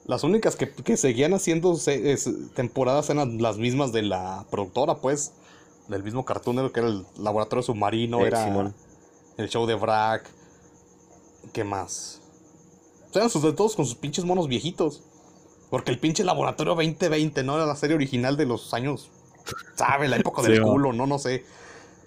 Las 0.07 0.25
únicas 0.25 0.57
que, 0.57 0.69
que 0.71 0.97
seguían 0.97 1.35
haciendo 1.35 1.77
se- 1.77 2.13
es- 2.13 2.29
temporadas 2.55 3.09
eran 3.11 3.41
las 3.41 3.59
mismas 3.59 3.93
de 3.93 4.03
la 4.03 4.45
productora, 4.51 4.97
pues. 4.97 5.33
Del 5.89 6.03
mismo 6.03 6.25
Cartoon 6.25 6.57
Network, 6.57 6.75
que 6.75 6.81
era 6.81 6.89
el 6.89 7.05
Laboratorio 7.19 7.63
Submarino, 7.63 8.21
Eh, 8.21 8.29
era 8.29 8.45
Simón. 8.45 8.75
el 9.37 9.49
show 9.49 9.67
de 9.67 9.75
Brack. 9.75 10.25
¿Qué 11.53 11.65
más? 11.65 12.21
O 13.09 13.13
sea, 13.13 13.21
eran 13.23 13.31
sus 13.31 13.43
de 13.43 13.53
todos 13.53 13.75
con 13.77 13.85
sus 13.87 13.95
pinches 13.97 14.25
monos 14.25 14.47
viejitos. 14.49 15.03
Porque 15.71 15.91
el 15.91 15.99
pinche 15.99 16.25
Laboratorio 16.25 16.75
2020, 16.75 17.43
¿no? 17.45 17.57
Era 17.57 17.67
la 17.67 17.77
serie 17.77 17.95
original 17.97 18.37
de 18.37 18.47
los 18.47 18.75
años. 18.75 19.11
¿Sabe? 19.75 20.09
La 20.09 20.17
época 20.17 20.43
del 20.43 20.57
Sí, 20.57 20.61
culo, 20.61 20.93
no, 20.93 21.07
no 21.07 21.19
sé. 21.19 21.45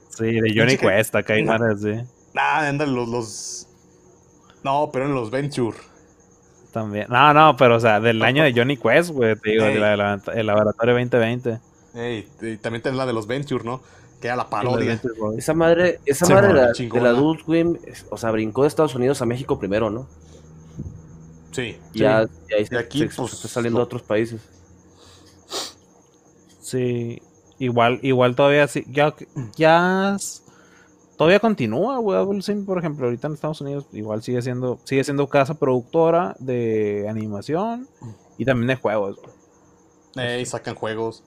Sí, 0.09 0.26
de 0.39 0.53
Johnny 0.55 0.78
Cuesta, 0.78 1.24
que 1.24 1.34
hay 1.34 1.43
madres, 1.43 1.82
sí. 1.82 1.93
Ah, 2.36 2.68
andan 2.68 2.93
los, 2.93 3.09
los. 3.09 3.68
No, 4.64 4.89
pero 4.93 5.05
en 5.05 5.14
los 5.16 5.32
Venture. 5.32 5.78
También. 6.72 7.07
No, 7.09 7.34
no, 7.34 7.55
pero 7.55 7.76
o 7.76 7.80
sea, 7.80 7.99
del 7.99 8.22
año 8.24 8.43
de 8.43 8.53
Johnny 8.53 8.78
Quest, 8.78 9.11
güey, 9.11 9.36
te 9.36 9.51
digo, 9.51 9.66
de 9.66 9.76
la- 9.76 9.95
la- 9.95 10.22
el 10.34 10.45
laboratorio 10.47 10.93
2020. 10.95 11.59
Ey, 11.95 12.28
y 12.41 12.57
también 12.57 12.82
tenés 12.82 12.97
la 12.97 13.05
de 13.05 13.14
los 13.14 13.28
Venture, 13.28 13.64
¿no? 13.64 13.82
Que 14.20 14.28
era 14.28 14.36
la 14.36 14.49
parodia. 14.49 14.88
Venture. 15.03 15.38
Esa 15.38 15.53
madre, 15.53 15.99
esa 16.05 16.26
Sí, 16.26 16.34
madre 16.34 16.47
de 16.47 16.53
la, 16.53 16.72
de 16.72 17.01
la 17.01 17.09
Adult 17.09 17.43
Swim, 17.45 17.78
es- 17.86 18.05
o 18.09 18.18
sea, 18.18 18.32
brincó 18.32 18.64
de 18.64 18.68
Estados 18.70 18.95
Unidos 18.95 19.22
a 19.22 19.26
México 19.26 19.59
primero, 19.59 19.89
¿no? 19.89 20.07
Sí. 21.54 21.78
Ya, 21.93 22.26
y 22.49 22.54
ahí 22.54 22.64
Y 22.64 22.66
se, 22.66 22.78
aquí, 22.78 22.99
se- 22.99 23.16
pues, 23.16 23.30
se 23.32 23.36
está 23.38 23.47
saliendo 23.47 23.78
lo- 23.80 23.84
a 23.84 23.86
otros 23.86 24.01
países. 24.01 24.41
Sí, 26.60 27.22
igual, 27.60 27.99
igual 28.01 28.36
todavía 28.36 28.68
sí, 28.68 28.84
ya, 28.89 29.14
ya 29.56 30.18
todavía 31.18 31.39
continúa, 31.39 31.97
güey, 31.99 32.18
Adult 32.18 32.41
Swim, 32.43 32.66
por 32.66 32.80
ejemplo, 32.80 33.06
ahorita 33.06 33.28
en 33.28 33.34
Estados 33.34 33.62
Unidos 33.62 33.86
igual 33.91 34.24
sigue 34.24 34.41
siendo, 34.41 34.80
sigue 34.84 35.04
siendo 35.04 35.28
casa 35.28 35.56
productora 35.56 36.36
de 36.39 37.08
animación 37.10 37.88
y 38.38 38.45
también 38.45 38.68
de 38.68 38.76
juegos, 38.76 39.18
güey. 39.22 40.28
Ey, 40.28 40.45
sacan 40.45 40.76
juegos. 40.76 41.24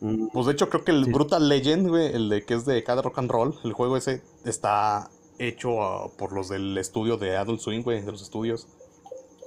Mm, 0.00 0.26
Pues 0.32 0.46
de 0.46 0.52
hecho, 0.52 0.68
creo 0.68 0.84
que 0.84 0.90
el 0.92 1.04
Sí. 1.06 1.12
Brutal 1.12 1.48
Legend, 1.48 1.88
güey, 1.88 2.14
el 2.14 2.28
de 2.28 2.44
que 2.44 2.54
es 2.54 2.66
de 2.66 2.82
cada 2.84 3.02
rock 3.02 3.18
and 3.18 3.30
roll, 3.30 3.54
el 3.64 3.72
juego 3.72 3.96
ese 3.96 4.22
está 4.44 5.08
hecho 5.38 5.82
ah, 5.82 6.10
por 6.16 6.32
los 6.32 6.48
del 6.48 6.76
estudio 6.78 7.16
de 7.16 7.36
Adult 7.36 7.60
Swing, 7.60 7.82
güey, 7.82 8.02
de 8.02 8.12
los 8.12 8.22
estudios. 8.22 8.66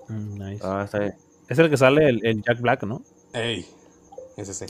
Mm, 0.10 0.34
nice. 0.34 0.64
Ah, 0.64 0.84
está 0.86 1.00
bien. 1.00 1.16
Es 1.50 1.60
el 1.60 1.70
que 1.70 1.78
sale 1.78 2.10
el, 2.10 2.26
el 2.26 2.42
Jack 2.42 2.60
Black, 2.60 2.84
¿no? 2.84 3.02
Ey, 3.34 3.66
ese 4.36 4.54
sí. 4.54 4.66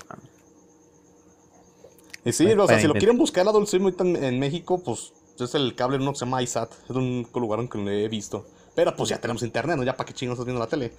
Y 2.26 2.32
sí, 2.34 2.46
o 2.46 2.68
sea, 2.68 2.80
si 2.80 2.88
lo 2.88 2.94
quieren 2.94 3.18
buscar 3.18 3.48
Adult 3.48 3.68
Swim 3.68 3.84
ahorita 3.84 4.04
en, 4.04 4.40
México, 4.40 4.82
pues 4.84 5.14
es 5.40 5.56
el 5.56 5.76
cable 5.76 5.98
uno 5.98 6.12
que 6.12 6.20
se 6.20 6.26
llama 6.26 6.42
iSat. 6.42 6.72
Es 6.90 6.96
un 6.96 7.28
lugar 7.34 7.60
en 7.60 7.70
que 7.70 7.78
lo 7.78 7.90
he 7.90 8.08
visto. 8.10 8.46
Pero 8.76 8.96
pues 8.96 9.10
ya 9.10 9.20
tenemos 9.20 9.44
internet, 9.44 9.78
¿no? 9.78 9.84
Ya 9.84 9.96
para 9.96 10.08
qué 10.08 10.14
chingos 10.14 10.36
estás 10.36 10.46
viendo 10.46 10.60
la 10.60 10.68
tele. 10.68 10.92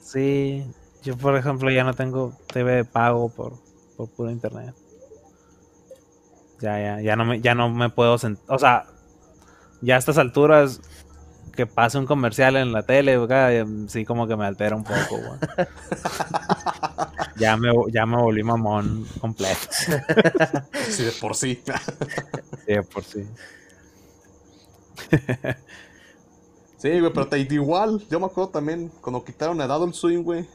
Sí, 0.00 0.64
yo 1.02 1.16
por 1.16 1.36
ejemplo 1.36 1.70
ya 1.70 1.84
no 1.84 1.94
tengo 1.94 2.32
TV 2.52 2.72
de 2.72 2.84
pago 2.84 3.28
por, 3.30 3.54
por 3.96 4.08
puro 4.10 4.30
internet. 4.30 4.74
Ya, 6.60 6.78
ya, 6.78 7.00
ya 7.00 7.16
no 7.16 7.24
me, 7.24 7.40
ya 7.40 7.54
no 7.54 7.68
me 7.68 7.90
puedo 7.90 8.16
sentar. 8.18 8.44
O 8.54 8.58
sea, 8.58 8.86
ya 9.80 9.96
a 9.96 9.98
estas 9.98 10.18
alturas 10.18 10.80
que 11.54 11.66
pase 11.66 11.98
un 11.98 12.06
comercial 12.06 12.56
en 12.56 12.72
la 12.72 12.82
tele, 12.82 13.18
güey, 13.18 13.88
sí 13.88 14.04
como 14.04 14.26
que 14.26 14.36
me 14.36 14.46
altera 14.46 14.76
un 14.76 14.84
poco, 14.84 15.10
güey. 15.10 15.38
ya, 17.36 17.56
me, 17.56 17.70
ya 17.92 18.06
me 18.06 18.16
volví 18.16 18.42
mamón 18.42 19.06
completo. 19.20 19.60
Sí, 20.88 21.04
de 21.04 21.12
por 21.12 21.36
sí. 21.36 21.62
Sí, 22.66 22.74
de 22.74 22.82
por 22.82 23.04
sí. 23.04 23.26
Sí, 26.78 26.98
güey, 26.98 27.12
pero 27.12 27.28
te 27.28 27.38
igual. 27.38 28.02
Yo 28.08 28.20
me 28.20 28.26
acuerdo 28.26 28.50
también 28.50 28.90
cuando 29.00 29.24
quitaron 29.24 29.60
el 29.60 29.70
Adult 29.70 29.94
Swing, 29.94 30.22
güey. 30.22 30.46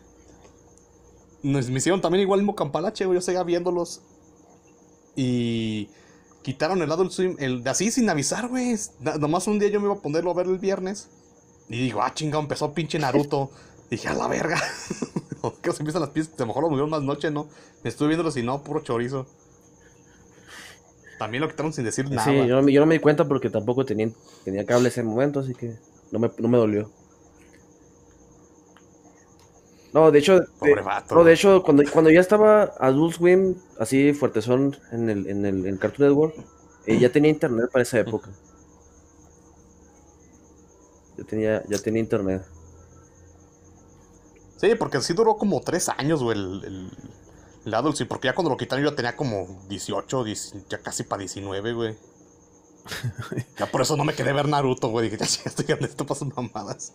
Nos, 1.44 1.70
me 1.70 1.78
hicieron 1.78 2.02
también 2.02 2.24
igual 2.24 2.40
el 2.40 2.46
mismo 2.46 2.56
campalache, 2.56 3.06
güey. 3.06 3.18
Yo 3.18 3.22
seguía 3.22 3.44
viéndolos. 3.44 4.02
Y 5.16 5.90
quitaron 6.46 6.80
el 6.84 6.92
Adult 6.92 7.12
Swim, 7.12 7.36
el 7.40 7.68
así 7.68 7.90
sin 7.90 8.08
avisar, 8.08 8.48
güey. 8.50 8.76
Nomás 9.20 9.48
un 9.48 9.58
día 9.58 9.70
yo 9.70 9.80
me 9.80 9.88
iba 9.88 9.96
a 9.96 10.00
ponerlo 10.00 10.30
a 10.30 10.36
ver 10.36 10.46
el 10.46 10.60
viernes. 10.60 11.08
Y 11.70 11.80
digo, 11.80 12.04
ah, 12.04 12.14
chingado, 12.14 12.44
empezó 12.44 12.72
pinche 12.76 13.00
Naruto. 13.00 13.50
Dije, 13.90 14.08
a 14.10 14.14
la 14.14 14.28
verga. 14.28 14.62
¿Qué 15.64 15.72
se 15.72 15.80
empiezan 15.80 16.02
las 16.02 16.12
piezas? 16.12 16.34
A 16.36 16.42
lo 16.42 16.46
mejor 16.46 16.62
lo 16.64 16.70
movieron 16.70 16.92
más 16.92 17.02
noche, 17.02 17.32
¿no? 17.32 17.48
Estuve 17.84 18.10
viéndolos 18.10 18.38
y 18.38 18.44
no, 18.44 18.64
puro 18.64 18.82
chorizo. 18.82 19.26
También 21.18 21.42
lo 21.42 21.50
quitaron 21.50 21.74
sin 21.74 21.84
decir 21.84 22.10
nada. 22.12 22.24
Sí, 22.26 22.36
yo, 22.48 22.56
no 22.58 22.62
me- 22.62 22.72
yo 22.74 22.80
no 22.82 22.86
me 22.86 22.94
di 22.96 23.00
cuenta 23.00 23.28
porque 23.28 23.50
tampoco 23.50 23.84
tenía, 23.84 24.10
tenía 24.44 24.66
cable 24.68 24.90
ese 24.90 25.02
momento, 25.02 25.40
así 25.40 25.56
que 25.56 25.76
no 26.12 26.20
me, 26.20 26.30
no 26.38 26.48
me 26.48 26.58
dolió. 26.60 26.92
No, 29.96 30.12
de 30.12 30.20
hecho, 30.20 30.42
de, 30.42 30.76
vato. 30.84 31.16
no, 31.16 31.24
de 31.24 31.32
hecho 31.32 31.64
cuando, 31.64 31.82
cuando 31.90 32.12
ya 32.12 32.20
estaba 32.20 32.64
Adult 32.82 33.16
Swim, 33.16 33.56
así 33.80 34.12
fuertezón 34.12 34.76
en 34.92 35.10
el, 35.10 35.26
en 35.30 35.46
el 35.46 35.66
en 35.66 35.78
Cartoon 35.78 36.10
Network, 36.10 36.36
eh, 36.86 37.00
ya 37.00 37.10
tenía 37.10 37.32
internet 37.32 37.70
para 37.72 37.84
esa 37.84 38.02
época. 38.02 38.30
Ya 41.18 41.24
tenía, 41.24 41.64
ya 41.70 41.78
tenía 41.78 42.02
internet. 42.02 42.44
Sí, 44.58 44.76
porque 44.78 45.00
sí 45.00 45.14
duró 45.14 45.38
como 45.38 45.62
tres 45.62 45.88
años, 45.88 46.22
güey, 46.22 46.38
el, 46.38 46.66
el, 46.66 46.92
el 47.66 47.74
Adult 47.74 47.96
Swim, 47.96 48.10
porque 48.10 48.28
ya 48.28 48.36
cuando 48.36 48.50
lo 48.50 48.58
quitaron 48.58 48.84
yo 48.84 48.96
tenía 48.96 49.16
como 49.16 49.64
18, 49.70 50.26
10 50.26 50.68
ya 50.68 50.80
casi 50.80 51.04
para 51.04 51.22
19, 51.22 51.72
güey. 51.72 51.96
Ya 53.60 53.66
por 53.68 53.82
eso 53.82 53.98
no 53.98 54.04
me 54.04 54.14
quedé 54.14 54.34
ver 54.34 54.48
Naruto, 54.48 54.90
güey. 54.90 55.10
Dije, 55.10 55.18
ya 55.18 55.26
ya 55.26 55.42
estoy 55.46 55.66
grande, 55.66 55.88
esto 55.88 56.06
pasa 56.06 56.26
mamadas. 56.26 56.94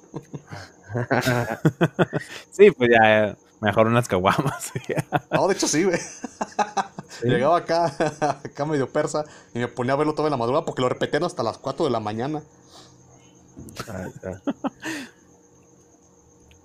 Sí, 2.51 2.70
pues 2.72 2.91
ya, 2.91 3.36
mejor 3.61 3.86
unas 3.86 4.09
caguamas. 4.09 4.72
No, 5.32 5.47
de 5.49 5.55
hecho 5.55 5.68
sí, 5.68 5.84
güey. 5.84 5.99
Llegaba 7.22 7.59
acá, 7.59 7.95
acá 8.45 8.64
medio 8.66 8.88
persa, 8.91 9.24
y 9.55 9.59
me 9.59 9.68
ponía 9.68 9.93
a 9.93 9.97
verlo 9.97 10.14
toda 10.14 10.30
la 10.30 10.36
madrugada 10.36 10.64
porque 10.64 10.82
lo 10.82 10.88
repetían 10.88 11.24
hasta 11.24 11.43
las 11.43 11.59
4 11.59 11.84
de 11.84 11.91
la 11.91 12.01
mañana. 12.01 12.43
Ah, 13.88 14.07
ah. 14.24 14.53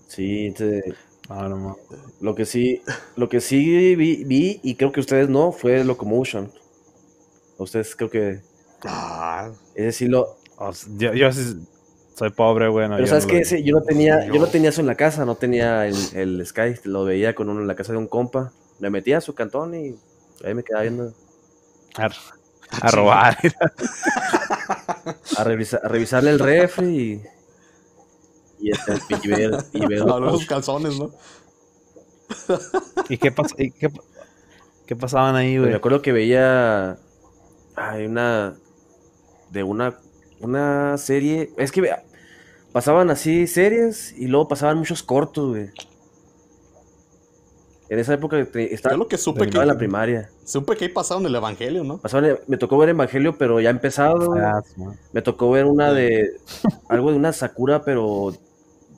Sí, 0.07 0.53
te- 0.57 0.93
no, 1.29 1.49
no. 1.49 1.77
lo 2.21 2.35
que 2.35 2.45
sí, 2.45 2.81
lo 3.15 3.27
que 3.29 3.41
sí 3.41 3.95
vi, 3.95 4.23
vi, 4.23 4.59
y 4.63 4.75
creo 4.75 4.91
que 4.91 4.99
ustedes 4.99 5.29
no, 5.29 5.51
fue 5.51 5.83
Locomotion. 5.83 6.51
Ustedes 7.57 7.95
creo 7.95 8.09
que 8.09 8.41
Ah, 8.83 9.51
ese 9.73 9.91
sí 9.91 10.07
lo, 10.07 10.37
yo, 10.97 11.13
yo 11.13 11.29
soy 12.15 12.29
pobre, 12.31 12.67
güey. 12.69 12.87
no, 12.89 12.95
Pero 12.95 13.07
yo 13.07 13.07
sabes 13.07 13.25
no 13.25 13.29
que 13.29 13.39
lo 13.39 13.57
yo 13.63 13.75
no 13.75 13.81
tenía, 13.83 14.25
yo 14.27 14.39
no 14.39 14.47
tenía 14.47 14.69
eso 14.69 14.81
en 14.81 14.87
la 14.87 14.95
casa, 14.95 15.25
no 15.25 15.35
tenía 15.35 15.85
el, 15.87 15.95
el 16.13 16.45
Sky, 16.45 16.75
lo 16.85 17.03
veía 17.03 17.35
con 17.35 17.49
uno 17.49 17.61
en 17.61 17.67
la 17.67 17.75
casa 17.75 17.91
de 17.91 17.97
un 17.97 18.07
compa. 18.07 18.53
Me 18.79 18.89
metía 18.89 19.17
a 19.17 19.21
su 19.21 19.33
cantón 19.35 19.73
y 19.75 19.95
ahí 20.43 20.53
me 20.53 20.63
quedaba 20.63 20.83
viendo 20.83 21.13
A, 21.97 22.07
a 22.81 22.91
robar. 22.91 23.37
a, 25.35 25.43
revisa- 25.43 25.79
a 25.83 25.87
revisarle 25.87 26.31
el 26.31 26.39
refri 26.39 26.85
y 26.85 27.21
y, 28.59 28.71
este, 28.71 28.93
y 29.09 29.27
ver, 29.27 29.57
y 29.73 29.85
ver 29.85 29.99
los 30.05 30.45
calzones, 30.45 30.93
¿no? 30.93 31.11
¿Y 33.09 33.17
qué, 33.17 33.31
pas- 33.33 33.53
y 33.57 33.71
qué, 33.71 33.89
qué 34.87 34.95
pasaban 34.95 35.35
ahí, 35.35 35.57
Pues 35.57 35.67
güey? 35.67 35.71
me 35.71 35.75
acuerdo 35.75 36.01
que 36.01 36.11
veía 36.11 36.97
hay 37.75 38.05
una 38.05 38.55
de 39.55 39.63
una 39.63 39.97
una 40.41 40.97
serie, 40.99 41.51
es 41.57 41.71
que 41.71 41.81
vea, 41.81 42.03
pasaban 42.73 43.09
así 43.09 43.47
series 43.47 44.13
y 44.17 44.27
luego 44.27 44.47
pasaban 44.49 44.77
muchos 44.77 45.01
cortos, 45.01 45.49
güey. 45.49 45.69
En 47.87 47.99
esa 47.99 48.15
época 48.15 48.43
te- 48.45 48.73
estaba, 48.73 48.93
Yo 48.93 48.97
lo 48.99 49.07
que 49.07 49.17
supe 49.17 49.45
estaba 49.45 49.63
en 49.63 49.67
la 49.69 49.73
que, 49.75 49.79
primaria. 49.79 50.29
supe 50.43 50.75
que 50.75 50.85
ahí 50.85 50.91
pasaron 50.91 51.25
el 51.25 51.35
evangelio, 51.35 51.83
¿no? 51.83 51.99
Pasaban- 51.99 52.39
me 52.47 52.57
tocó 52.57 52.77
ver 52.79 52.89
Evangelio, 52.89 53.37
pero 53.37 53.59
ya 53.61 53.69
empezado. 53.69 54.33
Ah, 54.33 54.61
sí. 54.65 54.81
Me 55.13 55.21
tocó 55.21 55.51
ver 55.51 55.65
una 55.65 55.93
de 55.93 56.31
algo 56.89 57.11
de 57.11 57.17
una 57.17 57.31
Sakura, 57.31 57.83
pero 57.83 58.33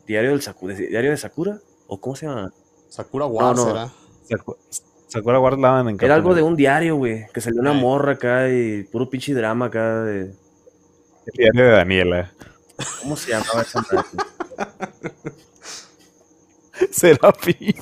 diario 0.08 0.32
del 0.32 0.42
Sakura, 0.42 0.74
diario 0.74 1.12
de 1.12 1.18
Sakura 1.18 1.60
o 1.88 2.00
cómo 2.00 2.16
se 2.16 2.28
llama? 2.28 2.52
Sakura 2.90 3.26
Wars 3.26 3.60
no. 3.60 3.70
era. 3.72 3.90
Saku- 4.30 4.56
Sakura 5.08 5.40
Wars 5.40 5.58
la 5.60 5.82
en 5.82 5.98
Era 6.02 6.16
algo 6.16 6.34
de 6.34 6.42
un 6.42 6.56
diario, 6.56 6.96
güey, 6.96 7.28
que 7.34 7.42
salió 7.42 7.60
una 7.62 7.72
Ay. 7.72 7.82
morra 7.82 8.14
acá 8.14 8.50
y 8.50 8.84
puro 8.84 9.10
pinche 9.10 9.34
drama 9.34 9.66
acá 9.68 10.04
de. 10.04 10.32
El 11.28 11.34
diario 11.38 11.64
de 11.66 11.72
Daniela. 11.72 12.32
¿cómo 13.02 13.16
se 13.16 13.32
llamaba 13.32 13.62
esa 13.62 13.82
madre? 13.82 14.08
Serafín. 16.92 17.76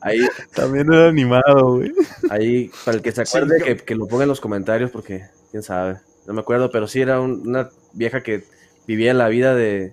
Ahí 0.00 0.20
También 0.54 0.92
era 0.92 1.08
animado, 1.08 1.76
güey. 1.76 1.92
ahí 2.30 2.70
para 2.84 2.96
el 2.96 3.02
que 3.02 3.12
se 3.12 3.22
acuerde 3.22 3.60
que, 3.62 3.76
que 3.76 3.94
lo 3.94 4.06
ponga 4.06 4.24
en 4.24 4.28
los 4.28 4.40
comentarios 4.40 4.90
porque 4.90 5.24
quién 5.50 5.62
sabe. 5.62 5.98
No 6.26 6.34
me 6.34 6.40
acuerdo, 6.40 6.70
pero 6.70 6.86
sí 6.88 7.00
era 7.00 7.20
un- 7.20 7.46
una 7.48 7.70
vieja 7.92 8.22
que 8.22 8.44
vivía 8.86 9.14
la 9.14 9.28
vida 9.28 9.54
de, 9.54 9.92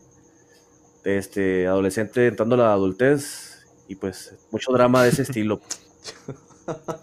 de 1.04 1.18
este 1.18 1.68
adolescente 1.68 2.28
entrando 2.28 2.56
a 2.56 2.60
la 2.60 2.74
adultez 2.74 3.66
y 3.88 3.96
pues 3.96 4.34
mucho 4.52 4.72
drama 4.72 5.04
de 5.04 5.10
ese 5.10 5.22
estilo. 5.24 5.62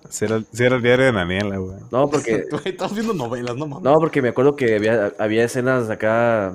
Sí 0.08 0.24
era, 0.24 0.42
era 0.58 0.76
el 0.76 0.82
diario 0.82 1.06
de 1.06 1.12
Daniela, 1.12 1.56
güey. 1.56 1.78
No, 1.90 2.08
porque 2.08 2.44
Estás 2.64 2.94
viendo 2.94 3.14
novelas, 3.14 3.56
no 3.56 3.66
mames. 3.66 3.84
No, 3.84 3.98
porque 3.98 4.20
me 4.22 4.28
acuerdo 4.28 4.56
que 4.56 4.74
había, 4.76 5.12
había 5.18 5.44
escenas 5.44 5.88
acá 5.88 6.54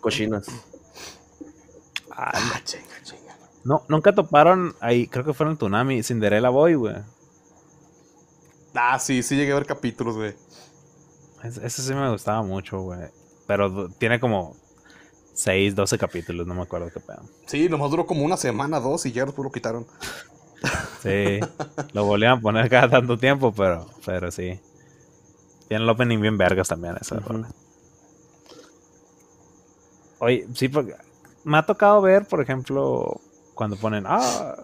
cochinas. 0.00 0.46
Ah, 2.10 2.60
chinga, 2.64 3.02
chinga. 3.02 3.36
No, 3.64 3.84
nunca 3.88 4.14
toparon 4.14 4.74
ahí, 4.80 5.06
creo 5.06 5.24
que 5.24 5.32
fueron 5.32 5.56
Tsunami, 5.56 6.02
Cinderella 6.02 6.48
Boy, 6.48 6.74
güey. 6.74 6.96
Ah, 8.74 8.98
sí, 8.98 9.22
sí 9.22 9.36
llegué 9.36 9.52
a 9.52 9.56
ver 9.56 9.66
capítulos, 9.66 10.16
güey. 10.16 10.34
Ese, 11.42 11.66
ese 11.66 11.82
sí 11.82 11.94
me 11.94 12.10
gustaba 12.10 12.42
mucho, 12.42 12.80
güey. 12.80 13.08
Pero 13.46 13.88
tiene 13.90 14.20
como 14.20 14.56
6, 15.34 15.76
12 15.76 15.98
capítulos, 15.98 16.46
no 16.46 16.54
me 16.54 16.62
acuerdo 16.62 16.90
qué 16.92 17.00
pedo. 17.00 17.22
Sí, 17.46 17.68
nomás 17.68 17.90
duró 17.90 18.06
como 18.06 18.24
una 18.24 18.36
semana, 18.36 18.80
dos, 18.80 19.06
y 19.06 19.12
ya 19.12 19.24
después 19.24 19.44
lo 19.44 19.52
quitaron. 19.52 19.86
Sí, 21.02 21.40
lo 21.92 22.04
volvían 22.04 22.38
a 22.38 22.40
poner 22.40 22.68
cada 22.68 22.88
tanto 22.90 23.16
tiempo, 23.18 23.52
pero, 23.52 23.86
pero 24.04 24.30
sí. 24.30 24.60
Tiene 25.68 25.84
el 25.84 25.90
opening 25.90 26.20
bien 26.20 26.38
vergas 26.38 26.68
también, 26.68 26.96
esa 27.00 27.16
Ujú. 27.16 27.28
rola. 27.28 27.48
Oye, 30.20 30.46
sí, 30.54 30.68
porque 30.68 30.94
me 31.44 31.58
ha 31.58 31.62
tocado 31.66 32.00
ver, 32.02 32.26
por 32.26 32.40
ejemplo, 32.42 33.20
cuando 33.54 33.76
ponen, 33.76 34.04
ah, 34.06 34.54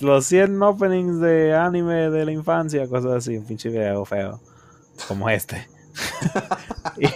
los 0.00 0.26
100 0.26 0.62
openings 0.62 1.20
de 1.20 1.54
anime 1.54 2.10
de 2.10 2.24
la 2.24 2.32
infancia, 2.32 2.86
cosas 2.88 3.12
así, 3.12 3.36
un 3.36 3.46
pinche 3.46 3.68
video 3.70 4.04
feo, 4.04 4.40
como 5.08 5.28
este. 5.30 5.66
y, 6.98 7.08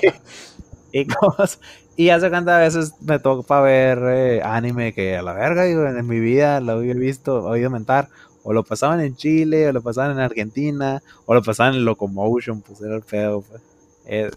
y 1.01 1.07
cosas- 1.07 1.61
y 1.99 2.11
hace 2.11 2.31
cuántas 2.31 2.61
veces 2.61 2.95
me 3.03 3.19
toca 3.19 3.61
ver 3.61 3.99
eh, 4.07 4.43
anime 4.45 4.95
que 4.95 5.17
a 5.19 5.23
la 5.23 5.35
verga, 5.35 5.65
digo, 5.65 5.85
en 5.87 6.07
mi 6.07 6.21
vida 6.21 6.61
lo 6.61 6.73
había 6.75 6.95
visto, 6.95 7.45
oído 7.45 7.71
mentar, 7.71 8.09
o 8.45 8.53
lo 8.55 8.65
pasaban 8.65 9.01
en 9.01 9.17
Chile, 9.17 9.69
o 9.69 9.73
lo 9.73 9.83
pasaban 9.83 10.13
en 10.13 10.21
Argentina, 10.21 11.03
o 11.27 11.35
lo 11.35 11.43
pasaban 11.43 11.75
en 11.75 11.85
Locomotion, 11.85 12.63
pues 12.63 12.81
era 12.83 12.97
el 12.97 13.03
pedo, 13.03 13.43
pues. 13.43 13.63
Eh, 14.07 14.31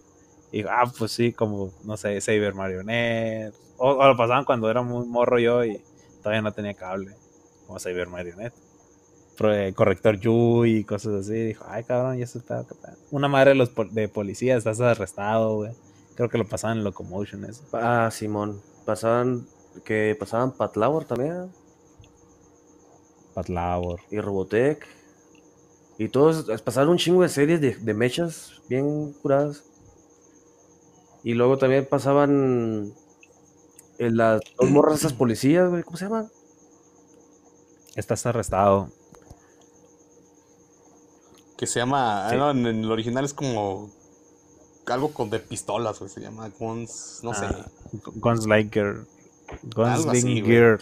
y 0.52 0.64
ah, 0.64 0.92
pues 0.98 1.12
sí, 1.14 1.34
como, 1.34 1.72
no 1.86 1.98
sé, 1.98 2.20
Saber 2.22 2.54
Marionette. 2.56 3.54
O, 3.78 4.06
lo 4.08 4.18
pasaban 4.18 4.46
cuando 4.46 4.70
era 4.70 4.82
muy 4.82 5.06
morro 5.08 5.40
yo 5.40 5.64
y 5.66 5.80
todavía 6.22 6.42
no 6.42 6.52
tenía 6.54 6.74
cable, 6.74 7.16
como 7.68 7.80
Saber 7.80 8.08
Marionette. 8.10 8.54
Pro- 9.38 9.54
eh, 9.54 9.74
corrector 9.74 10.20
Yui 10.20 10.78
y 10.80 10.84
cosas 10.84 11.14
así. 11.26 11.34
Dijo, 11.34 11.66
ay, 11.68 11.84
cabrón, 11.84 12.18
ya 12.18 12.28
se 12.28 12.40
pedo. 12.42 12.66
Una 13.12 13.28
madre 13.28 13.52
de 13.52 13.56
los 13.56 13.72
de 13.92 14.08
policía, 14.10 14.58
estás 14.58 14.80
arrestado, 14.82 15.56
güey. 15.58 15.72
Creo 16.22 16.30
que 16.30 16.38
lo 16.38 16.48
pasaban 16.48 16.78
en 16.78 16.84
Locomotion 16.84 17.46
eso. 17.46 17.64
Ah, 17.74 18.08
Simón. 18.12 18.62
Pasaban, 18.86 19.48
que 19.84 20.16
pasaban 20.20 20.52
Pat 20.52 20.78
Lauer 20.78 21.04
también. 21.04 21.52
Pat 23.34 23.50
Labor. 23.50 24.02
Y 24.12 24.20
Robotech. 24.20 24.86
Y 25.98 26.10
todos, 26.10 26.62
pasaron 26.62 26.92
un 26.92 26.98
chingo 27.00 27.24
de 27.24 27.30
series 27.30 27.60
de, 27.60 27.76
de 27.76 27.94
mechas 27.96 28.62
bien 28.70 29.14
curadas. 29.14 29.64
Y 31.24 31.34
luego 31.34 31.58
también 31.58 31.88
pasaban 31.90 32.94
en 33.98 34.16
las 34.16 34.42
dos 34.60 34.70
morras 34.70 35.00
esas 35.00 35.14
policías, 35.14 35.72
güey. 35.72 35.82
¿Cómo 35.82 35.98
se 35.98 36.06
llaman? 36.06 36.30
Estás 37.96 38.28
arrestado. 38.28 38.92
Que 41.58 41.66
se 41.66 41.80
llama. 41.80 42.28
Sí. 42.30 42.36
no, 42.36 42.52
en, 42.52 42.68
en 42.68 42.84
el 42.84 42.92
original 42.92 43.26
es 43.26 43.34
como. 43.34 43.90
Algo 44.88 45.14
con 45.14 45.30
de 45.30 45.40
pistolas, 45.40 46.00
güey. 46.00 46.10
Se 46.10 46.22
llama 46.22 46.50
Guns. 46.60 47.20
No 47.24 47.34
sé. 47.34 47.46
Ah, 47.46 47.66
Gunslinger. 48.16 49.06
Algo 49.76 49.84
Gunslinger 50.04 50.80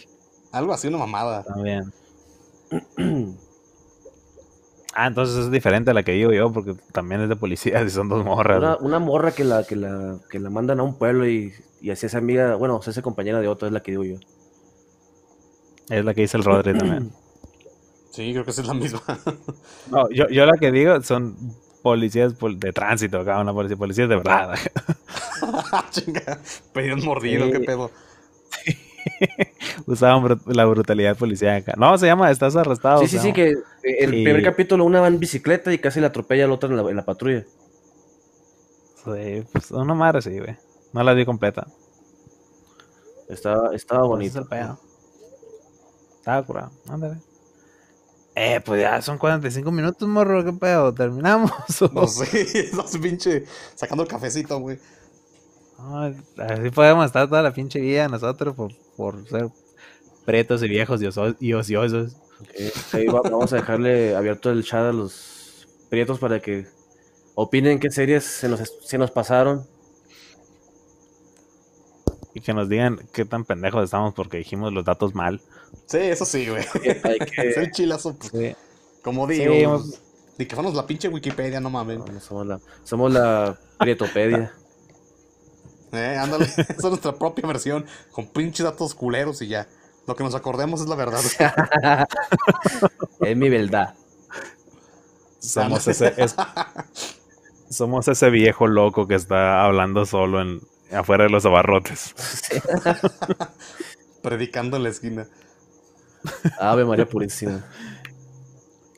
Algo 0.52 0.74
así, 0.74 0.88
una 0.88 0.98
mamada. 0.98 1.44
también. 1.44 1.92
Ah, 4.94 5.08
entonces 5.08 5.38
es 5.38 5.52
diferente 5.52 5.92
a 5.92 5.94
la 5.94 6.04
que 6.04 6.12
digo 6.14 6.32
yo, 6.32 6.52
porque 6.52 6.76
también 6.92 7.22
es 7.22 7.30
de 7.30 7.36
policía 7.36 7.82
y 7.84 7.90
son 7.90 8.10
dos 8.10 8.24
morras. 8.26 8.58
Una, 8.58 8.78
una 8.78 9.00
morra 9.00 9.32
que 9.32 9.44
la, 9.44 9.64
que 9.64 9.76
la, 9.76 10.18
que 10.30 10.40
la 10.40 10.50
mandan 10.50 10.80
a 10.80 10.84
un 10.84 10.96
pueblo 10.96 11.28
y, 11.28 11.54
y 11.82 11.92
así 11.92 12.06
es 12.08 12.16
amiga, 12.16 12.56
bueno, 12.56 12.82
se 12.82 12.90
hace 12.90 13.02
compañera 13.02 13.40
de 13.40 13.48
otro, 13.48 13.68
es 13.68 13.74
la 13.74 13.82
que 13.82 13.92
digo 13.92 14.04
yo. 14.04 14.16
Es 15.90 16.06
la 16.06 16.14
que 16.14 16.22
dice 16.22 16.38
el 16.38 16.44
Rodri 16.44 16.78
también. 16.78 17.12
Sí, 18.12 18.32
creo 18.32 18.44
que 18.44 18.52
esa 18.52 18.62
es 18.62 18.68
la 18.68 18.74
misma. 18.74 19.02
No, 19.92 20.10
yo, 20.10 20.28
yo 20.30 20.46
la 20.46 20.58
que 20.58 20.72
digo 20.72 21.02
son 21.02 21.36
policías 21.82 22.34
pol- 22.34 22.60
de 22.60 22.72
tránsito, 22.74 23.20
acá 23.20 23.40
una 23.40 23.54
policía, 23.54 23.78
policías 23.78 24.10
de 24.10 24.16
verdad. 24.16 24.56
Chinga. 25.92 26.40
Pedían 26.74 27.04
mordido, 27.04 27.46
Sí. 27.48 27.52
qué 27.54 27.60
pedo. 27.62 27.92
Usaban 29.86 30.40
la 30.46 30.66
brutalidad 30.66 31.18
policíaca. 31.18 31.74
No, 31.78 31.98
se 31.98 32.06
llama 32.08 32.30
Estás 32.32 32.56
arrestado. 32.56 33.00
sí, 33.00 33.08
sí, 33.08 33.18
sí, 33.20 33.34
que 33.34 33.50
eh, 33.52 33.56
el 34.00 34.10
primer 34.10 34.44
capítulo 34.44 34.84
una 34.86 35.02
va 35.02 35.08
en 35.08 35.20
bicicleta 35.20 35.74
y 35.74 35.80
casi 35.80 36.00
la 36.00 36.08
atropella 36.08 36.46
al 36.46 36.52
otro 36.52 36.70
en 36.70 36.76
la, 36.84 36.90
en 36.90 36.96
la 36.98 37.06
patrulla. 37.06 37.46
Sí, 39.04 39.44
pues 39.52 39.72
una 39.72 39.94
madre 39.94 40.22
sí, 40.22 40.38
güey. 40.38 40.56
No 40.94 41.04
la 41.04 41.14
vi 41.14 41.26
completa. 41.26 41.66
Estaba, 43.30 43.74
estaba 43.76 44.02
Ese 44.02 44.08
bonito. 44.08 44.40
es. 44.52 44.68
Estaba 46.20 46.44
curado. 46.44 46.72
Ándale. 46.90 47.18
Eh, 48.42 48.62
pues 48.64 48.82
ya 48.82 49.02
son 49.02 49.18
45 49.18 49.72
minutos, 49.72 50.08
morro. 50.08 50.44
¿Qué 50.46 50.54
pedo? 50.54 50.94
¿Terminamos? 50.94 51.52
No 51.92 52.08
sé, 52.08 52.70
no 52.74 52.88
sé, 52.88 53.00
pinche. 53.00 53.46
Sacando 53.76 54.04
el 54.04 54.10
cafecito, 54.10 54.60
güey. 54.60 54.80
Ay, 55.78 56.16
así 56.38 56.70
podemos 56.72 57.06
estar 57.06 57.28
toda 57.30 57.42
la 57.42 57.54
pinche 57.54 57.80
vida 57.80 58.08
nosotros 58.10 58.56
por, 58.56 58.72
por 58.98 59.28
ser 59.28 59.50
pretos 60.26 60.64
y 60.64 60.68
viejos 60.68 61.02
y, 61.02 61.06
oso- 61.08 61.36
y 61.40 61.54
ociosos. 61.54 62.18
Va- 63.14 63.24
vamos 63.30 63.54
a 63.54 63.58
dejarle 63.58 64.16
abierto 64.16 64.52
el 64.52 64.64
chat 64.64 64.86
a 64.86 64.94
los 64.94 65.68
prietos 65.90 66.20
para 66.20 66.40
que 66.42 66.68
opinen 67.36 67.80
qué 67.80 67.92
series 67.92 68.26
se 68.26 68.50
nos, 68.50 68.62
se 68.84 68.98
nos 68.98 69.12
pasaron. 69.12 69.66
Y 72.34 72.42
que 72.42 72.54
nos 72.54 72.70
digan 72.70 73.00
qué 73.12 73.26
tan 73.26 73.44
pendejos 73.46 73.84
estamos 73.84 74.14
porque 74.14 74.38
dijimos 74.38 74.72
los 74.74 74.86
datos 74.86 75.16
mal. 75.16 75.42
Sí, 75.88 75.98
eso 75.98 76.26
sí, 76.26 76.48
güey. 76.48 76.64
Que- 76.82 77.00
Es 77.50 77.58
el 77.58 77.72
chilazo, 77.72 78.16
pues, 78.16 78.32
Sí. 78.32 78.56
como 79.04 79.28
Sí, 79.28 79.34
digo. 79.36 79.54
hemos- 79.54 79.82
pues, 79.90 80.02
Ni 80.38 80.46
que 80.46 80.56
fuéramos 80.56 80.76
la 80.76 80.86
pinche 80.88 81.08
Wikipedia, 81.10 81.60
no 81.60 81.70
mames. 81.70 81.98
No, 82.00 82.06
no 82.06 82.20
somos 82.22 82.48
la, 82.48 82.60
somos 82.84 83.12
la 83.12 83.58
Prietopedia. 83.80 84.54
Eh, 85.92 86.16
ándale, 86.20 86.46
esa 86.58 86.62
es 86.72 86.84
nuestra 86.84 87.14
propia 87.18 87.48
versión, 87.48 87.84
con 88.12 88.28
pinches 88.28 88.64
datos 88.64 88.94
culeros 88.94 89.42
y 89.42 89.48
ya. 89.48 89.68
Lo 90.06 90.16
que 90.16 90.24
nos 90.24 90.36
acordemos 90.36 90.82
es 90.82 90.88
la 90.88 90.96
verdad. 90.96 91.20
es 93.22 93.36
mi 93.36 93.50
verdad. 93.50 93.96
Somos 95.40 95.88
ese, 95.88 96.14
es- 96.18 96.36
somos 97.72 98.08
ese 98.08 98.30
viejo 98.30 98.68
loco 98.68 99.08
que 99.08 99.16
está 99.16 99.66
hablando 99.66 100.06
solo 100.06 100.42
en 100.42 100.62
afuera 100.92 101.24
de 101.24 101.32
los 101.32 101.46
abarrotes. 101.48 102.14
Predicando 104.22 104.78
en 104.78 104.84
la 104.84 104.90
esquina. 104.90 105.28
Ave 106.60 106.86
María 106.86 107.06
Purísima. 107.08 107.64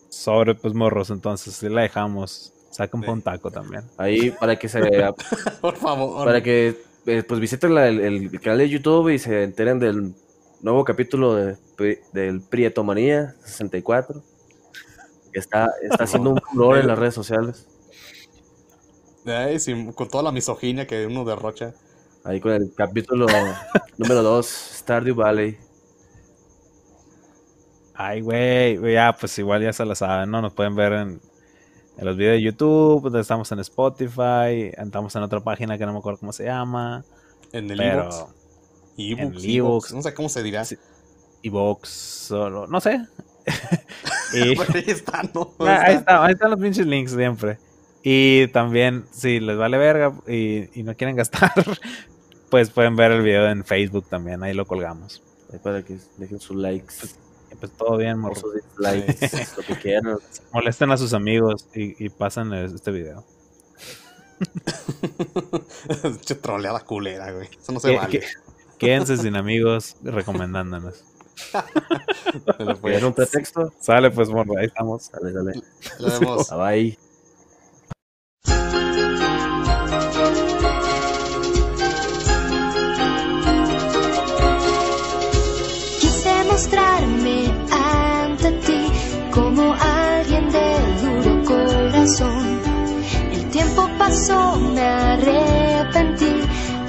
Sobre 0.10 0.56
pues 0.56 0.74
morros, 0.74 1.10
entonces 1.10 1.54
si 1.56 1.70
la 1.70 1.82
dejamos. 1.82 2.54
Sacan 2.72 3.02
pa' 3.02 3.12
un 3.12 3.22
taco 3.22 3.52
también. 3.52 3.84
Ahí 3.98 4.32
para 4.32 4.56
que 4.58 4.70
se 4.70 4.80
Por 5.62 5.76
favor. 5.76 6.26
para 6.26 6.42
que 6.42 6.82
eh, 7.06 7.24
pues 7.24 7.40
visiten 7.42 7.76
la- 7.76 7.88
el, 7.90 8.00
el 8.00 8.40
canal 8.40 8.60
de 8.60 8.70
YouTube 8.70 9.10
y 9.10 9.20
se 9.20 9.44
enteren 9.44 9.78
del 9.80 10.14
nuevo 10.62 10.86
capítulo 10.86 11.36
de, 11.36 11.58
del 12.14 12.40
Prietomanía 12.42 13.36
64. 13.44 14.24
Que 15.34 15.40
está, 15.40 15.70
está 15.82 16.06
haciendo 16.06 16.30
un 16.30 16.38
furor 16.42 16.78
en 16.78 16.88
las 16.88 16.98
redes 16.98 17.14
sociales. 17.14 17.68
Ay, 19.26 19.60
sí, 19.60 19.74
con 19.94 20.08
toda 20.08 20.24
la 20.24 20.32
misoginia 20.32 20.88
que 20.88 21.06
uno 21.06 21.26
derrocha. 21.26 21.74
Ahí 22.24 22.40
con 22.40 22.52
el 22.54 22.74
capítulo 22.76 23.26
número 23.98 24.24
2, 24.24 24.46
Stardew 24.48 25.16
Valley. 25.16 25.58
Ay, 27.94 28.22
güey, 28.22 28.94
ya, 28.94 29.16
pues 29.20 29.38
igual 29.40 29.62
ya 29.62 29.74
se 29.74 29.86
la 29.86 29.96
saben, 29.96 30.32
¿no? 30.32 30.42
Nos 30.42 30.54
pueden 30.54 30.76
ver 30.76 30.94
en, 30.94 31.22
en 31.98 32.06
los 32.06 32.18
videos 32.18 32.36
de 32.36 32.42
YouTube, 32.42 33.16
estamos 33.20 33.52
en 33.52 33.60
Spotify, 33.60 34.72
estamos 34.78 35.16
en 35.16 35.24
otra 35.24 35.40
página 35.42 35.78
que 35.78 35.86
no 35.86 35.94
me 35.94 36.00
acuerdo 36.00 36.20
cómo 36.20 36.34
se 36.34 36.46
llama, 36.46 37.04
En 37.52 37.70
el 37.70 37.78
pero 37.78 38.10
ebooks. 38.98 39.94
No 39.94 40.02
sé 40.02 40.14
cómo 40.14 40.30
se 40.30 40.44
dirá. 40.44 40.64
Evox, 41.44 41.90
solo, 41.90 42.68
no 42.68 42.80
sé. 42.80 43.06
y, 44.34 44.40
ahí 44.40 44.84
está, 44.88 45.24
¿no? 45.34 45.54
Ah, 45.60 45.84
ahí, 45.86 45.96
está, 45.96 46.26
ahí 46.26 46.34
están 46.34 46.52
los 46.52 46.60
pinches 46.60 46.86
links 46.86 47.12
siempre. 47.12 47.58
Y 48.04 48.48
también, 48.48 49.06
si 49.12 49.40
les 49.40 49.58
vale 49.58 49.78
verga 49.78 50.14
y, 50.28 50.80
y 50.80 50.84
no 50.84 50.96
quieren 50.96 51.16
gastar, 51.16 51.52
pues 52.50 52.70
pueden 52.70 52.96
ver 52.96 53.12
el 53.12 53.22
video 53.22 53.48
en 53.50 53.64
Facebook 53.64 54.08
también, 54.10 54.44
ahí 54.44 54.54
lo 54.54 54.66
colgamos. 54.66 55.24
Ahí 55.52 55.60
para 55.60 55.84
que 55.84 55.98
dejen 56.18 56.40
sus 56.40 56.58
likes, 56.58 56.96
Y 57.06 57.31
pues 57.60 57.72
todo 57.74 57.98
bien, 57.98 58.14
o 58.14 58.18
morro. 58.18 58.36
sus 58.36 58.54
dislikes, 58.54 59.48
lo 59.58 59.64
que 59.64 59.76
quieran. 59.76 60.18
Molesten 60.52 60.92
a 60.92 60.98
sus 60.98 61.14
amigos 61.14 61.68
y, 61.74 62.04
y 62.04 62.10
pasen 62.10 62.54
este 62.54 62.92
video. 62.92 63.24
Che 66.26 66.36
troleada 66.36 66.80
culera, 66.80 67.32
güey. 67.32 67.48
Eso 67.62 67.72
no 67.72 67.80
se 67.80 67.96
vale. 67.96 68.22
quédense 68.78 69.18
sin 69.18 69.36
amigos 69.36 69.96
recomendándonos. 70.04 71.04
¿Quieren 72.82 73.06
un 73.06 73.14
pretexto? 73.14 73.74
Sale 73.80 74.12
pues, 74.12 74.30
morro, 74.30 74.58
ahí 74.58 74.66
estamos. 74.66 75.12
Dale, 75.12 75.32
dale. 75.32 75.62
Lo 76.00 76.20
vemos. 76.20 76.50
Bye. 76.50 76.92
Quise 76.92 77.11
pasó, 94.22 94.56
me 94.60 94.82
arrepentí, 94.82 96.34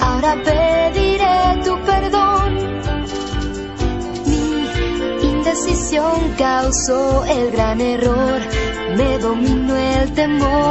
ahora 0.01 0.37
pediré 0.45 1.63
tu 1.65 1.75
perdón. 1.83 2.57
Mi 4.27 5.29
indecisión 5.29 6.35
causó 6.37 7.25
el 7.25 7.51
gran 7.53 7.81
error, 7.81 8.41
me 8.97 9.19
dominó 9.19 9.77
el 9.77 10.13
temor. 10.13 10.63